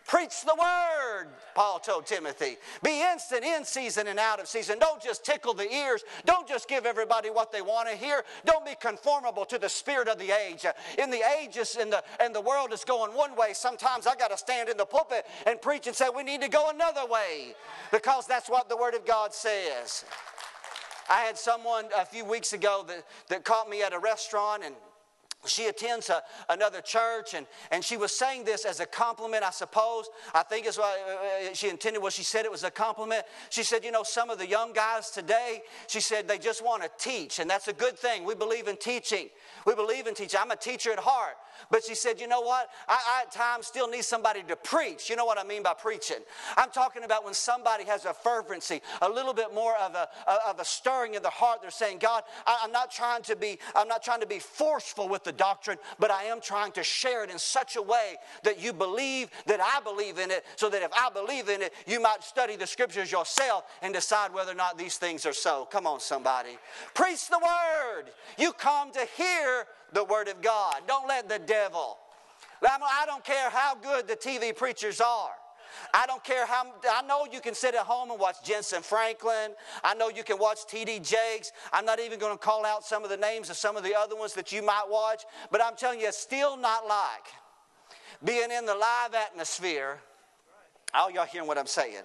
Preach 0.06 0.42
the 0.44 0.54
word, 0.54 1.28
Paul 1.54 1.78
told 1.78 2.06
Timothy. 2.06 2.56
Be 2.82 3.02
instant 3.02 3.44
in 3.44 3.64
season 3.64 4.06
and 4.06 4.18
out 4.18 4.40
of 4.40 4.48
season. 4.48 4.78
Don't 4.78 5.02
just 5.02 5.24
tickle 5.24 5.54
the 5.54 5.70
ears. 5.72 6.04
Don't 6.24 6.46
just 6.46 6.68
give 6.68 6.86
everybody 6.86 7.30
what 7.30 7.52
they 7.52 7.62
want 7.62 7.88
to 7.88 7.96
hear. 7.96 8.24
Don't 8.44 8.64
be 8.64 8.74
conformable 8.80 9.44
to 9.46 9.58
the 9.58 9.68
spirit 9.68 10.08
of 10.08 10.18
the 10.18 10.30
age. 10.30 10.66
In 10.98 11.10
the 11.10 11.22
ages 11.40 11.76
and 11.80 11.92
the, 11.92 12.02
and 12.20 12.34
the 12.34 12.40
world 12.40 12.72
is 12.72 12.84
going 12.84 13.12
one 13.12 13.34
way, 13.36 13.52
sometimes 13.52 14.06
I 14.06 14.14
got 14.14 14.30
to 14.30 14.38
stand 14.38 14.68
in 14.68 14.76
the 14.76 14.84
pulpit 14.84 15.26
and 15.46 15.60
preach 15.60 15.86
and 15.86 15.96
say 15.96 16.08
we 16.14 16.22
need 16.22 16.42
to 16.42 16.48
go 16.48 16.70
another 16.70 17.06
way 17.06 17.54
because 17.90 18.26
that's 18.26 18.48
what 18.48 18.68
the 18.68 18.76
word 18.76 18.94
of 18.94 19.06
God 19.06 19.32
says. 19.32 20.04
I 21.08 21.20
had 21.20 21.36
someone 21.36 21.86
a 21.96 22.04
few 22.04 22.24
weeks 22.24 22.52
ago 22.52 22.84
that, 22.88 23.04
that 23.28 23.44
caught 23.44 23.68
me 23.68 23.82
at 23.82 23.92
a 23.92 23.98
restaurant 23.98 24.62
and 24.64 24.74
she 25.46 25.66
attends 25.66 26.10
a, 26.10 26.22
another 26.48 26.80
church 26.80 27.34
and, 27.34 27.46
and 27.70 27.84
she 27.84 27.96
was 27.96 28.12
saying 28.16 28.44
this 28.44 28.64
as 28.64 28.80
a 28.80 28.86
compliment 28.86 29.44
i 29.44 29.50
suppose. 29.50 30.08
I 30.34 30.42
think 30.42 30.66
is 30.66 30.78
what 30.78 30.98
uh, 31.08 31.50
uh, 31.50 31.54
she 31.54 31.68
intended 31.68 32.02
what 32.02 32.12
she 32.12 32.22
said 32.22 32.44
it 32.44 32.50
was 32.50 32.64
a 32.64 32.70
compliment. 32.70 33.24
She 33.50 33.62
said 33.62 33.84
you 33.84 33.90
know 33.90 34.02
some 34.02 34.30
of 34.30 34.38
the 34.38 34.46
young 34.46 34.72
guys 34.72 35.10
today 35.10 35.62
she 35.86 36.00
said 36.00 36.28
they 36.28 36.38
just 36.38 36.64
want 36.64 36.82
to 36.82 36.90
teach 36.98 37.38
and 37.38 37.48
that's 37.48 37.68
a 37.68 37.72
good 37.72 37.98
thing. 37.98 38.24
We 38.24 38.34
believe 38.34 38.68
in 38.68 38.76
teaching. 38.76 39.28
We 39.66 39.74
believe 39.74 40.06
in 40.06 40.14
teaching. 40.14 40.40
I'm 40.42 40.50
a 40.50 40.56
teacher 40.56 40.92
at 40.92 40.98
heart 40.98 41.36
but 41.70 41.84
she 41.84 41.94
said, 41.94 42.20
you 42.20 42.28
know 42.28 42.40
what? 42.40 42.68
I, 42.88 42.94
I, 42.94 43.22
at 43.22 43.32
times 43.32 43.66
still 43.66 43.88
need 43.88 44.04
somebody 44.04 44.42
to 44.44 44.56
preach. 44.56 45.10
You 45.10 45.16
know 45.16 45.24
what 45.24 45.38
I 45.38 45.44
mean 45.44 45.62
by 45.62 45.74
preaching? 45.74 46.18
I'm 46.56 46.70
talking 46.70 47.04
about 47.04 47.24
when 47.24 47.34
somebody 47.34 47.84
has 47.84 48.04
a 48.04 48.14
fervency, 48.14 48.80
a 49.02 49.08
little 49.08 49.34
bit 49.34 49.54
more 49.54 49.76
of 49.76 49.94
a, 49.94 50.08
of 50.48 50.60
a 50.60 50.64
stirring 50.64 51.14
in 51.14 51.22
the 51.22 51.30
heart. 51.30 51.62
They're 51.62 51.70
saying, 51.70 51.98
God, 51.98 52.22
I, 52.46 52.60
I'm 52.62 52.72
not 52.72 52.90
trying 52.90 53.22
to 53.22 53.36
be, 53.36 53.58
I'm 53.74 53.88
not 53.88 54.02
trying 54.02 54.20
to 54.20 54.26
be 54.26 54.38
forceful 54.38 55.08
with 55.08 55.24
the 55.24 55.32
doctrine, 55.32 55.78
but 55.98 56.10
I 56.10 56.24
am 56.24 56.40
trying 56.40 56.72
to 56.72 56.82
share 56.82 57.24
it 57.24 57.30
in 57.30 57.38
such 57.38 57.76
a 57.76 57.82
way 57.82 58.16
that 58.42 58.60
you 58.60 58.72
believe 58.72 59.30
that 59.46 59.60
I 59.60 59.80
believe 59.80 60.18
in 60.18 60.30
it, 60.30 60.44
so 60.56 60.68
that 60.70 60.82
if 60.82 60.90
I 60.92 61.10
believe 61.10 61.48
in 61.48 61.62
it, 61.62 61.72
you 61.86 62.00
might 62.00 62.22
study 62.22 62.56
the 62.56 62.66
scriptures 62.66 63.10
yourself 63.10 63.64
and 63.82 63.92
decide 63.94 64.32
whether 64.32 64.52
or 64.52 64.56
not 64.56 64.78
these 64.78 64.96
things 64.96 65.26
are 65.26 65.32
so. 65.32 65.66
Come 65.70 65.86
on, 65.86 66.00
somebody. 66.00 66.58
Preach 66.94 67.28
the 67.28 67.38
word. 67.38 68.10
You 68.38 68.52
come 68.52 68.90
to 68.92 69.06
hear 69.16 69.66
the 69.94 70.04
Word 70.04 70.28
of 70.28 70.42
God. 70.42 70.82
Don't 70.86 71.08
let 71.08 71.28
the 71.28 71.38
devil. 71.38 71.96
I 72.62 73.04
don't 73.06 73.24
care 73.24 73.50
how 73.50 73.74
good 73.74 74.06
the 74.06 74.16
TV 74.16 74.54
preachers 74.54 75.00
are. 75.00 75.30
I 75.92 76.06
don't 76.06 76.22
care 76.22 76.46
how, 76.46 76.66
I 76.90 77.02
know 77.02 77.26
you 77.30 77.40
can 77.40 77.54
sit 77.54 77.74
at 77.74 77.82
home 77.82 78.10
and 78.10 78.18
watch 78.18 78.36
Jentezen 78.44 78.82
Franklin. 78.82 79.54
I 79.82 79.94
know 79.94 80.08
you 80.08 80.22
can 80.22 80.38
watch 80.38 80.66
T.D. 80.68 81.00
Jakes. 81.00 81.52
I'm 81.72 81.84
not 81.84 82.00
even 82.00 82.18
going 82.18 82.32
to 82.32 82.38
call 82.38 82.64
out 82.64 82.84
some 82.84 83.02
of 83.02 83.10
the 83.10 83.16
names 83.16 83.50
of 83.50 83.56
some 83.56 83.76
of 83.76 83.82
the 83.82 83.94
other 83.94 84.16
ones 84.16 84.34
that 84.34 84.52
you 84.52 84.62
might 84.62 84.84
watch, 84.88 85.24
but 85.50 85.62
I'm 85.62 85.74
telling 85.76 86.00
you, 86.00 86.08
it's 86.08 86.18
still 86.18 86.56
not 86.56 86.86
like 86.86 87.26
being 88.24 88.50
in 88.50 88.66
the 88.66 88.74
live 88.74 89.14
atmosphere. 89.14 89.98
All 90.94 91.10
y'all 91.10 91.26
hearing 91.26 91.48
what 91.48 91.58
I'm 91.58 91.66
saying? 91.66 92.02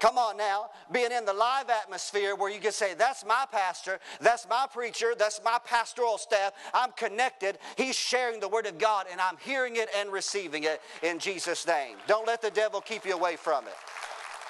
Come 0.00 0.18
on 0.18 0.36
now, 0.36 0.70
being 0.92 1.12
in 1.12 1.24
the 1.24 1.32
live 1.32 1.70
atmosphere 1.70 2.34
where 2.34 2.50
you 2.50 2.60
can 2.60 2.72
say, 2.72 2.94
That's 2.94 3.24
my 3.24 3.46
pastor, 3.50 3.98
that's 4.20 4.46
my 4.48 4.66
preacher, 4.72 5.14
that's 5.18 5.40
my 5.44 5.58
pastoral 5.64 6.18
staff. 6.18 6.52
I'm 6.72 6.92
connected. 6.92 7.58
He's 7.76 7.96
sharing 7.96 8.40
the 8.40 8.48
Word 8.48 8.66
of 8.66 8.78
God, 8.78 9.06
and 9.10 9.20
I'm 9.20 9.36
hearing 9.38 9.76
it 9.76 9.88
and 9.96 10.12
receiving 10.12 10.64
it 10.64 10.80
in 11.02 11.18
Jesus' 11.18 11.66
name. 11.66 11.96
Don't 12.06 12.26
let 12.26 12.42
the 12.42 12.50
devil 12.50 12.80
keep 12.80 13.04
you 13.04 13.14
away 13.14 13.36
from 13.36 13.66
it. 13.66 13.74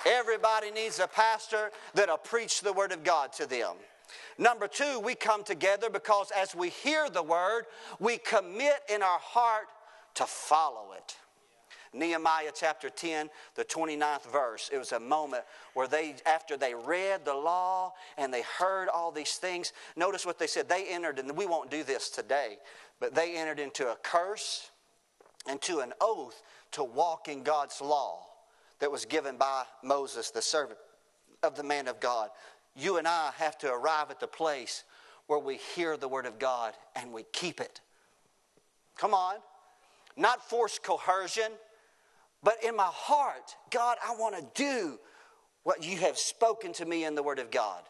Everybody 0.07 0.71
needs 0.71 0.99
a 0.99 1.07
pastor 1.07 1.71
that'll 1.95 2.19
preach 2.19 2.61
the 2.61 2.73
Word 2.73 2.93
of 2.93 3.05
God 3.05 3.33
to 3.35 3.47
them. 3.47 3.77
Number 4.39 4.69
two, 4.69 5.01
we 5.01 5.15
come 5.15 5.45
together 5.45 5.89
because 5.89 6.31
as 6.37 6.55
we 6.55 6.69
hear 6.69 7.09
the 7.09 7.23
Word, 7.23 7.65
we 8.01 8.19
commit 8.19 8.83
in 8.93 9.03
our 9.03 9.19
heart 9.19 9.67
to 10.15 10.25
follow 10.25 10.93
it. 10.97 11.17
Nehemiah 11.95 12.51
chapter 12.55 12.91
10, 12.91 13.31
the 13.55 13.65
29th 13.65 14.31
verse. 14.31 14.71
It 14.73 14.79
was 14.79 14.93
a 14.93 15.01
moment 15.01 15.45
where 15.75 15.89
they, 15.89 16.17
after 16.27 16.57
they 16.57 16.75
read 16.75 17.25
the 17.25 17.35
law 17.35 17.93
and 18.19 18.33
they 18.33 18.43
heard 18.59 18.89
all 18.89 19.11
these 19.11 19.37
things, 19.37 19.73
notice 19.97 20.27
what 20.27 20.39
they 20.39 20.47
said. 20.47 20.69
They 20.69 20.87
entered, 20.89 21.19
and 21.19 21.37
we 21.37 21.47
won't 21.47 21.71
do 21.71 21.85
this 21.85 22.11
today, 22.11 22.59
but 23.01 23.15
they 23.15 23.37
entered 23.37 23.61
into 23.61 23.91
a 23.91 23.97
curse 24.03 24.71
and 25.49 25.61
to 25.63 25.81
an 25.81 25.93
oath 26.01 26.43
to 26.73 26.83
walk 26.83 27.29
in 27.29 27.43
God's 27.43 27.81
law 27.81 28.27
that 28.81 28.91
was 28.91 29.05
given 29.05 29.37
by 29.37 29.65
Moses, 29.83 30.31
the 30.31 30.43
servant 30.43 30.79
of 31.43 31.57
the 31.57 31.63
man 31.63 31.89
of 31.89 32.01
God. 32.01 32.31
You 32.77 32.97
and 32.97 33.07
I 33.07 33.31
have 33.37 33.57
to 33.59 33.73
arrive 33.73 34.11
at 34.11 34.21
the 34.21 34.27
place 34.27 34.85
where 35.27 35.39
we 35.39 35.57
hear 35.75 35.97
the 35.97 36.09
word 36.09 36.27
of 36.27 36.39
God 36.39 36.75
and 36.97 37.13
we 37.13 37.25
keep 37.33 37.61
it. 37.61 37.81
Come 38.97 39.15
on. 39.15 39.37
Not 40.17 40.49
forced 40.49 40.83
coercion, 40.83 41.51
but 42.45 42.63
in 42.63 42.77
my 42.77 42.91
heart, 42.91 43.57
God, 43.71 43.97
I 44.07 44.15
want 44.15 44.37
to 44.37 44.63
do 44.63 44.99
what 45.65 45.83
you 45.83 45.97
have 45.99 46.19
spoken 46.19 46.73
to 46.75 46.85
me 46.85 47.05
in 47.05 47.15
the 47.15 47.23
Word 47.23 47.39
of 47.39 47.51
God. 47.51 47.83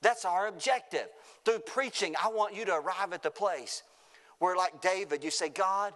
That's 0.00 0.24
our 0.24 0.46
objective. 0.46 1.08
Through 1.44 1.60
preaching, 1.60 2.14
I 2.22 2.28
want 2.28 2.54
you 2.54 2.64
to 2.64 2.74
arrive 2.74 3.12
at 3.12 3.22
the 3.22 3.30
place 3.30 3.82
where, 4.38 4.56
like 4.56 4.80
David, 4.80 5.22
you 5.22 5.30
say, 5.30 5.48
God, 5.48 5.92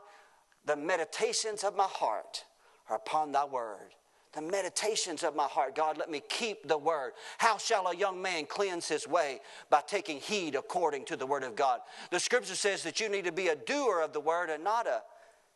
the 0.67 0.77
meditations 0.77 1.65
of 1.65 1.75
my 1.75 1.87
heart 1.89 2.45
are 2.89 2.97
upon 2.97 3.33
thy 3.33 3.45
word. 3.45 3.95
The 4.33 4.43
meditations 4.43 5.25
of 5.25 5.37
my 5.37 5.45
heart, 5.45 5.75
God, 5.75 5.99
let 5.99 6.11
me 6.11 6.23
keep 6.29 6.67
the 6.67 6.79
word. 6.79 7.13
How 7.37 7.59
shall 7.59 7.89
a 7.89 7.97
young 7.97 8.21
man 8.21 8.47
cleanse 8.47 8.89
his 8.89 9.07
way? 9.07 9.41
By 9.69 9.83
taking 9.87 10.21
heed 10.21 10.55
according 10.55 11.05
to 11.07 11.17
the 11.17 11.27
word 11.27 11.45
of 11.45 11.55
God. 11.55 11.81
The 12.11 12.19
scripture 12.19 12.55
says 12.55 12.83
that 12.85 12.99
you 12.99 13.11
need 13.11 13.25
to 13.27 13.33
be 13.33 13.49
a 13.49 13.57
doer 13.57 14.01
of 14.03 14.13
the 14.15 14.21
word 14.21 14.49
and 14.49 14.65
not 14.65 14.87
a 14.87 15.03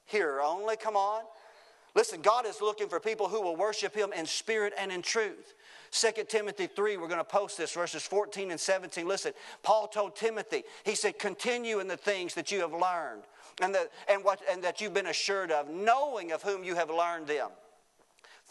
hearer 0.05 0.43
only. 0.43 0.77
Come 0.77 0.97
on. 0.97 1.23
Listen, 1.97 2.21
God 2.21 2.45
is 2.45 2.61
looking 2.61 2.89
for 2.89 3.01
people 3.01 3.27
who 3.27 3.41
will 3.41 3.57
worship 3.57 3.95
Him 3.95 4.13
in 4.13 4.27
spirit 4.27 4.75
and 4.79 4.93
in 4.93 5.01
truth. 5.01 5.55
2 5.93 6.25
Timothy 6.29 6.67
3, 6.67 6.99
we're 6.99 7.09
going 7.09 7.19
to 7.19 7.25
post 7.25 7.57
this, 7.57 7.73
verses 7.73 8.03
14 8.03 8.51
and 8.51 8.61
17. 8.61 9.09
Listen, 9.09 9.33
Paul 9.63 9.89
told 9.89 10.15
Timothy, 10.15 10.65
he 10.85 10.95
said, 10.95 11.19
continue 11.19 11.81
in 11.81 11.89
the 11.89 11.97
things 11.97 12.35
that 12.35 12.53
you 12.53 12.61
have 12.61 12.73
learned 12.73 13.23
and 13.63 13.75
that, 13.75 13.91
and, 14.09 14.23
what, 14.23 14.41
and 14.51 14.63
that 14.63 14.83
you've 14.83 14.93
been 14.93 15.07
assured 15.07 15.51
of, 15.51 15.71
knowing 15.71 16.33
of 16.33 16.43
whom 16.43 16.63
you 16.63 16.75
have 16.75 16.91
learned 16.91 17.29
them 17.29 17.49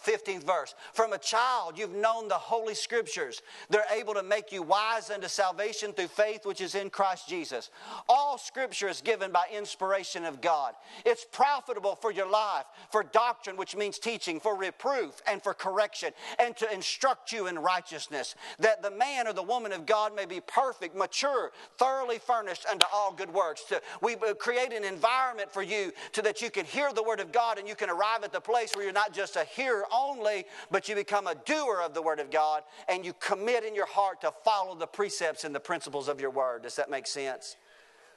15th 0.05 0.43
verse. 0.43 0.75
From 0.93 1.13
a 1.13 1.17
child, 1.17 1.77
you've 1.77 1.95
known 1.95 2.27
the 2.27 2.35
Holy 2.35 2.75
Scriptures. 2.75 3.41
They're 3.69 3.83
able 3.91 4.13
to 4.13 4.23
make 4.23 4.51
you 4.51 4.61
wise 4.61 5.09
unto 5.09 5.27
salvation 5.27 5.93
through 5.93 6.07
faith 6.07 6.45
which 6.45 6.61
is 6.61 6.75
in 6.75 6.89
Christ 6.89 7.27
Jesus. 7.27 7.69
All 8.07 8.37
Scripture 8.37 8.87
is 8.87 9.01
given 9.01 9.31
by 9.31 9.45
inspiration 9.53 10.25
of 10.25 10.41
God. 10.41 10.73
It's 11.05 11.25
profitable 11.31 11.95
for 11.95 12.11
your 12.11 12.29
life, 12.29 12.65
for 12.91 13.03
doctrine, 13.03 13.57
which 13.57 13.75
means 13.75 13.99
teaching, 13.99 14.39
for 14.39 14.55
reproof, 14.55 15.21
and 15.27 15.41
for 15.41 15.53
correction, 15.53 16.11
and 16.39 16.55
to 16.57 16.71
instruct 16.73 17.31
you 17.31 17.47
in 17.47 17.57
righteousness, 17.57 18.35
that 18.59 18.83
the 18.83 18.91
man 18.91 19.27
or 19.27 19.33
the 19.33 19.43
woman 19.43 19.71
of 19.71 19.85
God 19.85 20.15
may 20.15 20.25
be 20.25 20.39
perfect, 20.39 20.95
mature, 20.95 21.51
thoroughly 21.77 22.19
furnished 22.19 22.65
unto 22.69 22.85
all 22.93 23.11
good 23.11 23.33
works. 23.33 23.63
To, 23.65 23.81
we 24.01 24.15
uh, 24.15 24.33
create 24.33 24.73
an 24.73 24.83
environment 24.83 25.51
for 25.51 25.63
you 25.63 25.91
so 26.11 26.21
that 26.21 26.41
you 26.41 26.49
can 26.49 26.65
hear 26.65 26.91
the 26.93 27.03
Word 27.03 27.19
of 27.19 27.31
God 27.31 27.57
and 27.57 27.67
you 27.67 27.75
can 27.75 27.89
arrive 27.89 28.23
at 28.23 28.31
the 28.31 28.41
place 28.41 28.73
where 28.75 28.83
you're 28.83 28.93
not 28.93 29.13
just 29.13 29.35
a 29.35 29.45
hearer 29.45 29.85
only, 29.95 30.45
but 30.71 30.89
you 30.89 30.95
become 30.95 31.27
a 31.27 31.35
doer 31.35 31.81
of 31.83 31.93
the 31.93 32.01
Word 32.01 32.19
of 32.19 32.29
God 32.31 32.63
and 32.89 33.05
you 33.05 33.13
commit 33.13 33.63
in 33.63 33.75
your 33.75 33.85
heart 33.87 34.21
to 34.21 34.33
follow 34.43 34.75
the 34.75 34.87
precepts 34.87 35.43
and 35.43 35.55
the 35.55 35.59
principles 35.59 36.07
of 36.07 36.19
your 36.19 36.31
Word. 36.31 36.63
Does 36.63 36.75
that 36.75 36.89
make 36.89 37.07
sense? 37.07 37.55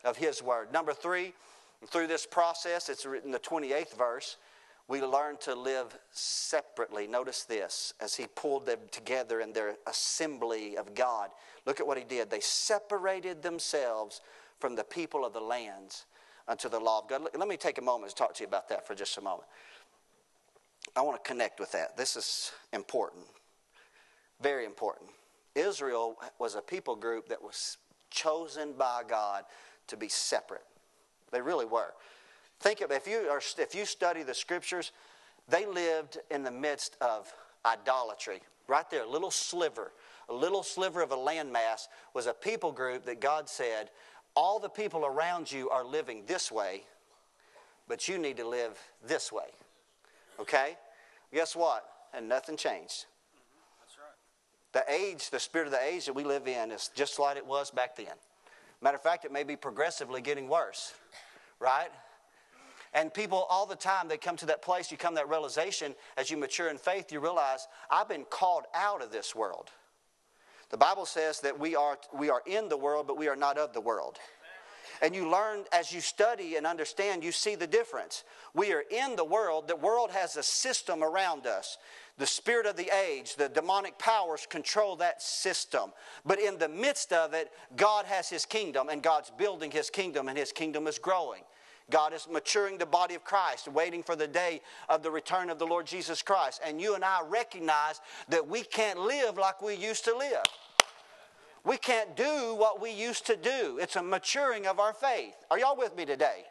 Of 0.04 0.16
His 0.16 0.42
Word. 0.42 0.72
Number 0.72 0.92
three, 0.92 1.32
through 1.86 2.06
this 2.08 2.26
process, 2.26 2.88
it's 2.88 3.06
written 3.06 3.30
the 3.30 3.38
28th 3.38 3.96
verse, 3.96 4.36
we 4.88 5.02
learn 5.02 5.36
to 5.40 5.54
live 5.54 5.96
separately. 6.10 7.06
Notice 7.06 7.44
this 7.44 7.92
as 8.00 8.14
he 8.14 8.26
pulled 8.34 8.64
them 8.64 8.78
together 8.90 9.40
in 9.40 9.52
their 9.52 9.76
assembly 9.86 10.78
of 10.78 10.94
God. 10.94 11.28
Look 11.66 11.78
at 11.78 11.86
what 11.86 11.98
he 11.98 12.04
did. 12.04 12.30
They 12.30 12.40
separated 12.40 13.42
themselves 13.42 14.22
from 14.58 14.76
the 14.76 14.84
people 14.84 15.26
of 15.26 15.34
the 15.34 15.40
lands 15.40 16.06
unto 16.48 16.70
the 16.70 16.80
law 16.80 17.00
of 17.00 17.08
God. 17.08 17.28
Let 17.36 17.48
me 17.48 17.58
take 17.58 17.76
a 17.76 17.82
moment 17.82 18.10
to 18.10 18.16
talk 18.16 18.34
to 18.34 18.42
you 18.42 18.48
about 18.48 18.70
that 18.70 18.86
for 18.86 18.94
just 18.94 19.18
a 19.18 19.20
moment. 19.20 19.44
I 20.98 21.02
want 21.02 21.22
to 21.22 21.28
connect 21.28 21.60
with 21.60 21.72
that. 21.72 21.96
This 21.96 22.16
is 22.16 22.52
important, 22.72 23.24
very 24.40 24.64
important. 24.64 25.10
Israel 25.54 26.16
was 26.38 26.54
a 26.54 26.60
people 26.60 26.96
group 26.96 27.28
that 27.28 27.42
was 27.42 27.78
chosen 28.10 28.72
by 28.72 29.02
God 29.06 29.44
to 29.88 29.96
be 29.96 30.08
separate. 30.08 30.64
They 31.30 31.40
really 31.40 31.66
were. 31.66 31.94
Think 32.60 32.80
of 32.80 32.90
if 32.90 33.06
you 33.06 33.28
are, 33.30 33.40
if 33.58 33.74
you 33.74 33.84
study 33.84 34.22
the 34.22 34.34
scriptures, 34.34 34.92
they 35.48 35.66
lived 35.66 36.18
in 36.30 36.42
the 36.42 36.50
midst 36.50 36.96
of 37.00 37.32
idolatry. 37.64 38.40
Right 38.66 38.88
there, 38.90 39.04
a 39.04 39.08
little 39.08 39.30
sliver, 39.30 39.92
a 40.28 40.34
little 40.34 40.62
sliver 40.62 41.00
of 41.00 41.12
a 41.12 41.16
landmass 41.16 41.88
was 42.14 42.26
a 42.26 42.34
people 42.34 42.72
group 42.72 43.04
that 43.06 43.20
God 43.20 43.48
said, 43.48 43.90
all 44.34 44.58
the 44.58 44.68
people 44.68 45.06
around 45.06 45.50
you 45.50 45.70
are 45.70 45.84
living 45.84 46.24
this 46.26 46.52
way, 46.52 46.82
but 47.86 48.08
you 48.08 48.18
need 48.18 48.36
to 48.36 48.46
live 48.46 48.78
this 49.06 49.32
way. 49.32 49.48
Okay? 50.38 50.76
Guess 51.32 51.56
what? 51.56 51.84
And 52.14 52.28
nothing 52.28 52.56
changed. 52.56 53.06
The 54.72 54.84
age, 54.88 55.30
the 55.30 55.40
spirit 55.40 55.66
of 55.66 55.72
the 55.72 55.82
age 55.82 56.06
that 56.06 56.12
we 56.12 56.24
live 56.24 56.46
in 56.46 56.70
is 56.70 56.90
just 56.94 57.18
like 57.18 57.36
it 57.36 57.46
was 57.46 57.70
back 57.70 57.96
then. 57.96 58.06
Matter 58.80 58.96
of 58.96 59.02
fact, 59.02 59.24
it 59.24 59.32
may 59.32 59.42
be 59.42 59.56
progressively 59.56 60.20
getting 60.20 60.48
worse, 60.48 60.94
right? 61.58 61.88
And 62.94 63.12
people 63.12 63.46
all 63.50 63.66
the 63.66 63.76
time, 63.76 64.08
they 64.08 64.16
come 64.16 64.36
to 64.36 64.46
that 64.46 64.62
place, 64.62 64.90
you 64.90 64.96
come 64.96 65.14
to 65.14 65.20
that 65.20 65.28
realization 65.28 65.94
as 66.16 66.30
you 66.30 66.36
mature 66.36 66.68
in 66.68 66.78
faith, 66.78 67.10
you 67.10 67.20
realize, 67.20 67.66
I've 67.90 68.08
been 68.08 68.24
called 68.24 68.64
out 68.74 69.02
of 69.02 69.10
this 69.10 69.34
world. 69.34 69.70
The 70.70 70.76
Bible 70.76 71.06
says 71.06 71.40
that 71.40 71.58
we 71.58 71.74
are, 71.74 71.98
we 72.12 72.28
are 72.30 72.42
in 72.46 72.68
the 72.68 72.76
world, 72.76 73.06
but 73.06 73.16
we 73.16 73.28
are 73.28 73.36
not 73.36 73.56
of 73.56 73.72
the 73.72 73.80
world. 73.80 74.18
And 75.02 75.14
you 75.14 75.30
learn 75.30 75.64
as 75.72 75.92
you 75.92 76.00
study 76.00 76.56
and 76.56 76.66
understand, 76.66 77.22
you 77.22 77.32
see 77.32 77.54
the 77.54 77.66
difference. 77.66 78.24
We 78.54 78.72
are 78.72 78.84
in 78.90 79.16
the 79.16 79.24
world, 79.24 79.68
the 79.68 79.76
world 79.76 80.10
has 80.10 80.36
a 80.36 80.42
system 80.42 81.02
around 81.02 81.46
us. 81.46 81.78
The 82.18 82.26
spirit 82.26 82.66
of 82.66 82.76
the 82.76 82.90
age, 82.94 83.36
the 83.36 83.48
demonic 83.48 83.96
powers 83.98 84.44
control 84.48 84.96
that 84.96 85.22
system. 85.22 85.92
But 86.26 86.40
in 86.40 86.58
the 86.58 86.68
midst 86.68 87.12
of 87.12 87.32
it, 87.32 87.52
God 87.76 88.06
has 88.06 88.28
His 88.28 88.44
kingdom, 88.44 88.88
and 88.88 89.02
God's 89.02 89.30
building 89.30 89.70
His 89.70 89.88
kingdom, 89.88 90.28
and 90.28 90.36
His 90.36 90.50
kingdom 90.50 90.88
is 90.88 90.98
growing. 90.98 91.42
God 91.90 92.12
is 92.12 92.26
maturing 92.30 92.76
the 92.76 92.86
body 92.86 93.14
of 93.14 93.24
Christ, 93.24 93.68
waiting 93.68 94.02
for 94.02 94.16
the 94.16 94.26
day 94.26 94.60
of 94.88 95.02
the 95.02 95.10
return 95.10 95.48
of 95.48 95.58
the 95.58 95.66
Lord 95.66 95.86
Jesus 95.86 96.22
Christ. 96.22 96.60
And 96.66 96.80
you 96.80 96.94
and 96.94 97.04
I 97.04 97.20
recognize 97.26 98.00
that 98.28 98.46
we 98.46 98.62
can't 98.62 98.98
live 98.98 99.38
like 99.38 99.62
we 99.62 99.74
used 99.74 100.04
to 100.04 100.16
live. 100.16 100.44
We 101.64 101.76
can't 101.76 102.16
do 102.16 102.54
what 102.56 102.80
we 102.80 102.90
used 102.92 103.26
to 103.26 103.36
do. 103.36 103.78
It's 103.80 103.96
a 103.96 104.02
maturing 104.02 104.66
of 104.66 104.78
our 104.78 104.92
faith. 104.92 105.34
Are 105.50 105.58
y'all 105.58 105.76
with 105.76 105.96
me 105.96 106.04
today? 106.04 106.44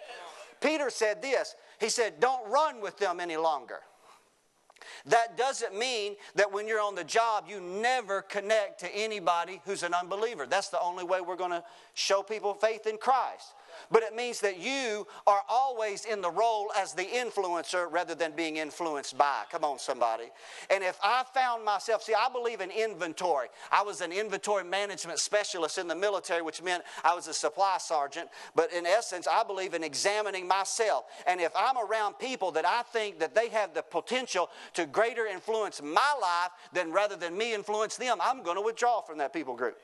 Peter 0.62 0.89
said 0.89 1.22
this 1.22 1.56
He 1.80 1.89
said, 1.89 2.20
Don't 2.20 2.50
run 2.50 2.82
with 2.82 2.98
them 2.98 3.20
any 3.20 3.38
longer. 3.38 3.80
That 5.08 5.38
doesn't 5.38 5.78
mean 5.78 6.15
that 6.36 6.52
when 6.52 6.67
you're 6.67 6.82
on 6.82 6.96
the 6.96 7.04
job, 7.04 7.46
you 7.48 7.60
never 7.60 8.22
connect 8.22 8.80
to 8.82 8.96
anybody 8.96 9.62
who's 9.65 9.84
an 9.84 9.93
unbeliever. 9.93 10.46
That's 10.46 10.70
the 10.70 10.80
only 10.80 11.04
way 11.04 11.20
we're 11.22 11.36
going 11.36 11.52
to 11.52 11.63
show 11.93 12.22
people 12.22 12.54
faith 12.54 12.86
in 12.86 12.98
Christ 12.98 13.54
but 13.92 14.04
it 14.04 14.16
means 14.16 14.40
that 14.42 14.60
you 14.60 15.08
are 15.26 15.42
always 15.50 16.06
in 16.06 16.22
the 16.22 16.30
role 16.30 16.72
as 16.78 16.94
the 16.94 17.04
influencer 17.04 17.92
rather 17.92 18.16
than 18.16 18.32
being 18.34 18.58
influenced 18.58 19.18
by. 19.18 19.44
Come 19.52 19.63
on, 19.63 19.80
somebody. 19.80 20.26
And 20.70 20.84
if 20.84 20.98
I 21.04 21.24
found 21.34 21.66
myself, 21.66 22.04
see, 22.04 22.13
I 22.13 22.30
believe 22.32 22.62
in 22.62 22.72
inventory. 22.72 23.48
I 23.72 23.84
was 23.84 24.02
an 24.02 24.12
inventory 24.12 24.63
management 24.63 25.20
specialist 25.20 25.78
in 25.78 25.88
the 25.88 25.96
military, 25.96 26.42
which 26.42 26.62
meant 26.62 26.84
I 27.04 27.16
was 27.16 27.28
a 27.28 27.34
supply 27.34 27.78
sergeant. 27.80 28.30
But 28.56 28.74
in 28.74 28.86
essence, 28.86 29.28
I 29.28 29.44
believe 29.44 29.74
in 29.74 29.84
examining 29.84 30.48
myself. 30.48 31.06
And 31.26 31.40
if 31.42 31.52
I'm 31.58 31.78
around 31.78 32.20
people 32.20 32.52
that 32.52 32.66
I 32.66 32.84
think 32.84 33.20
that 33.20 33.36
they 33.36 33.50
have 33.50 33.74
the 33.74 33.84
potential 33.84 34.50
to 34.74 34.86
greater 34.86 35.26
influence 35.26 35.82
my 35.82 36.13
life 36.22 36.52
than 36.74 36.92
rather 36.92 37.16
than 37.16 37.38
me 37.38 37.54
influence 37.54 37.98
them, 37.98 38.18
I'm 38.22 38.44
going 38.44 38.58
to 38.58 38.62
withdraw 38.62 39.02
from 39.02 39.18
that 39.20 39.34
people 39.34 39.56
group 39.56 39.78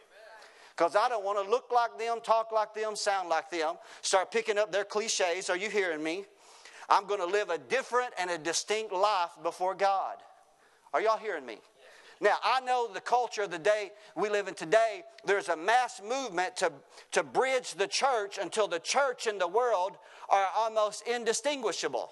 because 0.76 0.96
I 0.96 1.08
don't 1.08 1.24
want 1.24 1.44
to 1.44 1.50
look 1.50 1.72
like 1.72 2.00
them, 2.00 2.20
talk 2.24 2.52
like 2.52 2.74
them, 2.74 2.96
sound 2.96 3.30
like 3.30 3.52
them, 3.52 3.76
start 4.02 4.32
picking 4.32 4.58
up 4.58 4.72
their 4.72 4.84
cliches. 4.84 5.50
Are 5.50 5.58
you 5.58 5.70
hearing 5.70 6.04
me? 6.04 6.26
I'm 6.90 7.06
going 7.06 7.20
to 7.20 7.26
live 7.26 7.50
a 7.50 7.58
different 7.58 8.12
and 8.20 8.32
a 8.32 8.38
distinct 8.38 8.92
life 8.92 9.32
before 9.44 9.76
God. 9.76 10.18
Are 10.94 11.02
y'all 11.02 11.18
hearing 11.18 11.46
me? 11.46 11.58
Now, 12.22 12.38
I 12.44 12.62
know 12.62 12.88
the 12.92 13.02
culture 13.02 13.44
of 13.44 13.52
the 13.52 13.60
day 13.60 13.92
we 14.16 14.30
live 14.30 14.48
in 14.48 14.54
today, 14.54 15.04
there's 15.26 15.50
a 15.50 15.58
mass 15.58 16.02
movement 16.02 16.56
to, 16.58 16.72
to 17.12 17.22
bridge 17.22 17.74
the 17.74 17.88
church 17.88 18.40
until 18.42 18.68
the 18.68 18.80
church 18.80 19.28
and 19.28 19.40
the 19.40 19.48
world 19.48 19.98
are 20.30 20.48
almost 20.56 21.06
indistinguishable. 21.08 22.10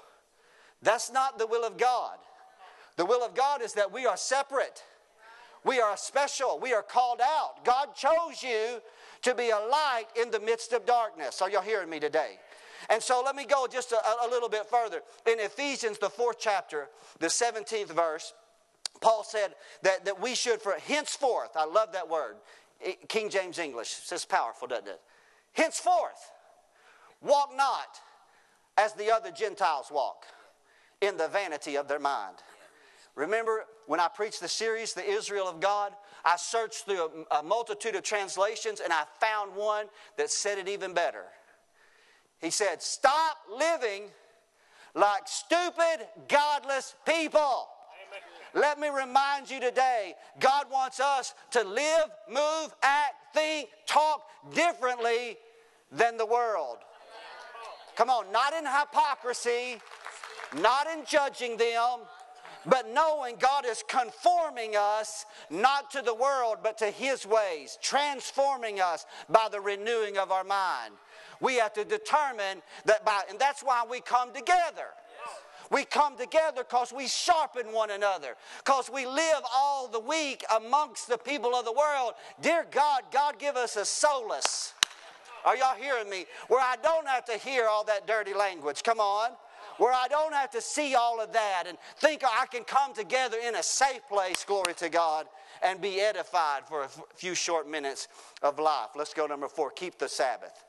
That's 0.81 1.11
not 1.11 1.39
the 1.39 1.47
will 1.47 1.63
of 1.63 1.77
God. 1.77 2.17
The 2.97 3.05
will 3.05 3.23
of 3.23 3.35
God 3.35 3.61
is 3.61 3.73
that 3.73 3.91
we 3.91 4.05
are 4.05 4.17
separate. 4.17 4.83
We 5.63 5.79
are 5.79 5.95
special. 5.95 6.59
We 6.59 6.73
are 6.73 6.81
called 6.81 7.21
out. 7.21 7.63
God 7.63 7.95
chose 7.95 8.41
you 8.41 8.81
to 9.21 9.35
be 9.35 9.49
a 9.49 9.59
light 9.59 10.05
in 10.19 10.31
the 10.31 10.39
midst 10.39 10.73
of 10.73 10.85
darkness. 10.85 11.41
Are 11.41 11.49
y'all 11.49 11.61
hearing 11.61 11.89
me 11.89 11.99
today? 11.99 12.39
And 12.89 13.01
so 13.01 13.21
let 13.23 13.35
me 13.35 13.45
go 13.45 13.67
just 13.71 13.91
a, 13.91 13.97
a 14.25 14.27
little 14.29 14.49
bit 14.49 14.65
further. 14.65 15.01
In 15.27 15.39
Ephesians, 15.39 15.99
the 15.99 16.09
fourth 16.09 16.37
chapter, 16.39 16.89
the 17.19 17.27
17th 17.27 17.89
verse, 17.89 18.33
Paul 19.01 19.23
said 19.23 19.53
that, 19.83 20.05
that 20.05 20.19
we 20.19 20.35
should, 20.35 20.61
for 20.61 20.73
henceforth, 20.73 21.51
I 21.55 21.65
love 21.65 21.93
that 21.93 22.09
word, 22.09 22.35
King 23.07 23.29
James 23.29 23.59
English, 23.59 24.09
just 24.09 24.29
powerful, 24.29 24.67
doesn't 24.67 24.87
it? 24.87 25.01
Henceforth, 25.53 26.31
walk 27.21 27.51
not 27.55 27.99
as 28.77 28.93
the 28.93 29.11
other 29.11 29.31
Gentiles 29.31 29.87
walk 29.91 30.25
in 31.01 31.17
the 31.17 31.27
vanity 31.27 31.75
of 31.77 31.87
their 31.87 31.99
mind. 31.99 32.37
Remember 33.15 33.65
when 33.87 33.99
I 33.99 34.07
preached 34.07 34.41
the 34.41 34.47
series, 34.47 34.93
The 34.93 35.07
Israel 35.07 35.47
of 35.47 35.59
God? 35.59 35.93
I 36.23 36.37
searched 36.37 36.85
through 36.85 37.25
a, 37.31 37.43
multitude 37.43 37.95
of 37.95 38.03
translations 38.03 38.79
and 38.79 38.93
I 38.93 39.03
found 39.19 39.55
one 39.55 39.87
that 40.17 40.29
said 40.29 40.57
it 40.57 40.67
even 40.67 40.93
better. 40.93 41.25
He 42.39 42.49
said, 42.49 42.81
Stop 42.81 43.37
living 43.51 44.03
like 44.95 45.27
stupid, 45.27 46.07
godless 46.27 46.95
people. 47.05 47.67
Let 48.53 48.79
me 48.79 48.89
remind 48.89 49.49
you 49.49 49.59
today 49.59 50.15
God 50.39 50.65
wants 50.71 50.99
us 50.99 51.33
to 51.51 51.63
live, 51.63 52.05
move, 52.29 52.75
act, 52.83 53.13
think, 53.33 53.69
talk 53.85 54.23
differently 54.53 55.37
than 55.91 56.17
the 56.17 56.25
world. 56.25 56.77
Come 57.95 58.09
on, 58.09 58.31
not 58.31 58.53
in 58.53 58.65
hypocrisy, 58.65 59.77
not 60.61 60.87
in 60.87 61.05
judging 61.05 61.57
them, 61.57 61.99
but 62.65 62.89
knowing 62.89 63.35
God 63.37 63.65
is 63.65 63.83
conforming 63.87 64.75
us 64.77 65.25
not 65.49 65.91
to 65.91 66.01
the 66.01 66.13
world, 66.13 66.57
but 66.63 66.77
to 66.79 66.91
His 66.91 67.25
ways, 67.25 67.77
transforming 67.81 68.79
us 68.79 69.05
by 69.29 69.47
the 69.51 69.59
renewing 69.59 70.17
of 70.17 70.31
our 70.31 70.43
mind. 70.43 70.93
We 71.39 71.55
have 71.55 71.73
to 71.73 71.83
determine 71.85 72.61
that 72.85 73.03
by, 73.03 73.21
and 73.29 73.39
that's 73.39 73.61
why 73.61 73.83
we 73.89 73.99
come 74.01 74.31
together. 74.33 74.87
We 75.71 75.85
come 75.85 76.17
together 76.17 76.63
because 76.63 76.91
we 76.91 77.07
sharpen 77.07 77.67
one 77.71 77.91
another, 77.91 78.35
because 78.63 78.91
we 78.93 79.05
live 79.05 79.41
all 79.55 79.87
the 79.87 80.01
week 80.01 80.43
amongst 80.55 81.07
the 81.07 81.17
people 81.17 81.55
of 81.55 81.63
the 81.63 81.71
world. 81.71 82.13
Dear 82.41 82.67
God, 82.69 83.03
God 83.11 83.39
give 83.39 83.55
us 83.55 83.77
a 83.77 83.85
solace. 83.85 84.73
Are 85.45 85.55
y'all 85.55 85.75
hearing 85.75 86.09
me? 86.09 86.25
Where 86.49 86.59
I 86.59 86.75
don't 86.83 87.07
have 87.07 87.25
to 87.25 87.37
hear 87.37 87.67
all 87.67 87.85
that 87.85 88.05
dirty 88.05 88.33
language. 88.33 88.83
Come 88.83 88.99
on. 88.99 89.31
Where 89.77 89.93
I 89.93 90.07
don't 90.07 90.33
have 90.33 90.51
to 90.51 90.61
see 90.61 90.95
all 90.95 91.21
of 91.21 91.33
that 91.33 91.63
and 91.67 91.77
think 91.97 92.23
I 92.23 92.45
can 92.45 92.63
come 92.63 92.93
together 92.93 93.37
in 93.45 93.55
a 93.55 93.63
safe 93.63 94.01
place, 94.09 94.43
glory 94.45 94.73
to 94.75 94.89
God, 94.89 95.27
and 95.63 95.79
be 95.81 95.99
edified 95.99 96.67
for 96.67 96.83
a 96.83 96.89
few 97.15 97.35
short 97.35 97.69
minutes 97.69 98.07
of 98.41 98.59
life. 98.59 98.89
Let's 98.95 99.13
go 99.13 99.25
number 99.27 99.47
four 99.47 99.71
keep 99.71 99.97
the 99.97 100.09
Sabbath. 100.09 100.65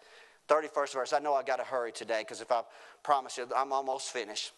31st 0.48 0.92
verse. 0.92 1.12
I 1.12 1.18
know 1.18 1.34
I 1.34 1.42
got 1.42 1.56
to 1.56 1.64
hurry 1.64 1.92
today 1.92 2.20
because 2.20 2.40
if 2.40 2.50
I 2.50 2.62
promise 3.02 3.38
you, 3.38 3.46
I'm 3.56 3.72
almost 3.72 4.10
finished. 4.10 4.52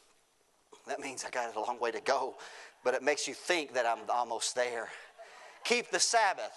That 0.86 1.00
means 1.00 1.24
I 1.24 1.30
got 1.30 1.54
a 1.54 1.60
long 1.60 1.78
way 1.78 1.90
to 1.92 2.00
go, 2.00 2.34
but 2.82 2.94
it 2.94 3.02
makes 3.02 3.28
you 3.28 3.34
think 3.34 3.74
that 3.74 3.86
I'm 3.86 4.00
almost 4.08 4.54
there. 4.54 4.88
Keep 5.64 5.90
the 5.90 6.00
Sabbath. 6.00 6.52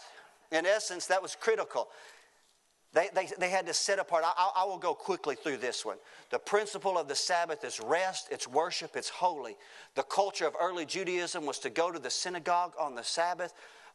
In 0.52 0.65
essence, 0.65 1.08
that 1.08 1.21
was 1.21 1.36
critical. 1.36 1.89
They, 2.93 3.10
they, 3.13 3.28
they 3.38 3.50
had 3.50 3.67
to 3.67 3.73
set 3.73 4.00
apart. 4.00 4.23
I, 4.26 4.52
I 4.56 4.65
will 4.65 4.78
go 4.78 4.93
quickly 4.93 5.36
through 5.36 5.58
this 5.58 5.86
one. 5.86 5.97
The 6.30 6.39
principle 6.39 6.97
of 6.97 7.08
the 7.08 7.15
Sabbath 7.15 7.63
is 7.63 7.80
rest, 7.80 8.30
it's 8.32 8.47
worship, 8.47 8.95
it's 8.95 9.10
holy. 9.10 9.58
The 9.95 10.04
culture 10.04 10.47
of 10.47 10.56
early 10.60 10.86
Judaism 10.86 11.45
was 11.45 11.60
to 11.60 11.69
go 11.69 11.91
to 11.91 12.00
the 12.00 12.10
synagogue 12.10 12.73
on 12.80 12.95
the 12.95 13.04
Sabbath 13.04 13.54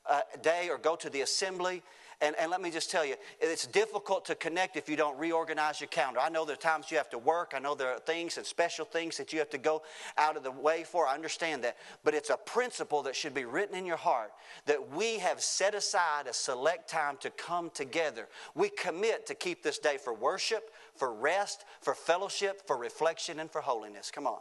uh, 0.09 0.20
day 0.42 0.68
or 0.68 0.78
go 0.78 0.96
to 0.96 1.09
the 1.09 1.22
assembly 1.22 1.83
and, 2.23 2.37
and 2.39 2.51
let 2.51 2.63
me 2.63 2.71
just 2.71 2.91
tell 2.91 3.05
you, 3.05 3.17
it's 3.41 3.67
difficult 3.67 4.25
to 4.27 4.37
connect 4.37 4.77
if 4.77 4.89
you 4.89 4.97
don't 4.97 5.19
reorganize 5.19 5.81
your 5.81 5.89
calendar. 5.89 6.21
I 6.21 6.29
know 6.29 6.45
there 6.45 6.55
are 6.55 6.57
times 6.57 6.91
you 6.91 6.97
have 6.97 7.11
to 7.11 7.19
work. 7.19 7.53
I 7.55 7.59
know 7.59 7.75
there 7.75 7.89
are 7.89 7.99
things 7.99 8.37
and 8.37 8.47
special 8.47 8.85
things 8.85 9.17
that 9.17 9.33
you 9.33 9.41
have 9.41 9.51
to 9.51 9.59
go 9.59 9.83
out 10.17 10.37
of 10.37 10.45
the 10.45 10.53
way 10.53 10.85
for. 10.85 11.07
I 11.07 11.15
understand 11.15 11.65
that. 11.65 11.77
But 12.05 12.15
it's 12.15 12.31
a 12.31 12.37
principle 12.37 13.03
that 13.03 13.17
should 13.17 13.35
be 13.35 13.45
written 13.45 13.77
in 13.77 13.85
your 13.85 13.97
heart 13.97 14.33
that 14.67 14.93
we 14.93 15.19
have 15.19 15.43
set 15.43 15.75
aside 15.75 16.29
a 16.29 16.33
select 16.33 16.89
time 16.89 17.17
to 17.21 17.31
come 17.31 17.71
together. 17.75 18.29
We 18.55 18.69
commit 18.71 19.27
to 19.27 19.35
keep 19.35 19.65
this 19.65 19.79
day 19.79 19.99
for 19.99 20.15
worship, 20.15 20.71
for 20.95 21.13
rest, 21.13 21.65
for 21.81 21.95
fellowship, 21.95 22.67
for 22.67 22.77
reflection, 22.77 23.41
and 23.41 23.51
for 23.51 23.61
holiness. 23.61 24.13
Come 24.13 24.29
on. 24.29 24.39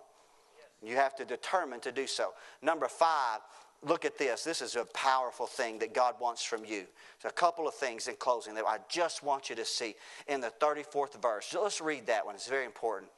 You 0.84 0.96
have 0.96 1.16
to 1.18 1.26
determine 1.26 1.80
to 1.82 1.92
do 1.92 2.08
so. 2.08 2.34
Number 2.62 2.88
five, 2.88 3.42
look 3.86 4.06
at 4.06 4.18
this. 4.18 4.44
This 4.44 4.62
is 4.62 4.76
a 4.76 4.86
powerful 4.86 5.48
thing 5.48 5.80
that 5.80 5.94
God 5.94 6.16
wants 6.20 6.44
from 6.44 6.66
you. 6.66 6.86
A 7.24 7.32
couple 7.32 7.68
of 7.68 7.74
things 7.76 8.08
in 8.08 8.16
closing 8.16 8.56
that 8.56 8.66
I 8.66 8.78
just 8.90 9.24
want 9.24 9.50
you 9.50 9.56
to 9.56 9.66
see 9.66 9.96
in 10.28 10.42
the 10.42 10.52
34th 10.60 11.22
verse. 11.22 11.48
So 11.48 11.64
let's 11.64 11.82
read 11.82 12.08
that 12.08 12.26
one, 12.26 12.36
it's 12.36 12.48
very 12.48 12.66
important. 12.66 13.12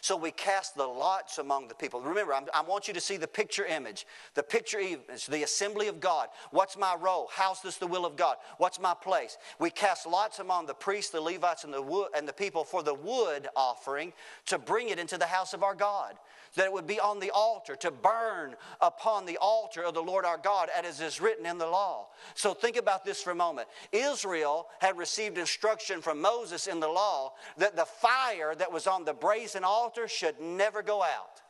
So 0.00 0.16
we 0.16 0.30
cast 0.30 0.74
the 0.74 0.86
lots 0.86 1.38
among 1.38 1.68
the 1.68 1.74
people. 1.74 2.00
Remember, 2.00 2.34
I'm, 2.34 2.44
i 2.54 2.62
want 2.62 2.88
you 2.88 2.94
to 2.94 3.00
see 3.00 3.16
the 3.16 3.26
picture 3.28 3.64
image. 3.66 4.06
The 4.34 4.42
picture 4.42 4.78
image, 4.78 5.26
the 5.26 5.42
assembly 5.42 5.88
of 5.88 6.00
God. 6.00 6.28
What's 6.50 6.76
my 6.76 6.96
role? 6.98 7.28
How's 7.30 7.60
this 7.60 7.76
the 7.76 7.86
will 7.86 8.06
of 8.06 8.16
God? 8.16 8.36
What's 8.58 8.80
my 8.80 8.94
place? 8.94 9.36
We 9.58 9.70
cast 9.70 10.06
lots 10.06 10.38
among 10.38 10.66
the 10.66 10.74
priests, 10.74 11.10
the 11.10 11.20
Levites, 11.20 11.64
and 11.64 11.74
the, 11.74 11.82
wood, 11.82 12.08
and 12.16 12.26
the 12.26 12.32
people 12.32 12.64
for 12.64 12.82
the 12.82 12.94
wood 12.94 13.48
offering 13.54 14.12
to 14.46 14.58
bring 14.58 14.88
it 14.88 14.98
into 14.98 15.18
the 15.18 15.26
house 15.26 15.52
of 15.52 15.62
our 15.62 15.74
God 15.74 16.16
that 16.56 16.64
it 16.64 16.72
would 16.72 16.86
be 16.86 16.98
on 16.98 17.20
the 17.20 17.30
altar, 17.30 17.76
to 17.76 17.90
burn 17.90 18.56
upon 18.80 19.24
the 19.24 19.38
altar 19.38 19.82
of 19.82 19.94
the 19.94 20.02
Lord 20.02 20.24
our 20.24 20.38
God, 20.38 20.68
as 20.76 21.00
is 21.00 21.20
written 21.20 21.46
in 21.46 21.58
the 21.58 21.66
law. 21.66 22.08
So 22.34 22.52
think 22.52 22.76
about 22.76 23.04
this 23.04 23.22
for 23.22 23.30
a 23.30 23.34
moment. 23.34 23.68
Israel 23.92 24.66
had 24.80 24.98
received 24.98 25.38
instruction 25.38 26.02
from 26.02 26.20
Moses 26.20 26.66
in 26.66 26.80
the 26.80 26.88
law 26.88 27.34
that 27.58 27.76
the 27.76 27.84
fire 27.84 28.54
that 28.54 28.72
was 28.72 28.86
on 28.86 29.04
the 29.04 29.14
brazen 29.14 29.64
altar 29.64 30.08
should 30.08 30.40
never 30.40 30.82
go 30.82 31.02
out. 31.02 31.42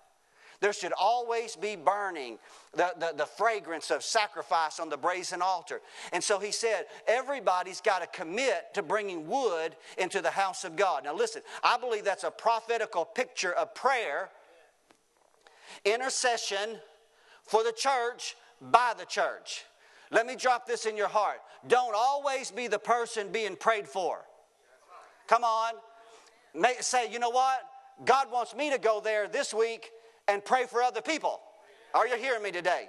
There 0.61 0.73
should 0.73 0.93
always 0.99 1.55
be 1.55 1.77
burning 1.77 2.39
the, 2.75 2.93
the, 2.99 3.13
the, 3.17 3.27
fragrance 3.27 3.91
of 3.91 4.03
sacrifice 4.03 4.81
on 4.81 4.89
the 4.89 4.97
brazen 4.97 5.43
altar. 5.43 5.81
And 6.13 6.25
so 6.25 6.39
he 6.39 6.51
said, 6.51 6.87
everybody's 7.07 7.81
got 7.81 8.01
to 8.01 8.07
commit 8.19 8.73
to 8.75 8.83
bringing 8.83 9.29
wood 9.29 9.77
into 9.99 10.23
the 10.23 10.31
house 10.31 10.65
of 10.65 10.77
God. 10.77 11.05
Now, 11.05 11.15
listen, 11.15 11.43
I 11.63 11.77
believe 11.77 12.05
that's 12.05 12.25
a 12.25 12.31
prophetical 12.31 13.05
picture 13.05 13.53
of 13.53 13.75
prayer 13.75 14.31
intercession 15.85 16.79
for 17.43 17.63
the 17.63 17.73
church 17.73 18.37
by 18.61 18.95
the 18.99 19.05
church. 19.05 19.65
Let 20.11 20.27
me 20.27 20.37
drop 20.37 20.67
this 20.67 20.87
in 20.87 20.97
your 20.97 21.09
heart. 21.09 21.39
Don't 21.67 21.95
always 21.97 22.51
be 22.51 22.69
the 22.69 22.79
person 22.79 23.29
being 23.33 23.57
prayed 23.57 23.89
for. 23.89 24.21
Come 25.27 25.45
on. 25.45 25.75
May, 26.55 26.75
say, 26.81 27.11
you 27.11 27.19
know 27.19 27.31
what? 27.31 27.61
God 28.05 28.31
wants 28.31 28.55
me 28.55 28.71
to 28.71 28.79
go 28.79 29.01
there 29.01 29.29
this 29.29 29.53
week 29.53 29.91
and 30.29 30.45
pray 30.45 30.67
for 30.67 30.83
other 30.83 31.03
people. 31.03 31.41
Are 31.95 32.07
you 32.07 32.17
hearing 32.17 32.43
me 32.43 32.51
today? 32.51 32.89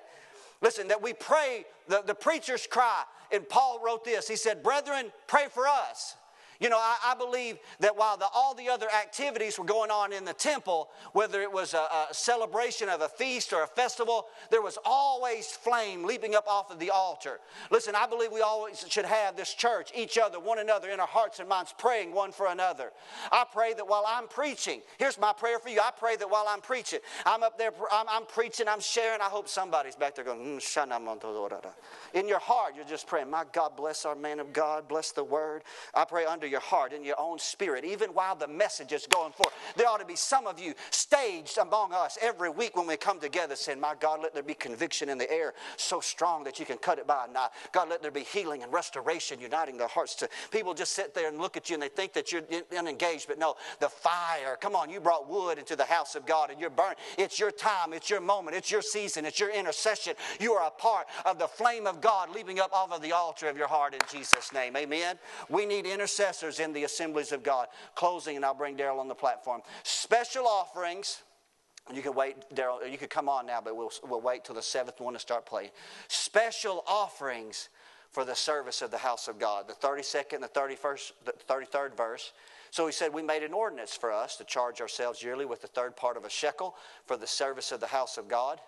Listen, 0.61 0.87
that 0.87 1.01
we 1.01 1.13
pray, 1.13 1.65
the, 1.87 2.01
the 2.05 2.15
preacher's 2.15 2.67
cry, 2.67 3.03
and 3.31 3.47
Paul 3.47 3.79
wrote 3.83 4.03
this. 4.03 4.27
He 4.27 4.35
said, 4.35 4.63
Brethren, 4.63 5.11
pray 5.27 5.47
for 5.51 5.67
us. 5.67 6.15
You 6.59 6.69
know, 6.69 6.77
I, 6.77 6.97
I 7.11 7.15
believe 7.15 7.57
that 7.79 7.95
while 7.95 8.17
the, 8.17 8.27
all 8.33 8.53
the 8.55 8.69
other 8.69 8.87
activities 8.89 9.59
were 9.59 9.65
going 9.65 9.91
on 9.91 10.13
in 10.13 10.25
the 10.25 10.33
temple, 10.33 10.89
whether 11.13 11.41
it 11.41 11.51
was 11.51 11.73
a, 11.73 11.77
a 11.77 12.07
celebration 12.11 12.89
of 12.89 13.01
a 13.01 13.09
feast 13.09 13.53
or 13.53 13.63
a 13.63 13.67
festival, 13.67 14.27
there 14.49 14.61
was 14.61 14.77
always 14.83 15.47
flame 15.47 16.03
leaping 16.03 16.35
up 16.35 16.47
off 16.47 16.71
of 16.71 16.79
the 16.79 16.89
altar. 16.89 17.39
Listen, 17.69 17.95
I 17.95 18.07
believe 18.07 18.31
we 18.31 18.41
always 18.41 18.85
should 18.87 19.05
have 19.05 19.35
this 19.35 19.53
church, 19.53 19.91
each 19.95 20.17
other, 20.17 20.39
one 20.39 20.59
another 20.59 20.89
in 20.89 20.99
our 20.99 21.07
hearts 21.07 21.39
and 21.39 21.47
minds, 21.47 21.73
praying 21.77 22.13
one 22.13 22.31
for 22.31 22.47
another. 22.47 22.91
I 23.31 23.45
pray 23.51 23.73
that 23.73 23.87
while 23.87 24.05
I'm 24.07 24.27
preaching, 24.27 24.81
here's 24.97 25.19
my 25.19 25.33
prayer 25.33 25.59
for 25.59 25.69
you. 25.69 25.79
I 25.79 25.91
pray 25.97 26.15
that 26.15 26.29
while 26.29 26.45
I'm 26.47 26.61
preaching, 26.61 26.99
I'm 27.25 27.43
up 27.43 27.57
there, 27.57 27.71
I'm, 27.91 28.07
I'm 28.09 28.25
preaching, 28.25 28.67
I'm 28.67 28.79
sharing. 28.79 29.21
I 29.21 29.25
hope 29.25 29.47
somebody's 29.47 29.95
back 29.95 30.15
there 30.15 30.25
going, 30.25 30.59
mm, 30.59 30.61
in 32.13 32.27
your 32.27 32.39
heart, 32.39 32.73
you're 32.75 32.85
just 32.85 33.07
praying, 33.07 33.29
my 33.29 33.43
God, 33.51 33.75
bless 33.75 34.05
our 34.05 34.15
man 34.15 34.39
of 34.39 34.53
God, 34.53 34.87
bless 34.87 35.11
the 35.11 35.23
word. 35.23 35.63
I 35.93 36.05
pray 36.05 36.25
under 36.25 36.46
your 36.47 36.59
heart, 36.59 36.93
and 36.93 37.05
your 37.05 37.19
own 37.19 37.39
spirit, 37.39 37.85
even 37.85 38.09
while 38.11 38.35
the 38.35 38.47
message 38.47 38.91
is 38.91 39.07
going 39.07 39.33
forth. 39.33 39.53
There 39.75 39.87
ought 39.87 39.99
to 39.99 40.05
be 40.05 40.15
some 40.15 40.47
of 40.47 40.59
you 40.59 40.73
staged 40.91 41.57
among 41.57 41.93
us 41.93 42.17
every 42.21 42.49
week 42.49 42.75
when 42.75 42.87
we 42.87 42.97
come 42.97 43.19
together 43.19 43.55
saying, 43.55 43.79
My 43.79 43.95
God, 43.99 44.21
let 44.21 44.33
there 44.33 44.43
be 44.43 44.53
conviction 44.53 45.09
in 45.09 45.17
the 45.17 45.31
air 45.31 45.53
so 45.77 45.99
strong 45.99 46.43
that 46.45 46.59
you 46.59 46.65
can 46.65 46.77
cut 46.77 46.99
it 46.99 47.07
by 47.07 47.25
a 47.27 47.31
knife. 47.31 47.51
God, 47.71 47.89
let 47.89 48.01
there 48.01 48.11
be 48.11 48.21
healing 48.21 48.63
and 48.63 48.71
restoration 48.71 49.39
uniting 49.39 49.77
their 49.77 49.87
hearts 49.87 50.15
to 50.15 50.29
people 50.51 50.73
just 50.73 50.93
sit 50.93 51.13
there 51.13 51.27
and 51.27 51.37
look 51.37 51.57
at 51.57 51.69
you 51.69 51.75
and 51.75 51.83
they 51.83 51.89
think 51.89 52.13
that 52.13 52.31
you're 52.31 52.43
unengaged, 52.77 53.27
but 53.27 53.39
no, 53.39 53.55
the 53.79 53.89
fire. 53.89 54.57
Come 54.59 54.75
on, 54.75 54.89
you 54.89 54.99
brought 54.99 55.29
wood 55.29 55.57
into 55.57 55.75
the 55.75 55.85
house 55.85 56.15
of 56.15 56.25
God 56.25 56.49
and 56.49 56.59
you're 56.59 56.69
burning. 56.69 56.97
It's 57.17 57.39
your 57.39 57.51
time, 57.51 57.93
it's 57.93 58.09
your 58.09 58.21
moment, 58.21 58.55
it's 58.55 58.71
your 58.71 58.81
season, 58.81 59.25
it's 59.25 59.39
your 59.39 59.51
intercession. 59.51 60.15
You 60.39 60.53
are 60.53 60.67
a 60.67 60.71
part 60.71 61.07
of 61.25 61.39
the 61.39 61.47
flame 61.47 61.87
of 61.87 62.01
God 62.01 62.29
leaping 62.33 62.59
up 62.59 62.73
off 62.73 62.91
of 62.91 63.01
the 63.01 63.11
altar 63.11 63.49
of 63.49 63.57
your 63.57 63.67
heart 63.67 63.93
in 63.93 63.99
Jesus' 64.11 64.53
name. 64.53 64.75
Amen. 64.75 65.17
We 65.49 65.65
need 65.65 65.85
intercessors 65.85 66.36
in 66.43 66.73
the 66.73 66.83
assemblies 66.83 67.31
of 67.31 67.43
God. 67.43 67.67
Closing, 67.95 68.35
and 68.35 68.45
I'll 68.45 68.53
bring 68.53 68.77
Daryl 68.77 68.99
on 68.99 69.07
the 69.07 69.15
platform. 69.15 69.61
Special 69.83 70.47
offerings. 70.47 71.23
You 71.93 72.01
can 72.01 72.13
wait, 72.13 72.35
Daryl. 72.53 72.89
You 72.89 72.97
could 72.97 73.09
come 73.09 73.29
on 73.29 73.45
now, 73.45 73.61
but 73.63 73.75
we'll, 73.75 73.91
we'll 74.07 74.21
wait 74.21 74.43
till 74.43 74.55
the 74.55 74.61
seventh 74.61 74.99
one 74.99 75.13
to 75.13 75.19
start 75.19 75.45
playing. 75.45 75.69
Special 76.07 76.83
offerings 76.87 77.69
for 78.11 78.25
the 78.25 78.35
service 78.35 78.81
of 78.81 78.91
the 78.91 78.97
house 78.97 79.27
of 79.27 79.39
God. 79.39 79.67
The 79.67 79.73
32nd, 79.73 80.41
the 80.41 80.47
31st, 80.47 81.11
the 81.25 81.33
33rd 81.47 81.95
verse. 81.95 82.33
So 82.71 82.85
he 82.85 82.91
said, 82.91 83.13
We 83.13 83.21
made 83.21 83.43
an 83.43 83.53
ordinance 83.53 83.95
for 83.95 84.11
us 84.11 84.35
to 84.37 84.43
charge 84.43 84.81
ourselves 84.81 85.23
yearly 85.23 85.45
with 85.45 85.61
the 85.61 85.67
third 85.67 85.95
part 85.95 86.17
of 86.17 86.25
a 86.25 86.29
shekel 86.29 86.75
for 87.05 87.17
the 87.17 87.27
service 87.27 87.71
of 87.71 87.79
the 87.79 87.87
house 87.87 88.17
of 88.17 88.27
God. 88.27 88.59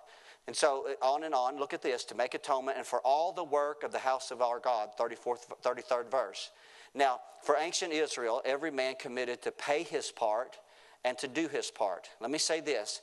And 0.47 0.55
so 0.55 0.87
uh, 0.89 1.05
on 1.05 1.23
and 1.23 1.35
on, 1.35 1.59
look 1.59 1.73
at 1.73 1.81
this 1.81 2.03
to 2.05 2.15
make 2.15 2.33
atonement 2.33 2.77
and 2.77 2.85
for 2.85 3.01
all 3.01 3.31
the 3.31 3.43
work 3.43 3.83
of 3.83 3.91
the 3.91 3.99
house 3.99 4.31
of 4.31 4.41
our 4.41 4.59
God, 4.59 4.89
34th, 4.99 5.47
33rd 5.63 6.09
verse. 6.09 6.51
Now, 6.93 7.19
for 7.41 7.55
ancient 7.57 7.93
Israel, 7.93 8.41
every 8.45 8.71
man 8.71 8.95
committed 8.99 9.41
to 9.43 9.51
pay 9.51 9.83
his 9.83 10.11
part 10.11 10.57
and 11.05 11.17
to 11.19 11.27
do 11.27 11.47
his 11.47 11.71
part. 11.71 12.09
Let 12.19 12.31
me 12.31 12.37
say 12.37 12.59
this. 12.59 13.01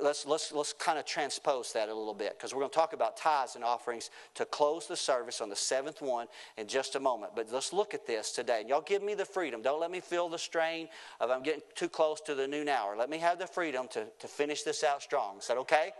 Let's, 0.00 0.24
let's, 0.24 0.52
let's 0.52 0.72
kind 0.72 1.00
of 1.00 1.04
transpose 1.04 1.72
that 1.72 1.88
a 1.88 1.94
little 1.94 2.14
bit 2.14 2.38
because 2.38 2.54
we're 2.54 2.60
going 2.60 2.70
to 2.70 2.76
talk 2.76 2.92
about 2.92 3.16
tithes 3.16 3.56
and 3.56 3.64
offerings 3.64 4.10
to 4.34 4.44
close 4.44 4.86
the 4.86 4.96
service 4.96 5.40
on 5.40 5.48
the 5.48 5.56
seventh 5.56 6.00
one 6.00 6.28
in 6.56 6.68
just 6.68 6.94
a 6.94 7.00
moment. 7.00 7.32
But 7.34 7.50
let's 7.50 7.72
look 7.72 7.92
at 7.92 8.06
this 8.06 8.30
today. 8.30 8.60
And 8.60 8.68
y'all 8.68 8.82
give 8.82 9.02
me 9.02 9.14
the 9.14 9.24
freedom. 9.24 9.62
Don't 9.62 9.80
let 9.80 9.90
me 9.90 9.98
feel 9.98 10.28
the 10.28 10.38
strain 10.38 10.88
of 11.18 11.30
I'm 11.30 11.42
getting 11.42 11.62
too 11.74 11.88
close 11.88 12.20
to 12.22 12.36
the 12.36 12.46
noon 12.46 12.68
hour. 12.68 12.96
Let 12.96 13.10
me 13.10 13.18
have 13.18 13.40
the 13.40 13.48
freedom 13.48 13.88
to, 13.88 14.06
to 14.20 14.28
finish 14.28 14.62
this 14.62 14.84
out 14.84 15.02
strong. 15.02 15.38
Is 15.38 15.48
that 15.48 15.56
okay? 15.56 15.90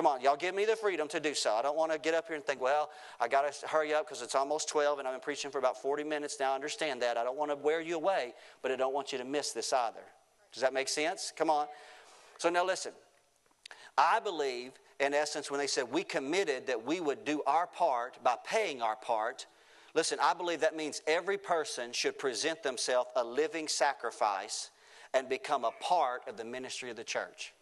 Come 0.00 0.06
on, 0.06 0.22
y'all 0.22 0.34
give 0.34 0.54
me 0.54 0.64
the 0.64 0.76
freedom 0.76 1.08
to 1.08 1.20
do 1.20 1.34
so. 1.34 1.52
I 1.52 1.60
don't 1.60 1.76
want 1.76 1.92
to 1.92 1.98
get 1.98 2.14
up 2.14 2.26
here 2.26 2.34
and 2.34 2.42
think, 2.42 2.58
well, 2.58 2.88
I 3.20 3.28
got 3.28 3.52
to 3.52 3.66
hurry 3.66 3.92
up 3.92 4.06
because 4.06 4.22
it's 4.22 4.34
almost 4.34 4.66
12 4.70 4.98
and 4.98 5.06
I've 5.06 5.12
been 5.12 5.20
preaching 5.20 5.50
for 5.50 5.58
about 5.58 5.76
40 5.82 6.04
minutes 6.04 6.38
now. 6.40 6.52
I 6.52 6.54
understand 6.54 7.02
that. 7.02 7.18
I 7.18 7.22
don't 7.22 7.36
want 7.36 7.50
to 7.50 7.56
wear 7.56 7.82
you 7.82 7.96
away, 7.96 8.32
but 8.62 8.72
I 8.72 8.76
don't 8.76 8.94
want 8.94 9.12
you 9.12 9.18
to 9.18 9.26
miss 9.26 9.52
this 9.52 9.74
either. 9.74 10.00
Does 10.54 10.62
that 10.62 10.72
make 10.72 10.88
sense? 10.88 11.34
Come 11.36 11.50
on. 11.50 11.66
So 12.38 12.48
now 12.48 12.64
listen. 12.64 12.92
I 13.98 14.20
believe, 14.20 14.72
in 15.00 15.12
essence, 15.12 15.50
when 15.50 15.60
they 15.60 15.66
said 15.66 15.92
we 15.92 16.02
committed 16.02 16.66
that 16.68 16.82
we 16.82 17.00
would 17.00 17.26
do 17.26 17.42
our 17.46 17.66
part 17.66 18.24
by 18.24 18.36
paying 18.42 18.80
our 18.80 18.96
part, 18.96 19.44
listen, 19.92 20.18
I 20.22 20.32
believe 20.32 20.60
that 20.60 20.74
means 20.74 21.02
every 21.06 21.36
person 21.36 21.92
should 21.92 22.18
present 22.18 22.62
themselves 22.62 23.10
a 23.16 23.22
living 23.22 23.68
sacrifice 23.68 24.70
and 25.12 25.28
become 25.28 25.66
a 25.66 25.72
part 25.78 26.22
of 26.26 26.38
the 26.38 26.44
ministry 26.46 26.88
of 26.88 26.96
the 26.96 27.04
church. 27.04 27.52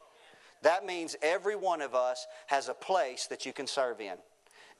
That 0.62 0.84
means 0.84 1.16
every 1.22 1.56
one 1.56 1.80
of 1.80 1.94
us 1.94 2.26
has 2.46 2.68
a 2.68 2.74
place 2.74 3.26
that 3.26 3.46
you 3.46 3.52
can 3.52 3.66
serve 3.66 4.00
in. 4.00 4.16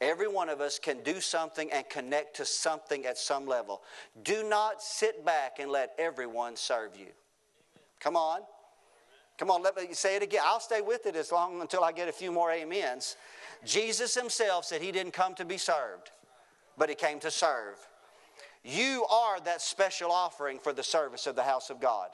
Every 0.01 0.29
one 0.29 0.49
of 0.49 0.61
us 0.61 0.79
can 0.79 1.03
do 1.03 1.21
something 1.21 1.71
and 1.73 1.89
connect 1.89 2.37
to 2.37 2.45
something 2.45 3.05
at 3.05 3.19
some 3.19 3.47
level. 3.47 3.83
Do 4.23 4.49
not 4.49 4.81
sit 4.83 5.25
back 5.25 5.59
and 5.59 5.71
let 5.71 5.93
everyone 5.99 6.57
serve 6.57 6.97
you. 6.97 7.09
Come 8.01 8.17
on. 8.17 8.41
Come 9.39 9.51
on, 9.51 9.63
let 9.63 9.77
me 9.77 9.93
say 9.93 10.17
it 10.17 10.23
again. 10.23 10.41
I'll 10.45 10.61
stay 10.61 10.81
with 10.81 11.07
it 11.07 11.15
as 11.15 11.31
long 11.31 11.61
until 11.61 11.85
I 11.85 11.93
get 11.93 12.09
a 12.09 12.13
few 12.13 12.33
more 12.33 12.51
amens. 12.53 13.17
Jesus 13.65 14.15
himself 14.15 14.65
said 14.65 14.83
he 14.83 14.93
didn't 14.93 15.13
come 15.13 15.35
to 15.37 15.45
be 15.45 15.59
served, 15.59 16.11
but 16.77 16.89
he 16.89 16.95
came 16.97 17.21
to 17.21 17.31
serve. 17.31 17.77
You 18.65 19.05
are 19.11 19.41
that 19.41 19.63
special 19.63 20.11
offering 20.11 20.59
for 20.59 20.73
the 20.73 20.83
service 20.83 21.27
of 21.29 21.37
the 21.37 21.45
house 21.45 21.71
of 21.71 21.81
God. 21.81 22.09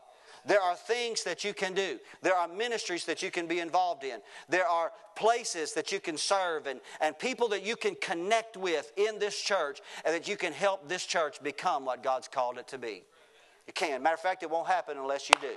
There 0.47 0.61
are 0.61 0.77
things 0.77 1.25
that 1.25 1.45
you 1.45 1.55
can 1.55 1.75
do. 1.75 1.99
There 2.23 2.35
are 2.35 2.49
ministries 2.49 3.07
that 3.07 3.23
you 3.23 3.31
can 3.31 3.47
be 3.47 3.61
involved 3.61 4.05
in. 4.05 4.21
There 4.49 4.67
are 4.67 4.93
places 5.17 5.73
that 5.75 5.91
you 5.91 6.01
can 6.01 6.19
serve 6.19 6.67
and, 6.67 6.81
and 7.01 7.19
people 7.19 7.49
that 7.49 7.65
you 7.65 7.77
can 7.77 7.95
connect 8.01 8.57
with 8.57 8.93
in 8.97 9.19
this 9.19 9.41
church 9.41 9.81
and 10.05 10.15
that 10.15 10.29
you 10.29 10.37
can 10.37 10.53
help 10.53 10.89
this 10.89 11.07
church 11.07 11.43
become 11.43 11.85
what 11.85 12.03
God's 12.03 12.29
called 12.29 12.59
it 12.59 12.69
to 12.69 12.79
be. 12.79 13.03
You 13.67 13.73
can. 13.73 14.03
Matter 14.03 14.15
of 14.15 14.21
fact, 14.21 14.43
it 14.43 14.51
won't 14.51 14.69
happen 14.69 14.99
unless 14.99 15.31
you 15.31 15.37
do. 15.41 15.55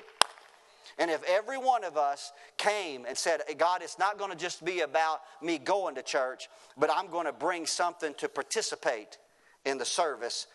And 0.97 1.11
if 1.11 1.21
every 1.23 1.57
one 1.57 1.83
of 1.83 1.97
us 1.97 2.31
came 2.57 3.05
and 3.05 3.17
said, 3.17 3.41
God, 3.57 3.81
it's 3.81 3.99
not 3.99 4.17
going 4.17 4.31
to 4.31 4.37
just 4.37 4.63
be 4.63 4.81
about 4.81 5.21
me 5.41 5.57
going 5.57 5.95
to 5.95 6.01
church, 6.01 6.49
but 6.77 6.89
I'm 6.89 7.07
going 7.07 7.25
to 7.25 7.33
bring 7.33 7.65
something 7.65 8.13
to 8.15 8.29
participate 8.29 9.17
in 9.65 9.77
the 9.77 9.85
service 9.85 10.47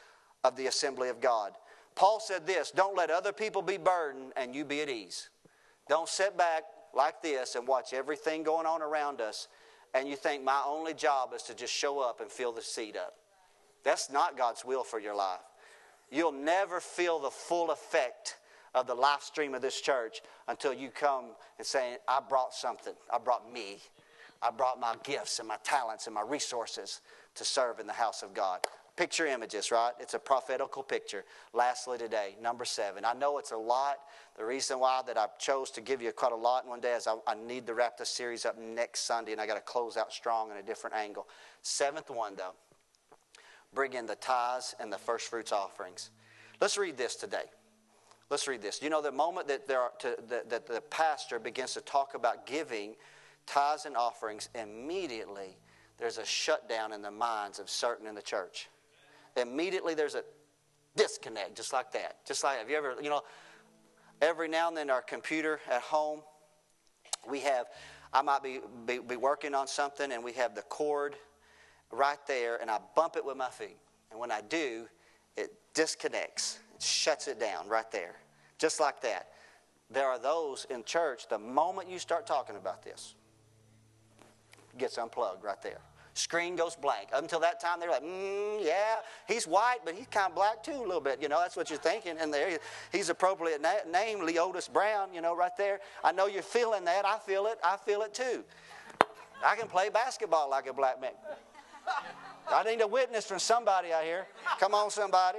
of 0.43 0.57
the 0.57 0.67
assembly 0.67 1.11
of 1.11 1.21
God. 1.21 1.53
Paul 1.95 2.21
said 2.21 2.47
this 2.47 2.71
don't 2.71 2.97
let 2.97 3.11
other 3.11 3.33
people 3.33 3.63
be 3.63 3.77
burdened 3.77 4.33
and 4.37 4.55
you 4.55 4.65
be 4.65 4.81
at 4.81 4.89
ease. 4.89 5.29
Don't 5.89 6.09
sit 6.09 6.37
back 6.37 6.63
like 6.95 7.23
this 7.23 7.55
and 7.55 7.67
watch 7.67 7.93
everything 7.93 8.43
going 8.43 8.67
on 8.67 8.83
around 8.83 9.21
us 9.21 9.49
and 9.95 10.09
you 10.09 10.17
think 10.17 10.43
my 10.43 10.63
only 10.67 10.95
job 10.95 11.33
is 11.35 11.43
to 11.45 11.55
just 11.55 11.73
show 11.73 12.01
up 12.01 12.21
and 12.21 12.31
fill 12.31 12.53
the 12.53 12.63
seat 12.63 12.97
up. 12.97 13.15
That's 13.85 14.11
not 14.11 14.37
God's 14.37 14.65
will 14.65 14.85
for 14.85 14.99
your 14.99 15.15
life. 15.15 15.41
You'll 16.11 16.33
never 16.33 16.81
feel 16.81 17.19
the 17.19 17.31
full 17.31 17.71
effect 17.71 18.37
of 18.75 18.87
the 18.87 18.95
life 18.95 19.23
stream 19.23 19.55
of 19.55 19.63
this 19.63 19.81
church 19.81 20.23
until 20.49 20.73
you 20.73 20.91
come 20.91 21.33
and 21.59 21.67
say, 21.67 21.97
I 22.09 22.21
brought 22.27 22.55
something. 22.55 22.95
I 23.13 23.19
brought 23.19 23.53
me. 23.53 23.79
I 24.41 24.51
brought 24.51 24.81
my 24.81 24.97
gifts 25.05 25.39
and 25.39 25.49
my 25.49 25.59
talents 25.63 26.07
and 26.07 26.15
my 26.15 26.23
resources 26.23 27.01
to 27.35 27.45
serve 27.45 27.81
in 27.81 27.87
the 27.87 27.93
house 27.93 28.23
of 28.23 28.35
God. 28.35 28.61
Picture 28.95 29.27
images, 29.27 29.71
right? 29.71 29.93
It's 29.99 30.13
a 30.13 30.19
prophetical 30.19 30.83
picture. 30.83 31.25
Lastly, 31.55 31.97
today, 31.97 32.37
number 32.43 32.67
seven. 32.67 33.07
I 33.07 33.15
know 33.15 33.39
it's 33.39 33.53
a 33.53 33.57
lot. 33.57 33.97
The 34.37 34.45
reason 34.45 34.79
why 34.81 35.01
that 35.07 35.17
I 35.17 35.29
chose 35.39 35.71
to 35.73 35.81
give 35.81 36.03
you 36.03 36.13
quite 36.13 36.33
a 36.33 36.37
lot 36.37 36.65
in 36.65 36.71
one 36.71 36.81
day 36.81 36.93
is 36.93 37.07
I, 37.07 37.17
I 37.27 37.35
need 37.35 37.67
to 37.69 37.75
wrap 37.75 37.97
this 37.97 38.11
series 38.11 38.45
up 38.45 38.59
next 38.59 39.01
Sunday, 39.01 39.33
and 39.33 39.41
I 39.41 39.47
got 39.47 39.55
to 39.55 39.63
close 39.63 39.97
out 39.97 40.13
strong 40.13 40.51
in 40.51 40.59
a 40.59 40.63
different 40.63 40.95
angle. 40.95 41.27
Seventh 41.63 42.11
one, 42.11 42.35
though, 42.37 42.53
bring 43.73 43.95
in 43.95 44.05
the 44.05 44.17
tithes 44.17 44.75
and 44.79 44.93
the 44.93 44.99
first 44.99 45.29
fruits 45.29 45.53
offerings. 45.53 46.11
Let's 46.61 46.77
read 46.77 46.99
this 46.99 47.17
today. 47.17 47.45
Let's 48.29 48.47
read 48.47 48.61
this. 48.61 48.83
You 48.83 48.91
know, 48.91 49.01
the 49.01 49.11
moment 49.11 49.49
that, 49.49 49.67
there 49.67 49.89
to, 50.01 50.17
that, 50.29 50.51
that 50.51 50.67
the 50.67 50.83
pastor 50.83 51.39
begins 51.39 51.73
to 51.75 51.81
talk 51.81 52.15
about 52.15 52.47
giving 52.47 52.95
tithes 53.47 53.87
and 53.87 53.97
offerings, 53.97 54.51
immediately 54.55 55.57
there's 55.99 56.19
a 56.19 56.27
shutdown 56.27 56.93
in 56.93 57.01
the 57.01 57.11
minds 57.11 57.59
of 57.59 57.71
certain 57.71 58.07
in 58.07 58.15
the 58.15 58.23
church 58.23 58.69
immediately 59.37 59.95
there's 59.95 60.15
a 60.15 60.25
disconnect, 60.97 61.57
just 61.57 61.73
like 61.73 61.93
that. 61.93 62.25
Just 62.27 62.45
like, 62.45 62.59
have 62.59 62.69
you 62.69 62.77
ever, 62.77 62.95
you 63.01 63.11
know, 63.11 63.23
every 64.21 64.49
now 64.49 64.69
and 64.69 64.77
then 64.77 64.91
our 64.91 65.03
computer 65.03 65.61
at 65.71 65.81
home, 65.81 66.21
we 67.29 67.41
have, 67.41 67.67
I 68.13 68.23
might 68.23 68.43
be, 68.43 68.61
be, 68.87 68.99
be 68.99 69.17
working 69.17 69.55
on 69.55 69.67
something 69.67 70.13
and 70.13 70.23
we 70.23 70.33
have 70.33 70.55
the 70.55 70.63
cord 70.63 71.17
right 71.91 72.19
there 72.27 72.61
and 72.61 72.71
I 72.71 72.79
bump 72.95 73.17
it 73.17 73.25
with 73.25 73.37
my 73.37 73.49
feet. 73.49 73.79
And 74.11 74.21
when 74.21 74.31
I 74.31 74.41
do, 74.43 74.87
it 75.37 75.53
disconnects, 75.75 76.59
it 76.75 76.83
shuts 76.83 77.29
it 77.29 77.41
down 77.41 77.69
right 77.69 77.91
there. 77.91 78.17
Just 78.59 78.81
like 78.81 79.01
that. 79.03 79.29
There 79.91 80.07
are 80.07 80.19
those 80.19 80.67
in 80.71 80.85
church, 80.85 81.29
the 81.29 81.39
moment 81.39 81.89
you 81.89 81.99
start 81.99 82.27
talking 82.27 82.57
about 82.57 82.83
this, 82.83 83.15
gets 84.79 84.97
unplugged 84.97 85.45
right 85.45 85.61
there. 85.63 85.81
Screen 86.15 86.57
goes 86.57 86.77
blank. 86.77 87.09
Up 87.13 87.23
until 87.23 87.41
that 87.41 87.59
time, 87.59 87.81
they're 87.81 87.91
like, 87.91 88.03
mm, 88.03 88.63
yeah, 88.63 88.97
he's 89.27 89.47
white, 89.47 89.79
but 89.83 89.95
he's 89.95 90.07
kind 90.09 90.29
of 90.29 90.35
black 90.35 90.63
too, 90.63 90.73
a 90.73 90.83
little 90.83 91.01
bit. 91.01 91.23
You 91.23 91.29
know, 91.29 91.41
that's 91.41 91.57
what 91.57 91.71
you're 91.71 91.79
thinking. 91.79 92.17
And 92.21 92.33
there, 92.33 92.59
he's 92.91 93.09
appropriate 93.09 93.63
na- 93.63 93.91
name, 93.91 94.19
Leotis 94.19 94.71
Brown, 94.71 95.15
you 95.15 95.23
know, 95.23 95.35
right 95.35 95.57
there. 95.57 95.81
I 96.05 96.13
know 96.13 96.27
you're 96.27 96.43
feeling 96.43 96.85
that. 96.85 97.07
I 97.07 97.19
feel 97.19 97.47
it. 97.47 97.59
I 97.65 97.79
feel 97.79 98.03
it 98.03 98.13
too. 98.13 98.45
I 99.45 99.57
can 99.57 99.69
play 99.69 99.89
basketball 99.89 100.51
like 100.51 100.67
a 100.67 100.75
black 100.75 101.01
man. 101.01 101.13
I 102.53 102.63
need 102.65 102.83
a 102.83 102.87
witness 102.87 103.25
from 103.25 103.39
somebody 103.39 103.93
out 103.93 104.05
here. 104.05 104.27
Come 104.61 104.75
on, 104.75 104.91
somebody. 104.91 105.39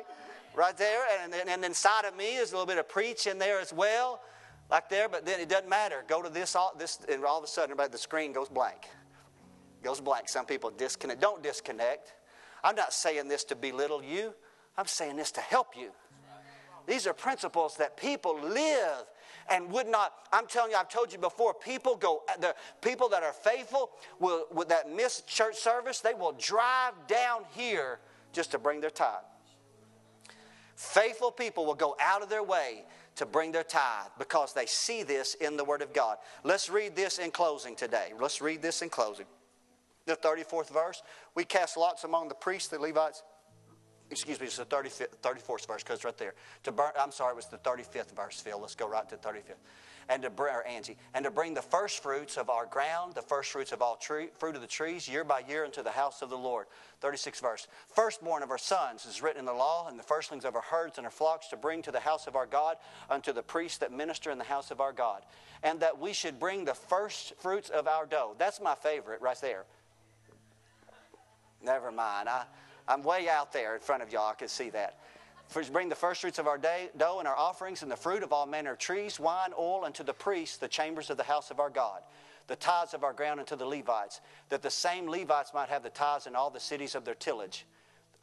Right 0.56 0.76
there. 0.76 1.04
And, 1.22 1.34
and, 1.36 1.50
and 1.50 1.64
inside 1.66 2.06
of 2.06 2.16
me 2.18 2.38
is 2.38 2.52
a 2.52 2.56
little 2.56 2.66
bit 2.66 2.80
of 2.80 2.90
preach 2.90 3.28
in 3.28 3.38
there 3.38 3.60
as 3.60 3.72
well, 3.72 4.22
like 4.72 4.90
there, 4.90 5.08
but 5.08 5.24
then 5.24 5.40
it 5.40 5.50
doesn't 5.50 5.70
matter. 5.70 6.04
Go 6.08 6.24
to 6.24 6.30
this, 6.30 6.56
all, 6.56 6.74
this 6.78 7.00
and 7.08 7.24
all 7.24 7.38
of 7.38 7.44
a 7.44 7.48
sudden, 7.48 7.72
everybody, 7.72 7.92
the 7.92 7.98
screen 8.00 8.34
goes 8.34 8.50
blank 8.50 8.88
goes 9.84 10.00
black. 10.00 10.30
Some 10.30 10.46
people 10.46 10.72
disconnect. 10.72 11.22
Don't 11.22 11.44
disconnect. 11.44 12.14
I'm 12.64 12.76
not 12.76 12.94
saying 12.94 13.28
this 13.28 13.44
to 13.46 13.56
belittle 13.56 14.04
you, 14.04 14.34
I'm 14.78 14.88
saying 14.88 15.18
this 15.18 15.32
to 15.32 15.42
help 15.42 15.76
you. 15.78 15.92
These 16.86 17.08
are 17.08 17.14
principles 17.14 17.78
that 17.78 17.96
people 17.96 18.40
live 18.42 19.06
and 19.50 19.70
would 19.72 19.88
not. 19.88 20.14
I'm 20.32 20.48
telling 20.48 20.72
you, 20.72 20.78
I've 20.78 20.90
told 20.90 21.14
you 21.14 21.20
before. 21.20 21.54
People 21.54 21.96
go. 21.96 22.24
The 22.40 22.56
people 22.82 23.08
that 23.10 23.24
are 23.24 23.34
faithful 23.34 23.92
will, 24.20 24.48
with 24.54 24.70
that 24.70 24.92
miss 24.92 25.22
church 25.22 25.56
service, 25.56 26.00
they 26.02 26.14
will 26.14 26.34
drive 26.34 26.94
down 27.08 27.44
here 27.52 28.00
just 28.34 28.52
to 28.52 28.60
bring 28.60 28.82
their 28.82 28.90
tithe. 28.90 29.24
Faithful 30.76 31.32
people 31.32 31.66
will 31.66 31.76
go 31.76 31.96
out 32.02 32.22
of 32.22 32.30
their 32.30 32.44
way 32.44 32.84
to 33.16 33.26
bring 33.26 33.52
their 33.52 33.64
tithe 33.64 34.08
because 34.18 34.54
they 34.54 34.66
see 34.66 35.04
this 35.04 35.36
in 35.36 35.56
the 35.56 35.64
Word 35.64 35.82
of 35.82 35.94
God. 35.94 36.18
Let's 36.44 36.70
read 36.70 36.96
this 36.96 37.20
in 37.20 37.32
closing 37.32 37.76
today. 37.76 38.12
Let's 38.20 38.42
read 38.42 38.62
this 38.62 38.82
in 38.82 38.90
closing 38.90 39.26
the 40.06 40.16
34th 40.16 40.70
verse. 40.70 41.02
We 41.36 41.46
cast 41.46 41.78
lots 41.78 42.04
among 42.04 42.30
the 42.30 42.36
priests, 42.36 42.70
the 42.70 42.80
Levites. 42.80 43.24
Excuse 44.12 44.40
me, 44.40 44.46
it's 44.46 44.58
the 44.58 44.66
35th, 44.66 45.18
34th 45.24 45.68
verse 45.68 45.84
because 45.84 46.04
right 46.04 46.18
there. 46.18 46.36
To 46.64 46.72
burn, 46.72 46.92
I'm 47.00 47.12
sorry, 47.12 47.32
it 47.32 47.36
was 47.36 47.48
the 47.48 47.58
35th 47.58 48.16
verse, 48.16 48.40
Phil. 48.40 48.60
Let's 48.60 48.76
go 48.76 48.88
right 48.88 49.08
to 49.10 49.18
35th. 49.18 49.56
And 50.10 50.22
to 50.24 50.30
bring, 50.30 50.54
or 50.54 50.68
Angie, 50.68 50.98
and 51.14 51.24
to 51.24 51.32
bring 51.32 51.54
the 51.54 51.62
first 51.62 52.04
fruits 52.04 52.38
of 52.38 52.50
our 52.50 52.66
ground, 52.66 53.16
the 53.16 53.22
first 53.22 53.52
fruits 53.52 53.72
of 53.72 53.82
all 53.82 53.96
tree, 53.96 54.28
fruit 54.38 54.54
of 54.54 54.62
the 54.62 54.68
trees, 54.68 55.08
year 55.08 55.24
by 55.24 55.40
year 55.48 55.64
into 55.64 55.82
the 55.82 55.92
house 55.92 56.22
of 56.22 56.30
the 56.30 56.38
Lord. 56.38 56.68
36th 57.02 57.42
verse. 57.42 57.68
Firstborn 57.96 58.44
of 58.44 58.52
our 58.52 58.58
sons 58.58 59.06
is 59.06 59.22
written 59.24 59.40
in 59.40 59.46
the 59.46 59.54
law, 59.54 59.88
and 59.88 59.98
the 59.98 60.04
firstlings 60.04 60.44
of 60.44 60.56
our 60.56 60.62
herds 60.62 60.98
and 60.98 61.08
our 61.08 61.12
flocks 61.12 61.48
to 61.48 61.58
bring 61.58 61.82
to 61.82 61.92
the 61.92 62.02
house 62.02 62.28
of 62.28 62.36
our 62.36 62.46
God 62.46 62.76
unto 63.10 63.32
the 63.32 63.42
priests 63.42 63.78
that 63.78 63.94
minister 63.94 64.30
in 64.30 64.38
the 64.38 64.44
house 64.44 64.72
of 64.72 64.82
our 64.82 64.92
God. 64.92 65.24
And 65.64 65.80
that 65.80 65.98
we 65.98 66.12
should 66.12 66.38
bring 66.38 66.66
the 66.66 66.74
first 66.74 67.34
fruits 67.40 67.70
of 67.70 67.88
our 67.88 68.06
dough. 68.06 68.36
That's 68.38 68.60
my 68.62 68.76
favorite 68.76 69.22
right 69.22 69.40
there. 69.40 69.64
Never 71.64 71.92
mind. 71.92 72.30
I, 72.30 72.44
I'm 72.88 73.04
way 73.04 73.30
out 73.30 73.54
there 73.54 73.76
in 73.76 73.82
front 73.82 74.04
of 74.04 74.12
y'all. 74.12 74.30
I 74.30 74.36
can 74.36 74.48
see 74.48 74.70
that. 74.72 75.00
Bring 75.72 75.88
the 75.88 75.96
first 75.96 76.22
fruits 76.22 76.40
of 76.40 76.48
our 76.48 76.58
day, 76.58 76.90
dough 76.98 77.20
and 77.20 77.28
our 77.28 77.36
offerings 77.36 77.84
and 77.84 77.92
the 77.92 77.96
fruit 77.96 78.24
of 78.24 78.34
all 78.34 78.46
manner 78.46 78.72
of 78.72 78.80
trees, 78.80 79.20
wine, 79.20 79.52
oil, 79.58 79.84
unto 79.86 80.04
the 80.04 80.14
priests, 80.14 80.58
the 80.58 80.68
chambers 80.68 81.10
of 81.10 81.18
the 81.18 81.24
house 81.24 81.52
of 81.52 81.60
our 81.60 81.70
God. 81.70 82.02
The 82.48 82.56
tithes 82.56 82.94
of 82.94 83.04
our 83.04 83.14
ground 83.14 83.40
unto 83.40 83.56
the 83.56 83.66
Levites, 83.66 84.20
that 84.50 84.62
the 84.62 84.70
same 84.70 85.08
Levites 85.08 85.54
might 85.54 85.70
have 85.70 85.84
the 85.84 85.90
tithes 85.90 86.28
in 86.28 86.36
all 86.36 86.50
the 86.50 86.60
cities 86.60 86.96
of 86.96 87.06
their 87.06 87.16
tillage 87.16 87.66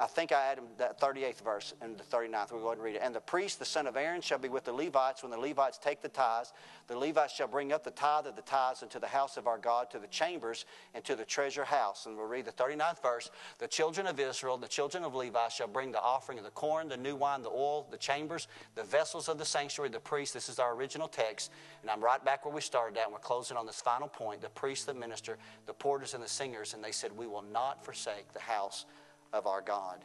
I 0.03 0.07
think 0.07 0.32
I 0.32 0.46
added 0.46 0.64
that 0.78 0.98
38th 0.98 1.42
verse 1.42 1.74
and 1.82 1.98
the 1.98 2.05
39th. 2.05 2.53
We'll 2.53 2.62
go 2.62 2.68
ahead 2.68 2.78
and 2.78 2.84
read 2.84 2.94
it. 2.96 3.03
And 3.05 3.14
the 3.14 3.20
priest, 3.20 3.59
the 3.59 3.66
son 3.66 3.86
of 3.86 3.98
Aaron, 3.98 4.22
shall 4.22 4.38
be 4.38 4.48
with 4.48 4.64
the 4.64 4.72
Levites 4.72 5.22
when 5.22 5.30
the 5.30 5.38
Levites 5.38 5.76
take 5.76 6.01
the 6.01 6.09
tithes. 6.09 6.55
The 6.86 6.96
Levites 6.96 7.34
shall 7.34 7.48
bring 7.48 7.70
up 7.70 7.84
the 7.84 7.90
tithe 7.90 8.26
of 8.26 8.34
the 8.34 8.40
tithes 8.40 8.82
into 8.82 8.98
the 8.98 9.07
house 9.07 9.36
of 9.36 9.46
our 9.46 9.59
God, 9.59 9.90
to 9.90 9.98
the 9.98 10.07
chambers, 10.07 10.64
and 10.94 11.05
to 11.05 11.14
the 11.14 11.26
treasure 11.26 11.66
house. 11.66 12.07
And 12.07 12.16
we'll 12.16 12.24
read 12.24 12.46
the 12.46 12.53
39th 12.53 13.03
verse. 13.03 13.30
The 13.59 13.68
children 13.68 14.07
of 14.07 14.18
Israel, 14.18 14.57
the 14.57 14.68
children 14.68 15.05
of 15.05 15.14
Levi, 15.14 15.48
shall 15.48 15.68
bring 15.68 15.92
the 15.92 16.01
offering 16.01 16.38
of 16.38 16.44
the 16.44 16.51
corn, 16.51 16.88
the 16.88 16.96
new 16.96 17.14
wine, 17.14 17.42
the 17.42 17.51
oil, 17.51 17.86
the 17.90 17.98
chambers, 17.98 18.48
the 18.76 18.84
vessels 18.84 19.28
of 19.28 19.36
the 19.36 19.44
sanctuary, 19.44 19.90
the 19.90 20.01
priest. 20.01 20.32
This 20.32 20.48
is 20.48 20.59
our 20.59 20.74
original 20.74 21.09
text. 21.09 21.51
And 21.82 21.90
I'm 21.90 22.03
right 22.03 22.24
back 22.24 22.46
where 22.46 22.55
we 22.55 22.62
started 22.62 22.96
at. 22.96 23.05
And 23.05 23.12
we're 23.12 23.18
closing 23.18 23.59
on 23.59 23.66
this 23.66 23.82
final 23.82 24.09
point. 24.09 24.40
The 24.40 24.48
priest, 24.48 24.86
the 24.86 24.94
minister, 24.94 25.36
the 25.66 25.74
porters, 25.74 26.14
and 26.14 26.22
the 26.22 26.28
singers. 26.28 26.72
And 26.72 26.82
they 26.82 26.92
said, 26.92 27.14
We 27.14 27.26
will 27.26 27.44
not 27.53 27.84
forsake 27.84 28.32
the 28.32 28.40
house 28.40 28.86
of 29.33 29.47
our 29.47 29.61
God. 29.61 30.05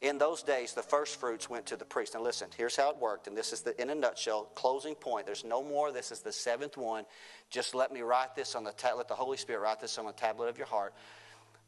In 0.00 0.18
those 0.18 0.42
days, 0.42 0.72
the 0.74 0.82
first 0.82 1.20
fruits 1.20 1.48
went 1.48 1.64
to 1.66 1.76
the 1.76 1.84
priest. 1.84 2.14
Now, 2.14 2.22
listen, 2.22 2.48
here's 2.56 2.74
how 2.74 2.90
it 2.90 2.96
worked, 2.96 3.28
and 3.28 3.36
this 3.36 3.52
is 3.52 3.60
the, 3.60 3.80
in 3.80 3.90
a 3.90 3.94
nutshell, 3.94 4.50
closing 4.56 4.96
point. 4.96 5.26
There's 5.26 5.44
no 5.44 5.62
more. 5.62 5.92
This 5.92 6.10
is 6.10 6.20
the 6.20 6.32
seventh 6.32 6.76
one. 6.76 7.04
Just 7.50 7.72
let 7.72 7.92
me 7.92 8.00
write 8.00 8.34
this 8.34 8.56
on 8.56 8.64
the 8.64 8.74
let 8.96 9.06
the 9.06 9.14
Holy 9.14 9.36
Spirit 9.36 9.60
write 9.60 9.80
this 9.80 9.98
on 9.98 10.06
the 10.06 10.12
tablet 10.12 10.48
of 10.48 10.58
your 10.58 10.66
heart. 10.66 10.92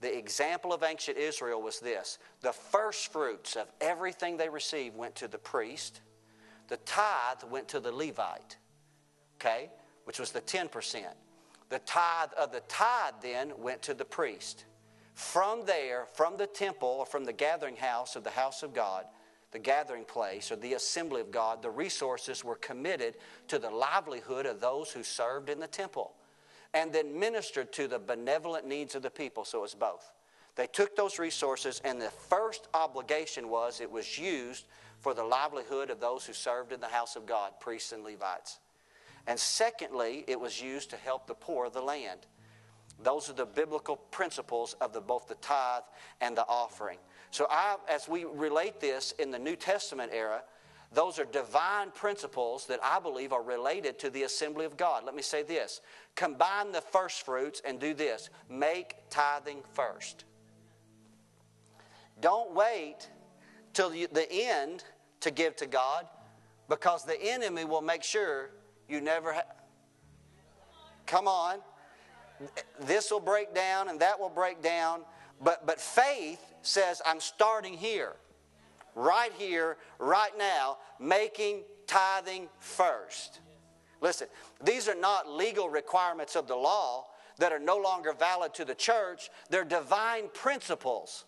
The 0.01 0.19
example 0.19 0.73
of 0.73 0.83
ancient 0.83 1.17
Israel 1.17 1.63
was 1.63 1.79
this: 1.79 2.19
the 2.41 2.53
first 2.53 3.13
fruits 3.13 3.55
of 3.55 3.71
everything 3.81 4.37
they 4.37 4.49
received 4.49 4.97
went 4.97 5.15
to 5.17 5.29
the 5.29 5.39
priest. 5.39 6.01
The 6.67 6.79
tithe 6.79 7.45
went 7.49 7.69
to 7.69 7.79
the 7.79 7.93
Levite. 7.93 8.57
Okay, 9.41 9.71
which 10.07 10.19
was 10.19 10.33
the 10.33 10.41
ten 10.41 10.69
percent. 10.69 11.15
The 11.69 11.79
tithe 11.79 12.31
of 12.37 12.51
the 12.51 12.63
tithe 12.67 13.15
then 13.23 13.53
went 13.59 13.83
to 13.83 13.95
the 13.95 14.05
priest. 14.05 14.65
From 15.15 15.65
there, 15.65 16.07
from 16.13 16.37
the 16.37 16.47
temple 16.47 16.97
or 16.99 17.07
from 17.07 17.25
the 17.25 17.33
gathering 17.33 17.77
house 17.77 18.17
of 18.17 18.25
the 18.25 18.31
house 18.31 18.63
of 18.63 18.75
God, 18.75 19.07
the 19.53 19.59
gathering 19.61 20.05
place 20.05 20.51
or 20.51 20.57
the 20.57 20.75
assembly 20.75 21.21
of 21.21 21.31
God, 21.31 21.63
the 21.63 21.71
resources 21.71 22.43
were 22.45 22.57
committed 22.57 23.15
to 23.49 23.59
the 23.59 23.71
livelihood 23.71 24.47
of 24.47 24.61
those 24.61 24.91
who 24.91 25.05
served 25.05 25.49
in 25.49 25.61
the 25.61 25.69
temple 25.69 26.13
and 26.75 26.93
then 26.93 27.19
ministered 27.19 27.73
to 27.73 27.87
the 27.87 28.01
benevolent 28.01 28.67
needs 28.67 28.97
of 28.97 29.03
the 29.03 29.11
people. 29.11 29.45
So 29.45 29.59
it 29.59 29.63
was 29.63 29.75
both. 29.75 30.13
They 30.57 30.67
took 30.67 30.97
those 30.97 31.19
resources, 31.19 31.81
and 31.85 32.01
the 32.01 32.11
first 32.11 32.69
obligation 32.75 33.49
was 33.49 33.81
it 33.81 33.91
was 33.91 34.19
used 34.19 34.67
for 35.01 35.15
the 35.15 35.25
livelihood 35.25 35.91
of 35.91 36.01
those 36.01 36.25
who 36.25 36.33
served 36.33 36.73
in 36.73 36.81
the 36.81 36.89
house 36.89 37.17
of 37.17 37.27
God, 37.27 37.53
priests 37.61 37.93
and 37.93 38.05
Levites. 38.05 38.59
And 39.27 39.39
secondly, 39.39 40.25
it 40.27 40.39
was 40.39 40.61
used 40.61 40.91
to 40.91 40.97
help 40.97 41.27
the 41.27 41.35
poor 41.35 41.67
of 41.67 41.73
the 41.73 41.81
land. 41.81 42.21
Those 43.03 43.29
are 43.29 43.35
the 43.35 43.47
biblical 43.47 43.97
principles 43.97 44.75
of 44.81 44.93
the, 44.93 45.01
both 45.01 45.29
the 45.29 45.35
tithe 45.37 45.83
and 46.21 46.37
the 46.37 46.47
offering. 46.49 46.99
So, 47.31 47.47
I, 47.51 47.77
as 47.89 48.09
we 48.09 48.25
relate 48.25 48.81
this 48.81 49.13
in 49.19 49.31
the 49.31 49.39
New 49.39 49.57
Testament 49.57 50.13
era, 50.15 50.43
those 50.93 51.19
are 51.19 51.25
divine 51.25 51.91
principles 51.91 52.67
that 52.67 52.79
I 52.83 53.01
believe 53.01 53.33
are 53.33 53.43
related 53.43 53.99
to 54.01 54.11
the 54.11 54.23
assembly 54.23 54.65
of 54.65 54.77
God. 54.77 55.05
Let 55.05 55.17
me 55.17 55.23
say 55.23 55.43
this 55.43 55.81
combine 56.15 56.71
the 56.71 56.81
first 56.81 57.27
fruits 57.27 57.61
and 57.65 57.81
do 57.81 57.95
this 57.95 58.31
make 58.49 58.95
tithing 59.11 59.63
first. 59.73 60.25
Don't 62.21 62.55
wait 62.55 63.11
till 63.73 63.91
the 63.91 64.29
end 64.31 64.85
to 65.21 65.33
give 65.33 65.57
to 65.57 65.67
God 65.67 66.07
because 66.69 67.05
the 67.05 67.21
enemy 67.21 67.65
will 67.65 67.83
make 67.83 68.05
sure 68.05 68.51
you 68.89 69.01
never. 69.01 69.35
Come 71.07 71.27
on. 71.27 71.59
This 72.81 73.11
will 73.11 73.21
break 73.21 73.55
down 73.55 73.89
and 73.89 74.01
that 74.01 74.19
will 74.19 74.29
break 74.29 74.63
down. 74.63 75.03
But, 75.41 75.67
but 75.67 75.81
faith 75.81 76.41
says, 76.63 77.03
I'm 77.05 77.21
starting 77.21 77.75
here, 77.75 78.15
right 78.95 79.33
here, 79.37 79.77
right 79.99 80.37
now, 80.39 80.79
making 80.99 81.63
tithing 81.87 82.49
first. 82.59 83.41
Listen, 84.01 84.29
these 84.63 84.89
are 84.89 84.95
not 84.95 85.29
legal 85.29 85.69
requirements 85.69 86.37
of 86.37 86.47
the 86.47 86.57
law 86.57 87.07
that 87.39 87.53
are 87.53 87.59
no 87.59 87.77
longer 87.77 88.13
valid 88.13 88.55
to 88.55 88.65
the 88.65 88.75
church, 88.75 89.31
they're 89.51 89.65
divine 89.65 90.29
principles 90.33 91.25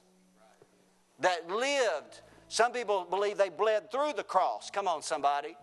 that 1.19 1.51
lived. 1.51 2.21
Some 2.49 2.73
people 2.73 3.07
believe 3.09 3.39
they 3.39 3.49
bled 3.49 3.91
through 3.91 4.13
the 4.17 4.23
cross. 4.23 4.71
Come 4.71 4.87
on, 4.87 5.03
somebody. 5.03 5.57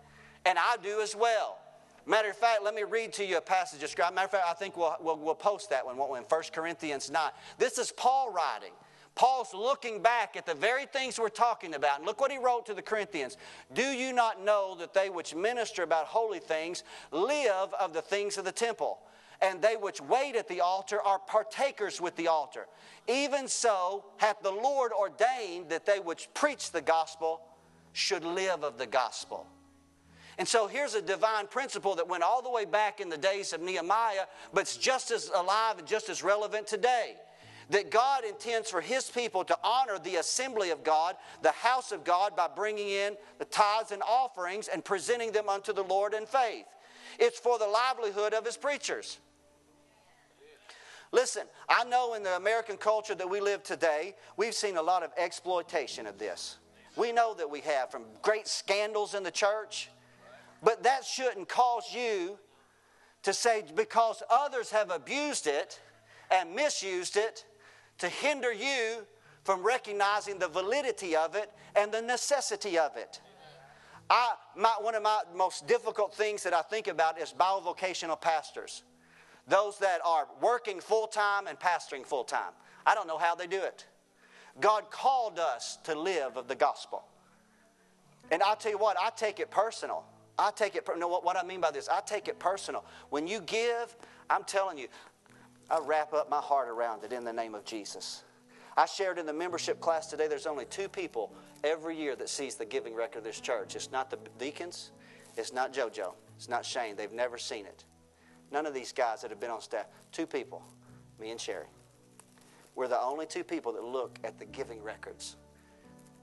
And 0.44 0.58
I 0.58 0.76
do 0.82 1.00
as 1.00 1.16
well. 1.16 1.58
Matter 2.06 2.30
of 2.30 2.36
fact, 2.36 2.62
let 2.62 2.74
me 2.74 2.82
read 2.82 3.12
to 3.14 3.24
you 3.24 3.38
a 3.38 3.40
passage 3.40 3.82
of 3.82 3.88
scripture. 3.88 4.12
Matter 4.12 4.26
of 4.26 4.30
fact, 4.30 4.44
I 4.46 4.52
think 4.52 4.76
we'll, 4.76 4.94
we'll, 5.00 5.16
we'll 5.16 5.34
post 5.34 5.70
that 5.70 5.86
one, 5.86 5.96
in 5.96 6.24
1 6.24 6.42
Corinthians 6.52 7.10
9. 7.10 7.30
This 7.58 7.78
is 7.78 7.92
Paul 7.92 8.30
writing. 8.30 8.72
Paul's 9.14 9.54
looking 9.54 10.02
back 10.02 10.36
at 10.36 10.44
the 10.44 10.54
very 10.54 10.86
things 10.86 11.18
we're 11.18 11.28
talking 11.28 11.74
about. 11.74 11.98
And 11.98 12.06
look 12.06 12.20
what 12.20 12.32
he 12.32 12.38
wrote 12.38 12.66
to 12.66 12.74
the 12.74 12.82
Corinthians. 12.82 13.36
Do 13.72 13.82
you 13.82 14.12
not 14.12 14.44
know 14.44 14.76
that 14.80 14.92
they 14.92 15.08
which 15.08 15.34
minister 15.34 15.82
about 15.82 16.06
holy 16.06 16.40
things 16.40 16.82
live 17.12 17.72
of 17.78 17.92
the 17.92 18.02
things 18.02 18.38
of 18.38 18.44
the 18.44 18.52
temple? 18.52 18.98
And 19.40 19.62
they 19.62 19.76
which 19.76 20.00
wait 20.00 20.36
at 20.36 20.48
the 20.48 20.60
altar 20.60 21.00
are 21.00 21.18
partakers 21.18 22.00
with 22.00 22.16
the 22.16 22.28
altar. 22.28 22.66
Even 23.08 23.46
so 23.46 24.04
hath 24.16 24.42
the 24.42 24.50
Lord 24.50 24.92
ordained 24.92 25.68
that 25.68 25.86
they 25.86 26.00
which 26.00 26.28
preach 26.34 26.72
the 26.72 26.80
gospel 26.80 27.40
should 27.92 28.24
live 28.24 28.64
of 28.64 28.78
the 28.78 28.86
gospel. 28.86 29.46
And 30.38 30.48
so 30.48 30.66
here's 30.66 30.94
a 30.94 31.02
divine 31.02 31.46
principle 31.46 31.94
that 31.96 32.08
went 32.08 32.22
all 32.22 32.42
the 32.42 32.50
way 32.50 32.64
back 32.64 33.00
in 33.00 33.08
the 33.08 33.16
days 33.16 33.52
of 33.52 33.60
Nehemiah, 33.60 34.26
but 34.52 34.62
it's 34.62 34.76
just 34.76 35.10
as 35.10 35.30
alive 35.34 35.78
and 35.78 35.86
just 35.86 36.08
as 36.08 36.22
relevant 36.22 36.66
today 36.66 37.14
that 37.70 37.90
God 37.90 38.24
intends 38.24 38.70
for 38.70 38.80
His 38.80 39.10
people 39.10 39.44
to 39.44 39.58
honor 39.62 39.98
the 39.98 40.16
assembly 40.16 40.70
of 40.70 40.84
God, 40.84 41.16
the 41.42 41.52
house 41.52 41.92
of 41.92 42.04
God, 42.04 42.36
by 42.36 42.48
bringing 42.54 42.88
in 42.88 43.16
the 43.38 43.44
tithes 43.46 43.92
and 43.92 44.02
offerings 44.02 44.68
and 44.68 44.84
presenting 44.84 45.32
them 45.32 45.48
unto 45.48 45.72
the 45.72 45.82
Lord 45.82 46.14
in 46.14 46.26
faith. 46.26 46.66
It's 47.18 47.38
for 47.38 47.58
the 47.58 47.66
livelihood 47.66 48.34
of 48.34 48.44
His 48.44 48.56
preachers. 48.56 49.18
Listen, 51.12 51.44
I 51.68 51.84
know 51.84 52.14
in 52.14 52.24
the 52.24 52.36
American 52.36 52.76
culture 52.76 53.14
that 53.14 53.30
we 53.30 53.40
live 53.40 53.62
today, 53.62 54.16
we've 54.36 54.54
seen 54.54 54.76
a 54.76 54.82
lot 54.82 55.04
of 55.04 55.12
exploitation 55.16 56.06
of 56.06 56.18
this. 56.18 56.56
We 56.96 57.12
know 57.12 57.34
that 57.34 57.48
we 57.48 57.60
have 57.60 57.90
from 57.90 58.02
great 58.22 58.48
scandals 58.48 59.14
in 59.14 59.22
the 59.22 59.30
church, 59.30 59.90
but 60.64 60.82
that 60.82 61.04
shouldn't 61.04 61.48
cause 61.48 61.94
you 61.94 62.38
to 63.22 63.32
say 63.32 63.62
because 63.74 64.22
others 64.30 64.70
have 64.70 64.90
abused 64.90 65.46
it 65.46 65.80
and 66.30 66.54
misused 66.54 67.16
it 67.16 67.44
to 67.98 68.08
hinder 68.08 68.52
you 68.52 69.06
from 69.44 69.62
recognizing 69.62 70.38
the 70.38 70.48
validity 70.48 71.14
of 71.14 71.34
it 71.34 71.50
and 71.76 71.92
the 71.92 72.00
necessity 72.00 72.78
of 72.78 72.96
it. 72.96 73.20
I, 74.08 74.34
my, 74.56 74.74
one 74.80 74.94
of 74.94 75.02
my 75.02 75.22
most 75.34 75.66
difficult 75.66 76.14
things 76.14 76.42
that 76.42 76.54
I 76.54 76.62
think 76.62 76.88
about 76.88 77.20
is 77.20 77.34
bivocational 77.38 78.20
pastors. 78.20 78.82
Those 79.46 79.78
that 79.78 80.00
are 80.04 80.26
working 80.40 80.80
full 80.80 81.06
time 81.06 81.46
and 81.46 81.58
pastoring 81.58 82.04
full 82.04 82.24
time. 82.24 82.52
I 82.86 82.94
don't 82.94 83.06
know 83.06 83.18
how 83.18 83.34
they 83.34 83.46
do 83.46 83.62
it. 83.62 83.86
God 84.60 84.90
called 84.90 85.38
us 85.38 85.78
to 85.84 85.98
live 85.98 86.36
of 86.36 86.48
the 86.48 86.54
gospel. 86.54 87.04
And 88.30 88.42
I'll 88.42 88.56
tell 88.56 88.72
you 88.72 88.78
what, 88.78 88.96
I 88.98 89.10
take 89.10 89.40
it 89.40 89.50
personal. 89.50 90.04
I 90.38 90.50
take 90.50 90.74
it, 90.74 90.88
know 90.98 91.08
what, 91.08 91.24
what 91.24 91.36
I 91.36 91.44
mean 91.44 91.60
by 91.60 91.70
this? 91.70 91.88
I 91.88 92.00
take 92.00 92.28
it 92.28 92.38
personal. 92.38 92.84
When 93.10 93.26
you 93.26 93.40
give, 93.40 93.96
I'm 94.28 94.44
telling 94.44 94.78
you, 94.78 94.88
I 95.70 95.78
wrap 95.78 96.12
up 96.12 96.28
my 96.28 96.40
heart 96.40 96.68
around 96.68 97.04
it 97.04 97.12
in 97.12 97.24
the 97.24 97.32
name 97.32 97.54
of 97.54 97.64
Jesus. 97.64 98.24
I 98.76 98.86
shared 98.86 99.18
in 99.18 99.26
the 99.26 99.32
membership 99.32 99.80
class 99.80 100.08
today, 100.08 100.26
there's 100.26 100.46
only 100.46 100.64
two 100.64 100.88
people 100.88 101.32
every 101.62 101.96
year 101.96 102.16
that 102.16 102.28
sees 102.28 102.56
the 102.56 102.64
giving 102.64 102.94
record 102.94 103.18
of 103.18 103.24
this 103.24 103.40
church. 103.40 103.76
It's 103.76 103.92
not 103.92 104.10
the 104.10 104.18
deacons, 104.38 104.90
it's 105.36 105.52
not 105.52 105.72
JoJo, 105.72 106.12
it's 106.36 106.48
not 106.48 106.64
Shane. 106.64 106.96
They've 106.96 107.12
never 107.12 107.38
seen 107.38 107.66
it. 107.66 107.84
None 108.50 108.66
of 108.66 108.74
these 108.74 108.92
guys 108.92 109.22
that 109.22 109.30
have 109.30 109.40
been 109.40 109.50
on 109.50 109.60
staff. 109.60 109.86
Two 110.10 110.26
people, 110.26 110.62
me 111.20 111.30
and 111.30 111.40
Sherry. 111.40 111.66
We're 112.74 112.88
the 112.88 113.00
only 113.00 113.26
two 113.26 113.44
people 113.44 113.72
that 113.72 113.84
look 113.84 114.18
at 114.24 114.38
the 114.38 114.44
giving 114.44 114.82
records 114.82 115.36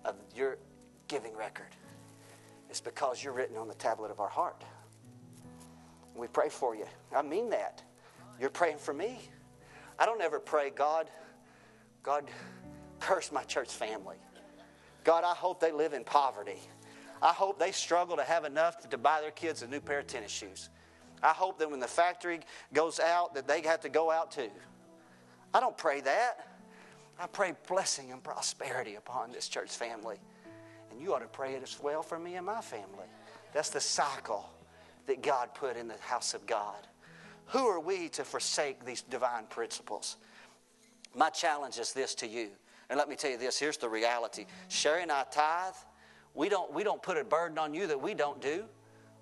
of 0.04 0.16
your 0.36 0.58
giving 1.08 1.36
record. 1.36 1.68
It's 2.72 2.80
because 2.80 3.22
you're 3.22 3.34
written 3.34 3.58
on 3.58 3.68
the 3.68 3.74
tablet 3.74 4.12
of 4.12 4.22
our 4.22 4.30
heart. 4.30 4.64
We 6.16 6.28
pray 6.28 6.48
for 6.48 6.74
you. 6.74 6.86
I 7.14 7.22
mean 7.22 7.50
that. 7.50 7.84
You're 8.40 8.50
praying 8.50 8.78
for 8.78 8.94
me. 8.94 9.20
I 10.00 10.06
don't 10.06 10.22
ever 10.22 10.40
pray, 10.40 10.70
God, 10.70 11.10
God, 12.02 12.24
curse 13.02 13.30
my 13.30 13.44
church 13.44 13.68
family. 13.74 14.16
God, 15.04 15.26
I 15.26 15.34
hope 15.36 15.60
they 15.60 15.74
live 15.74 15.92
in 15.92 16.06
poverty. 16.06 16.60
I 17.22 17.34
hope 17.34 17.60
they 17.60 17.74
struggle 17.74 18.16
to 18.16 18.24
have 18.24 18.46
enough 18.46 18.90
to 18.90 18.98
buy 18.98 19.20
their 19.20 19.32
kids 19.32 19.64
a 19.64 19.68
new 19.68 19.82
pair 19.82 20.00
of 20.00 20.08
tennis 20.08 20.32
shoes. 20.32 20.70
I 21.22 21.34
hope 21.34 21.60
that 21.60 21.70
when 21.70 21.82
the 21.82 21.90
factory 21.90 22.40
goes 22.72 23.02
out 23.02 23.36
that 23.36 23.50
they 23.50 23.64
have 23.64 23.82
to 23.82 23.90
go 23.90 24.10
out 24.10 24.32
too. 24.32 24.50
I 25.54 25.60
don't 25.60 25.78
pray 25.78 26.00
that. 26.00 26.48
I 27.20 27.28
pray 27.28 27.54
blessing 27.68 28.14
and 28.14 28.24
prosperity 28.24 28.96
upon 28.96 29.34
this 29.34 29.50
church 29.50 29.72
family. 29.72 30.20
And 30.92 31.02
you 31.02 31.14
ought 31.14 31.20
to 31.20 31.28
pray 31.28 31.54
it 31.54 31.64
as 31.64 31.80
well 31.82 32.04
for 32.04 32.20
me 32.20 32.36
and 32.36 32.46
my 32.46 32.62
family. 32.62 33.08
That's 33.54 33.70
the 33.70 33.80
cycle 33.80 34.50
that 35.08 35.22
God 35.22 35.54
put 35.54 35.78
in 35.78 35.88
the 35.88 35.98
house 36.02 36.34
of 36.34 36.46
God. 36.46 36.88
Who 37.48 37.68
are 37.68 37.80
we 37.80 38.10
to 38.10 38.24
forsake 38.24 38.86
these 38.86 39.02
divine 39.02 39.46
principles? 39.46 40.18
My 41.16 41.30
challenge 41.30 41.80
is 41.80 41.94
this 41.94 42.16
to 42.16 42.28
you. 42.28 42.50
And 42.90 42.98
let 42.98 43.10
me 43.10 43.16
tell 43.16 43.32
you 43.32 43.38
this 43.38 43.58
here's 43.58 43.78
the 43.78 43.90
reality. 43.90 44.46
Sherry 44.68 45.02
and 45.04 45.12
I 45.12 45.24
tithe. 45.32 45.74
We 46.34 46.50
don't, 46.50 46.74
we 46.74 46.84
don't 46.84 47.02
put 47.02 47.18
a 47.18 47.24
burden 47.24 47.58
on 47.58 47.74
you 47.74 47.88
that 47.88 48.02
we 48.02 48.14
don't 48.14 48.42
do. 48.42 48.66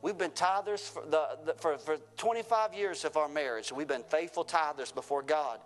We've 0.01 0.17
been 0.17 0.32
tithers 0.32 0.80
for, 0.80 1.03
the, 1.05 1.38
the, 1.45 1.53
for, 1.55 1.78
for 1.78 1.97
25 2.17 2.74
years 2.74 3.03
of 3.03 3.17
our 3.17 3.28
marriage. 3.28 3.72
We've 3.72 3.88
been 3.88 4.03
faithful 4.03 4.45
tithers 4.45 4.93
before 4.93 5.22
God 5.24 5.59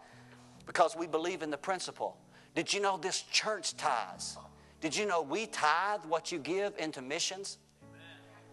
because 0.65 0.95
we 0.95 1.05
believe 1.05 1.43
in 1.43 1.51
the 1.51 1.57
principle. 1.57 2.17
Did 2.55 2.73
you 2.73 2.81
know 2.81 2.97
this 2.97 3.21
church 3.23 3.75
tithes? 3.75 4.37
Did 4.83 4.97
you 4.97 5.05
know 5.05 5.21
we 5.21 5.45
tithe 5.45 6.01
what 6.09 6.29
you 6.29 6.39
give 6.39 6.73
into 6.77 7.01
missions? 7.01 7.57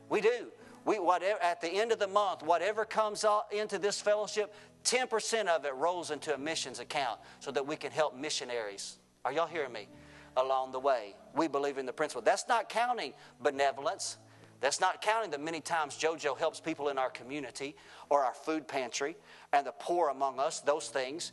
We 0.09 0.21
do. 0.21 0.53
We, 0.85 1.01
whatever, 1.01 1.43
at 1.43 1.61
the 1.61 1.67
end 1.67 1.91
of 1.91 1.99
the 1.99 2.07
month, 2.07 2.45
whatever 2.45 2.85
comes 2.85 3.25
out 3.25 3.53
into 3.53 3.81
this 3.81 4.01
fellowship, 4.01 4.55
10% 4.85 5.49
of 5.49 5.65
it 5.65 5.75
rolls 5.75 6.13
into 6.13 6.33
a 6.33 6.39
missions 6.39 6.79
account 6.79 7.19
so 7.41 7.51
that 7.51 7.67
we 7.67 7.75
can 7.75 7.91
help 7.91 8.17
missionaries. 8.17 8.99
Are 9.25 9.33
y'all 9.33 9.49
hearing 9.49 9.73
me? 9.73 9.89
Along 10.37 10.71
the 10.71 10.79
way. 10.79 11.17
We 11.35 11.49
believe 11.49 11.79
in 11.79 11.85
the 11.85 11.93
principle. 11.93 12.23
That's 12.23 12.47
not 12.47 12.69
counting 12.69 13.13
benevolence. 13.43 14.17
That's 14.61 14.81
not 14.81 15.03
counting 15.03 15.33
the 15.33 15.39
many 15.39 15.61
times 15.61 15.99
JoJo 15.99 16.39
helps 16.39 16.61
people 16.61 16.91
in 16.91 16.97
our 16.97 17.11
community 17.11 17.75
or 18.09 18.23
our 18.23 18.35
food 18.35 18.69
pantry 18.69 19.17
and 19.53 19.67
the 19.67 19.73
poor 19.81 20.11
among 20.11 20.39
us, 20.39 20.61
those 20.61 20.91
things. 20.91 21.33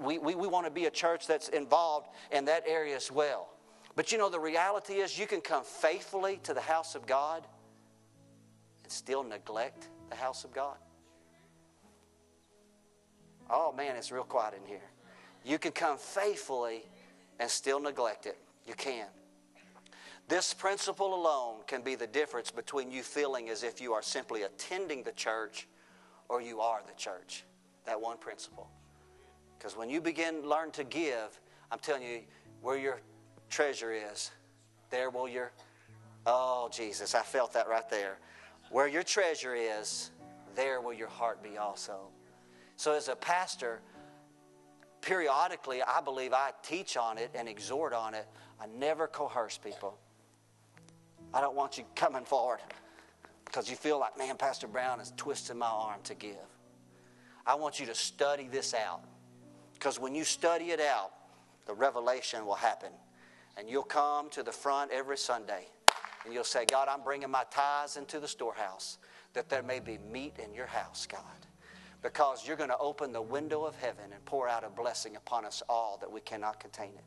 We, 0.00 0.18
we, 0.18 0.34
we 0.34 0.48
want 0.48 0.66
to 0.66 0.72
be 0.72 0.86
a 0.86 0.90
church 0.90 1.28
that's 1.28 1.46
involved 1.50 2.08
in 2.32 2.46
that 2.46 2.64
area 2.66 2.96
as 2.96 3.08
well. 3.08 3.48
But 3.94 4.10
you 4.10 4.18
know, 4.18 4.30
the 4.30 4.40
reality 4.40 4.94
is 4.94 5.18
you 5.18 5.26
can 5.26 5.40
come 5.40 5.64
faithfully 5.64 6.40
to 6.44 6.54
the 6.54 6.60
house 6.60 6.94
of 6.94 7.06
God 7.06 7.46
and 8.82 8.92
still 8.92 9.22
neglect 9.22 9.88
the 10.08 10.16
house 10.16 10.44
of 10.44 10.52
God? 10.52 10.76
Oh 13.50 13.72
man, 13.72 13.96
it's 13.96 14.10
real 14.10 14.24
quiet 14.24 14.54
in 14.54 14.66
here. 14.66 14.90
You 15.44 15.58
can 15.58 15.72
come 15.72 15.98
faithfully 15.98 16.84
and 17.38 17.50
still 17.50 17.80
neglect 17.80 18.26
it. 18.26 18.38
You 18.66 18.74
can. 18.74 19.06
This 20.28 20.54
principle 20.54 21.14
alone 21.14 21.56
can 21.66 21.82
be 21.82 21.94
the 21.94 22.06
difference 22.06 22.50
between 22.50 22.90
you 22.90 23.02
feeling 23.02 23.50
as 23.50 23.62
if 23.62 23.80
you 23.80 23.92
are 23.92 24.02
simply 24.02 24.42
attending 24.42 25.02
the 25.02 25.12
church 25.12 25.68
or 26.28 26.40
you 26.40 26.60
are 26.60 26.80
the 26.86 26.94
church. 26.94 27.44
That 27.84 28.00
one 28.00 28.16
principle. 28.16 28.70
Because 29.58 29.76
when 29.76 29.90
you 29.90 30.00
begin 30.00 30.48
learn 30.48 30.70
to 30.72 30.84
give, 30.84 31.40
I'm 31.70 31.80
telling 31.80 32.02
you, 32.02 32.20
where 32.62 32.78
your 32.78 33.00
treasure 33.52 33.92
is, 33.92 34.32
there 34.90 35.10
will 35.10 35.28
your 35.28 35.52
Oh 36.24 36.68
Jesus, 36.72 37.14
I 37.14 37.22
felt 37.22 37.52
that 37.54 37.68
right 37.68 37.88
there. 37.90 38.18
Where 38.70 38.86
your 38.86 39.02
treasure 39.02 39.54
is, 39.54 40.10
there 40.54 40.80
will 40.80 40.92
your 40.92 41.08
heart 41.08 41.42
be 41.42 41.58
also. 41.58 42.08
So 42.76 42.94
as 42.94 43.08
a 43.08 43.16
pastor, 43.16 43.80
periodically 45.00 45.82
I 45.82 46.00
believe 46.00 46.32
I 46.32 46.50
teach 46.62 46.96
on 46.96 47.18
it 47.18 47.30
and 47.34 47.48
exhort 47.48 47.92
on 47.92 48.14
it. 48.14 48.26
I 48.60 48.66
never 48.66 49.08
coerce 49.08 49.58
people. 49.58 49.98
I 51.34 51.40
don't 51.40 51.56
want 51.56 51.76
you 51.76 51.84
coming 51.96 52.24
forward 52.24 52.60
because 53.44 53.68
you 53.68 53.76
feel 53.76 53.98
like, 53.98 54.16
man, 54.16 54.36
Pastor 54.36 54.68
Brown 54.68 55.00
is 55.00 55.12
twisting 55.16 55.58
my 55.58 55.66
arm 55.66 56.00
to 56.04 56.14
give. 56.14 56.36
I 57.44 57.56
want 57.56 57.80
you 57.80 57.86
to 57.86 57.94
study 57.94 58.48
this 58.50 58.74
out 58.74 59.02
because 59.74 59.98
when 59.98 60.14
you 60.14 60.22
study 60.22 60.66
it 60.66 60.80
out, 60.80 61.10
the 61.66 61.74
revelation 61.74 62.46
will 62.46 62.54
happen. 62.54 62.90
And 63.56 63.68
you'll 63.68 63.82
come 63.82 64.30
to 64.30 64.42
the 64.42 64.52
front 64.52 64.90
every 64.90 65.18
Sunday 65.18 65.66
and 66.24 66.32
you'll 66.32 66.44
say, 66.44 66.64
God, 66.64 66.88
I'm 66.88 67.02
bringing 67.02 67.30
my 67.30 67.44
tithes 67.50 67.96
into 67.96 68.20
the 68.20 68.28
storehouse 68.28 68.98
that 69.34 69.48
there 69.48 69.62
may 69.62 69.80
be 69.80 69.98
meat 69.98 70.36
in 70.42 70.54
your 70.54 70.66
house, 70.66 71.06
God. 71.06 71.20
Because 72.02 72.46
you're 72.46 72.56
going 72.56 72.70
to 72.70 72.78
open 72.78 73.12
the 73.12 73.22
window 73.22 73.64
of 73.64 73.76
heaven 73.76 74.12
and 74.12 74.24
pour 74.24 74.48
out 74.48 74.64
a 74.64 74.68
blessing 74.68 75.16
upon 75.16 75.44
us 75.44 75.62
all 75.68 75.98
that 76.00 76.10
we 76.10 76.20
cannot 76.20 76.58
contain 76.60 76.90
it. 76.96 77.04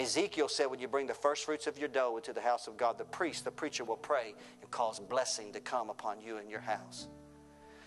Ezekiel 0.00 0.48
said, 0.48 0.66
When 0.66 0.80
you 0.80 0.88
bring 0.88 1.06
the 1.06 1.14
first 1.14 1.44
fruits 1.44 1.66
of 1.66 1.78
your 1.78 1.88
dough 1.88 2.16
into 2.16 2.32
the 2.32 2.40
house 2.40 2.66
of 2.66 2.76
God, 2.76 2.98
the 2.98 3.04
priest, 3.04 3.44
the 3.44 3.50
preacher 3.50 3.84
will 3.84 3.96
pray 3.96 4.34
and 4.60 4.70
cause 4.70 5.00
blessing 5.00 5.52
to 5.52 5.60
come 5.60 5.88
upon 5.88 6.20
you 6.20 6.36
and 6.36 6.50
your 6.50 6.60
house. 6.60 7.08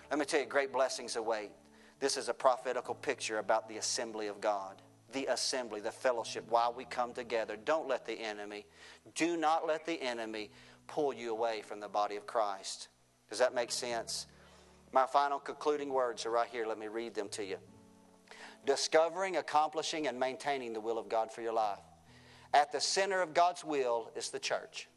Let 0.09 0.17
me 0.17 0.25
tell 0.25 0.39
you, 0.39 0.47
great 0.47 0.73
blessings 0.73 1.15
await. 1.17 1.51
This 1.99 2.17
is 2.17 2.29
a 2.29 2.33
prophetical 2.33 2.95
picture 2.95 3.37
about 3.37 3.69
the 3.69 3.77
assembly 3.77 4.27
of 4.27 4.41
God. 4.41 4.81
The 5.11 5.25
assembly, 5.27 5.79
the 5.79 5.91
fellowship, 5.91 6.45
while 6.49 6.73
we 6.73 6.85
come 6.85 7.13
together. 7.13 7.57
Don't 7.57 7.87
let 7.87 8.05
the 8.05 8.13
enemy, 8.13 8.65
do 9.15 9.37
not 9.37 9.67
let 9.67 9.85
the 9.85 10.01
enemy 10.01 10.51
pull 10.87 11.13
you 11.13 11.31
away 11.31 11.61
from 11.61 11.79
the 11.79 11.87
body 11.87 12.15
of 12.15 12.27
Christ. 12.27 12.89
Does 13.29 13.39
that 13.39 13.53
make 13.53 13.71
sense? 13.71 14.27
My 14.91 15.05
final 15.05 15.39
concluding 15.39 15.89
words 15.89 16.25
are 16.25 16.31
right 16.31 16.47
here. 16.49 16.65
Let 16.65 16.79
me 16.79 16.87
read 16.87 17.13
them 17.13 17.29
to 17.29 17.43
you. 17.43 17.57
Discovering, 18.65 19.37
accomplishing, 19.37 20.07
and 20.07 20.19
maintaining 20.19 20.73
the 20.73 20.81
will 20.81 20.97
of 20.97 21.09
God 21.09 21.31
for 21.31 21.41
your 21.41 21.53
life. 21.53 21.79
At 22.53 22.71
the 22.71 22.81
center 22.81 23.21
of 23.21 23.33
God's 23.33 23.63
will 23.63 24.11
is 24.15 24.31
the 24.31 24.39
church. 24.39 24.89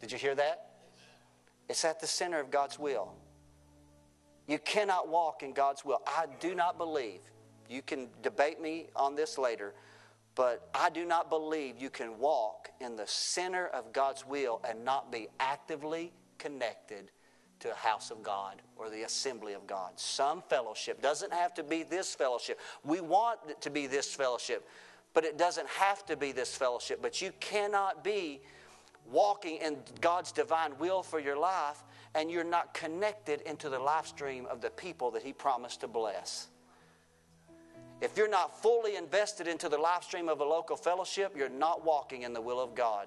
Did 0.00 0.10
you 0.10 0.18
hear 0.18 0.34
that? 0.34 0.70
It's 1.68 1.84
at 1.84 2.00
the 2.00 2.06
center 2.06 2.40
of 2.40 2.50
God's 2.50 2.78
will. 2.78 3.14
You 4.48 4.58
cannot 4.58 5.08
walk 5.08 5.42
in 5.42 5.52
God's 5.52 5.84
will. 5.84 6.00
I 6.06 6.26
do 6.40 6.54
not 6.54 6.76
believe, 6.76 7.20
you 7.68 7.82
can 7.82 8.08
debate 8.22 8.60
me 8.60 8.88
on 8.96 9.14
this 9.14 9.38
later, 9.38 9.74
but 10.34 10.68
I 10.74 10.90
do 10.90 11.04
not 11.04 11.28
believe 11.28 11.78
you 11.78 11.90
can 11.90 12.18
walk 12.18 12.70
in 12.80 12.96
the 12.96 13.06
center 13.06 13.66
of 13.68 13.92
God's 13.92 14.26
will 14.26 14.60
and 14.68 14.84
not 14.84 15.12
be 15.12 15.28
actively 15.40 16.12
connected 16.38 17.10
to 17.60 17.70
a 17.70 17.74
house 17.74 18.10
of 18.10 18.22
God 18.22 18.60
or 18.76 18.90
the 18.90 19.02
assembly 19.02 19.52
of 19.52 19.66
God. 19.66 19.92
Some 19.96 20.42
fellowship 20.42 21.00
doesn't 21.00 21.32
have 21.32 21.54
to 21.54 21.62
be 21.62 21.84
this 21.84 22.14
fellowship. 22.14 22.58
We 22.84 23.00
want 23.00 23.38
it 23.48 23.60
to 23.62 23.70
be 23.70 23.86
this 23.86 24.14
fellowship. 24.14 24.68
But 25.14 25.24
it 25.24 25.36
doesn't 25.38 25.68
have 25.68 26.04
to 26.06 26.16
be 26.16 26.32
this 26.32 26.56
fellowship. 26.56 27.00
But 27.02 27.20
you 27.20 27.32
cannot 27.38 28.02
be 28.02 28.40
walking 29.10 29.58
in 29.58 29.78
God's 30.00 30.32
divine 30.32 30.72
will 30.78 31.02
for 31.02 31.20
your 31.20 31.36
life 31.36 31.82
and 32.14 32.30
you're 32.30 32.44
not 32.44 32.74
connected 32.74 33.40
into 33.42 33.68
the 33.68 33.78
life 33.78 34.06
stream 34.06 34.46
of 34.46 34.60
the 34.60 34.70
people 34.70 35.10
that 35.12 35.22
He 35.22 35.32
promised 35.32 35.80
to 35.80 35.88
bless. 35.88 36.48
If 38.02 38.16
you're 38.16 38.28
not 38.28 38.60
fully 38.60 38.96
invested 38.96 39.46
into 39.46 39.68
the 39.68 39.78
life 39.78 40.02
stream 40.02 40.28
of 40.28 40.40
a 40.40 40.44
local 40.44 40.76
fellowship, 40.76 41.34
you're 41.36 41.48
not 41.48 41.84
walking 41.84 42.22
in 42.22 42.32
the 42.32 42.40
will 42.40 42.58
of 42.58 42.74
God. 42.74 43.06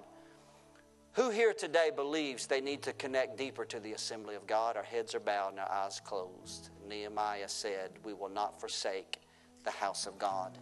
Who 1.12 1.28
here 1.28 1.52
today 1.52 1.90
believes 1.94 2.46
they 2.46 2.62
need 2.62 2.80
to 2.84 2.94
connect 2.94 3.36
deeper 3.36 3.66
to 3.66 3.78
the 3.78 3.92
assembly 3.92 4.36
of 4.36 4.46
God? 4.46 4.74
Our 4.74 4.82
heads 4.82 5.14
are 5.14 5.20
bowed 5.20 5.50
and 5.50 5.60
our 5.60 5.70
eyes 5.70 6.00
closed. 6.00 6.70
Nehemiah 6.88 7.50
said, 7.50 7.90
We 8.04 8.14
will 8.14 8.30
not 8.30 8.58
forsake 8.58 9.18
the 9.64 9.70
house 9.70 10.06
of 10.06 10.18
God. 10.18 10.56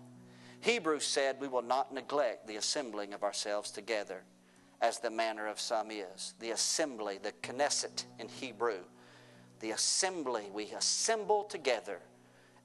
Hebrews 0.63 1.05
said, 1.05 1.37
We 1.39 1.47
will 1.47 1.63
not 1.63 1.95
neglect 1.95 2.49
the 2.49 2.57
assembling 2.57 3.15
of 3.15 3.23
ourselves 3.23 3.71
together, 3.71 4.25
as 4.81 4.99
the 4.99 5.11
manner 5.11 5.47
of 5.47 5.61
some 5.61 5.93
is. 5.93 6.35
The 6.41 6.51
assembly, 6.51 7.21
the 7.23 7.33
Knesset 7.43 8.05
in 8.19 8.29
Hebrew, 8.29 8.83
the 9.61 9.71
assembly, 9.71 10.51
we 10.53 10.73
assemble 10.73 11.45
together, 11.45 12.01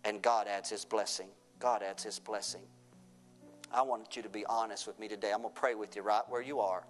and 0.03 0.19
God 0.19 0.47
adds 0.47 0.71
His 0.71 0.83
blessing. 0.83 1.27
God 1.59 1.83
adds 1.83 2.03
His 2.03 2.19
blessing. 2.19 2.61
I 3.71 3.81
want 3.81 4.15
you 4.15 4.23
to 4.23 4.29
be 4.29 4.45
honest 4.45 4.87
with 4.87 4.99
me 4.99 5.07
today. 5.07 5.31
I'm 5.31 5.41
going 5.41 5.53
to 5.53 5.59
pray 5.59 5.75
with 5.75 5.95
you 5.95 6.01
right 6.01 6.23
where 6.27 6.41
you 6.41 6.59
are. 6.59 6.83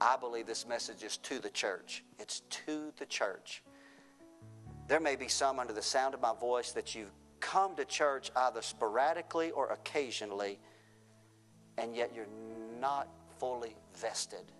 I 0.00 0.16
believe 0.16 0.46
this 0.46 0.66
message 0.66 1.02
is 1.02 1.16
to 1.18 1.38
the 1.38 1.50
church. 1.50 2.04
It's 2.18 2.40
to 2.66 2.92
the 2.98 3.06
church. 3.06 3.62
There 4.86 5.00
may 5.00 5.16
be 5.16 5.28
some 5.28 5.58
under 5.58 5.72
the 5.72 5.82
sound 5.82 6.14
of 6.14 6.20
my 6.20 6.34
voice 6.34 6.72
that 6.72 6.94
you've 6.94 7.12
come 7.40 7.74
to 7.76 7.84
church 7.84 8.30
either 8.36 8.60
sporadically 8.60 9.50
or 9.50 9.68
occasionally, 9.68 10.58
and 11.78 11.94
yet 11.96 12.12
you're 12.14 12.26
not 12.80 13.08
fully 13.38 13.76
vested. 13.96 14.52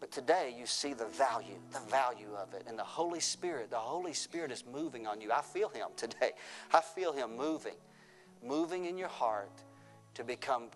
But 0.00 0.10
today 0.10 0.52
you 0.58 0.66
see 0.66 0.94
the 0.94 1.06
value, 1.06 1.54
the 1.72 1.78
value 1.88 2.34
of 2.36 2.54
it. 2.54 2.64
And 2.66 2.76
the 2.76 2.82
Holy 2.82 3.20
Spirit, 3.20 3.70
the 3.70 3.76
Holy 3.76 4.12
Spirit 4.12 4.50
is 4.50 4.64
moving 4.72 5.06
on 5.06 5.20
you. 5.20 5.30
I 5.30 5.42
feel 5.42 5.68
Him 5.68 5.88
today. 5.96 6.32
I 6.72 6.80
feel 6.80 7.12
Him 7.12 7.36
moving, 7.36 7.76
moving 8.42 8.86
in 8.86 8.98
your 8.98 9.08
heart 9.08 9.52
to 10.14 10.24
become 10.24 10.68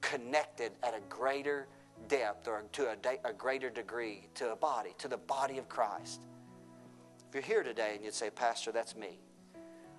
connected 0.00 0.72
at 0.82 0.94
a 0.94 1.00
greater 1.08 1.66
depth 2.08 2.48
or 2.48 2.64
to 2.72 2.90
a, 2.90 2.96
de- 2.96 3.20
a 3.24 3.32
greater 3.32 3.70
degree 3.70 4.28
to 4.34 4.52
a 4.52 4.56
body, 4.56 4.94
to 4.98 5.08
the 5.08 5.16
body 5.16 5.58
of 5.58 5.68
Christ. 5.68 6.22
If 7.28 7.34
you're 7.34 7.42
here 7.42 7.62
today 7.62 7.92
and 7.94 8.04
you'd 8.04 8.14
say, 8.14 8.30
Pastor, 8.30 8.72
that's 8.72 8.96
me. 8.96 9.20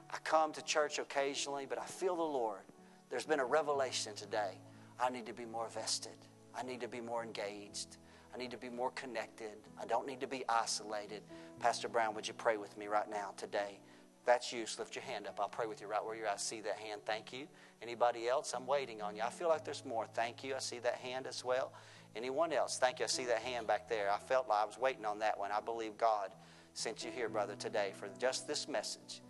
I 0.10 0.18
come 0.24 0.52
to 0.54 0.62
church 0.64 1.00
occasionally, 1.00 1.66
but 1.68 1.80
I 1.80 1.86
feel 1.86 2.16
the 2.16 2.24
Lord. 2.24 2.62
There's 3.10 3.26
been 3.26 3.40
a 3.40 3.46
revelation 3.46 4.14
today. 4.16 4.58
I 5.00 5.10
need 5.10 5.26
to 5.28 5.34
be 5.34 5.46
more 5.46 5.70
vested. 5.70 6.18
I 6.54 6.64
need 6.64 6.82
to 6.82 6.88
be 6.88 7.00
more 7.00 7.24
engaged. 7.24 7.98
I 8.34 8.38
need 8.38 8.52
to 8.52 8.58
be 8.58 8.70
more 8.70 8.92
connected. 8.92 9.56
I 9.80 9.86
don't 9.86 10.06
need 10.06 10.20
to 10.22 10.28
be 10.28 10.44
isolated. 10.50 11.22
Pastor 11.60 11.88
Brown, 11.88 12.14
would 12.16 12.28
you 12.28 12.34
pray 12.34 12.58
with 12.58 12.78
me 12.78 12.88
right 12.88 13.10
now 13.10 13.34
today? 13.38 13.80
That's 14.26 14.54
you, 14.54 14.66
lift 14.78 14.96
your 14.96 15.04
hand 15.04 15.28
up. 15.28 15.40
I'll 15.40 15.50
pray 15.50 15.66
with 15.66 15.82
you 15.82 15.88
right 15.88 16.04
where 16.04 16.16
you're 16.16 16.28
at. 16.28 16.36
I 16.36 16.38
see 16.38 16.62
that 16.62 16.78
hand. 16.78 17.02
Thank 17.06 17.34
you. 17.34 17.48
Anybody 17.82 18.28
else? 18.28 18.54
I'm 18.56 18.68
waiting 18.68 19.02
on 19.02 19.16
you. 19.16 19.24
I 19.24 19.30
feel 19.30 19.50
like 19.50 19.66
there's 19.66 19.84
more. 19.84 20.06
Thank 20.14 20.44
you. 20.44 20.56
I 20.56 20.60
see 20.60 20.80
that 20.80 20.96
hand 20.96 21.26
as 21.26 21.44
well. 21.44 21.74
Anyone 22.16 22.54
else? 22.54 22.78
Thank 22.78 23.00
you. 23.00 23.06
I 23.06 23.08
see 23.08 23.26
that 23.26 23.40
hand 23.40 23.66
back 23.66 23.90
there. 23.90 24.12
I 24.12 24.20
felt 24.20 24.48
like 24.48 24.62
I 24.62 24.66
was 24.66 24.78
waiting 24.78 25.06
on 25.06 25.20
that 25.20 25.40
one. 25.40 25.52
I 25.52 25.60
believe 25.60 25.98
God 25.98 26.32
sent 26.74 27.04
you 27.04 27.12
here, 27.12 27.30
brother, 27.30 27.56
today 27.56 27.94
for 27.98 28.10
just 28.20 28.48
this 28.48 28.68
message 28.68 29.22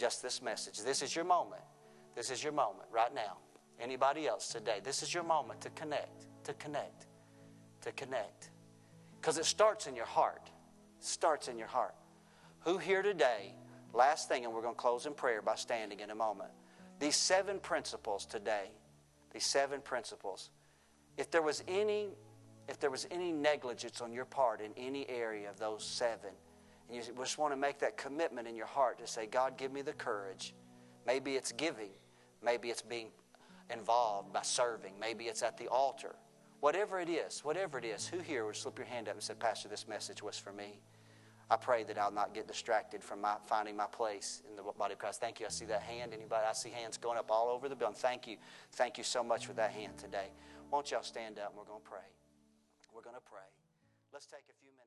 just 0.00 0.22
this 0.22 0.40
message. 0.42 0.78
This 0.80 1.02
is 1.02 1.14
your 1.14 1.24
moment. 1.24 1.62
This 2.16 2.30
is 2.30 2.42
your 2.42 2.52
moment 2.52 2.88
right 2.90 3.14
now. 3.14 3.36
Anybody 3.78 4.26
else 4.26 4.48
today? 4.48 4.80
This 4.82 5.02
is 5.02 5.12
your 5.12 5.22
moment 5.22 5.60
to 5.60 5.70
connect, 5.70 6.26
to 6.44 6.54
connect, 6.54 7.06
to 7.82 7.92
connect. 7.92 8.50
Because 9.20 9.38
it 9.38 9.44
starts 9.44 9.86
in 9.86 9.94
your 9.94 10.06
heart. 10.06 10.50
Starts 11.00 11.48
in 11.48 11.58
your 11.58 11.68
heart. 11.68 11.94
Who 12.60 12.78
here 12.78 13.02
today, 13.02 13.54
last 13.92 14.28
thing, 14.28 14.44
and 14.44 14.54
we're 14.54 14.62
going 14.62 14.74
to 14.74 14.80
close 14.80 15.06
in 15.06 15.14
prayer 15.14 15.42
by 15.42 15.54
standing 15.54 16.00
in 16.00 16.10
a 16.10 16.14
moment. 16.14 16.50
These 16.98 17.16
seven 17.16 17.58
principles 17.58 18.26
today, 18.26 18.70
these 19.32 19.46
seven 19.46 19.80
principles, 19.80 20.50
if 21.16 21.30
there 21.30 21.42
was 21.42 21.62
any 21.68 22.08
if 22.68 22.78
there 22.78 22.90
was 22.90 23.06
any 23.10 23.32
negligence 23.32 24.00
on 24.00 24.12
your 24.12 24.24
part 24.24 24.60
in 24.60 24.70
any 24.76 25.08
area 25.08 25.50
of 25.50 25.58
those 25.58 25.84
seven, 25.84 26.30
and 26.88 26.96
you 26.96 27.02
just 27.02 27.36
want 27.36 27.52
to 27.52 27.56
make 27.56 27.80
that 27.80 27.96
commitment 27.96 28.46
in 28.46 28.54
your 28.54 28.66
heart 28.66 28.98
to 28.98 29.08
say, 29.08 29.26
God, 29.26 29.56
give 29.56 29.72
me 29.72 29.82
the 29.82 29.92
courage. 29.92 30.54
Maybe 31.04 31.34
it's 31.34 31.50
giving. 31.50 31.90
Maybe 32.44 32.68
it's 32.68 32.82
being 32.82 33.08
involved 33.72 34.32
by 34.32 34.42
serving. 34.42 34.92
Maybe 35.00 35.24
it's 35.24 35.42
at 35.42 35.58
the 35.58 35.66
altar. 35.66 36.14
Whatever 36.60 37.00
it 37.00 37.08
is, 37.08 37.40
whatever 37.44 37.78
it 37.78 37.84
is, 37.84 38.06
who 38.06 38.18
here 38.18 38.44
would 38.44 38.56
slip 38.56 38.78
your 38.78 38.86
hand 38.86 39.08
up 39.08 39.14
and 39.14 39.22
say, 39.22 39.34
Pastor, 39.34 39.68
this 39.68 39.88
message 39.88 40.22
was 40.22 40.38
for 40.38 40.52
me? 40.52 40.78
I 41.50 41.56
pray 41.56 41.82
that 41.84 41.98
I'll 41.98 42.12
not 42.12 42.32
get 42.32 42.46
distracted 42.46 43.02
from 43.02 43.20
my, 43.22 43.34
finding 43.44 43.76
my 43.76 43.86
place 43.86 44.42
in 44.48 44.54
the 44.54 44.62
body 44.62 44.92
of 44.92 45.00
Christ. 45.00 45.20
Thank 45.20 45.40
you. 45.40 45.46
I 45.46 45.48
see 45.48 45.64
that 45.64 45.82
hand. 45.82 46.12
Anybody? 46.14 46.46
I 46.48 46.52
see 46.52 46.70
hands 46.70 46.96
going 46.96 47.18
up 47.18 47.30
all 47.30 47.48
over 47.48 47.68
the 47.68 47.74
building. 47.74 47.96
Thank 47.98 48.28
you. 48.28 48.36
Thank 48.72 48.98
you 48.98 49.04
so 49.04 49.24
much 49.24 49.46
for 49.46 49.52
that 49.54 49.72
hand 49.72 49.98
today. 49.98 50.28
Won't 50.70 50.92
y'all 50.92 51.02
stand 51.02 51.40
up 51.40 51.48
and 51.48 51.58
we're 51.58 51.64
going 51.64 51.82
to 51.82 51.90
pray? 51.90 52.06
We're 52.94 53.02
going 53.02 53.16
to 53.16 53.22
pray. 53.28 53.50
Let's 54.12 54.26
take 54.26 54.46
a 54.48 54.54
few 54.60 54.70
minutes. 54.70 54.79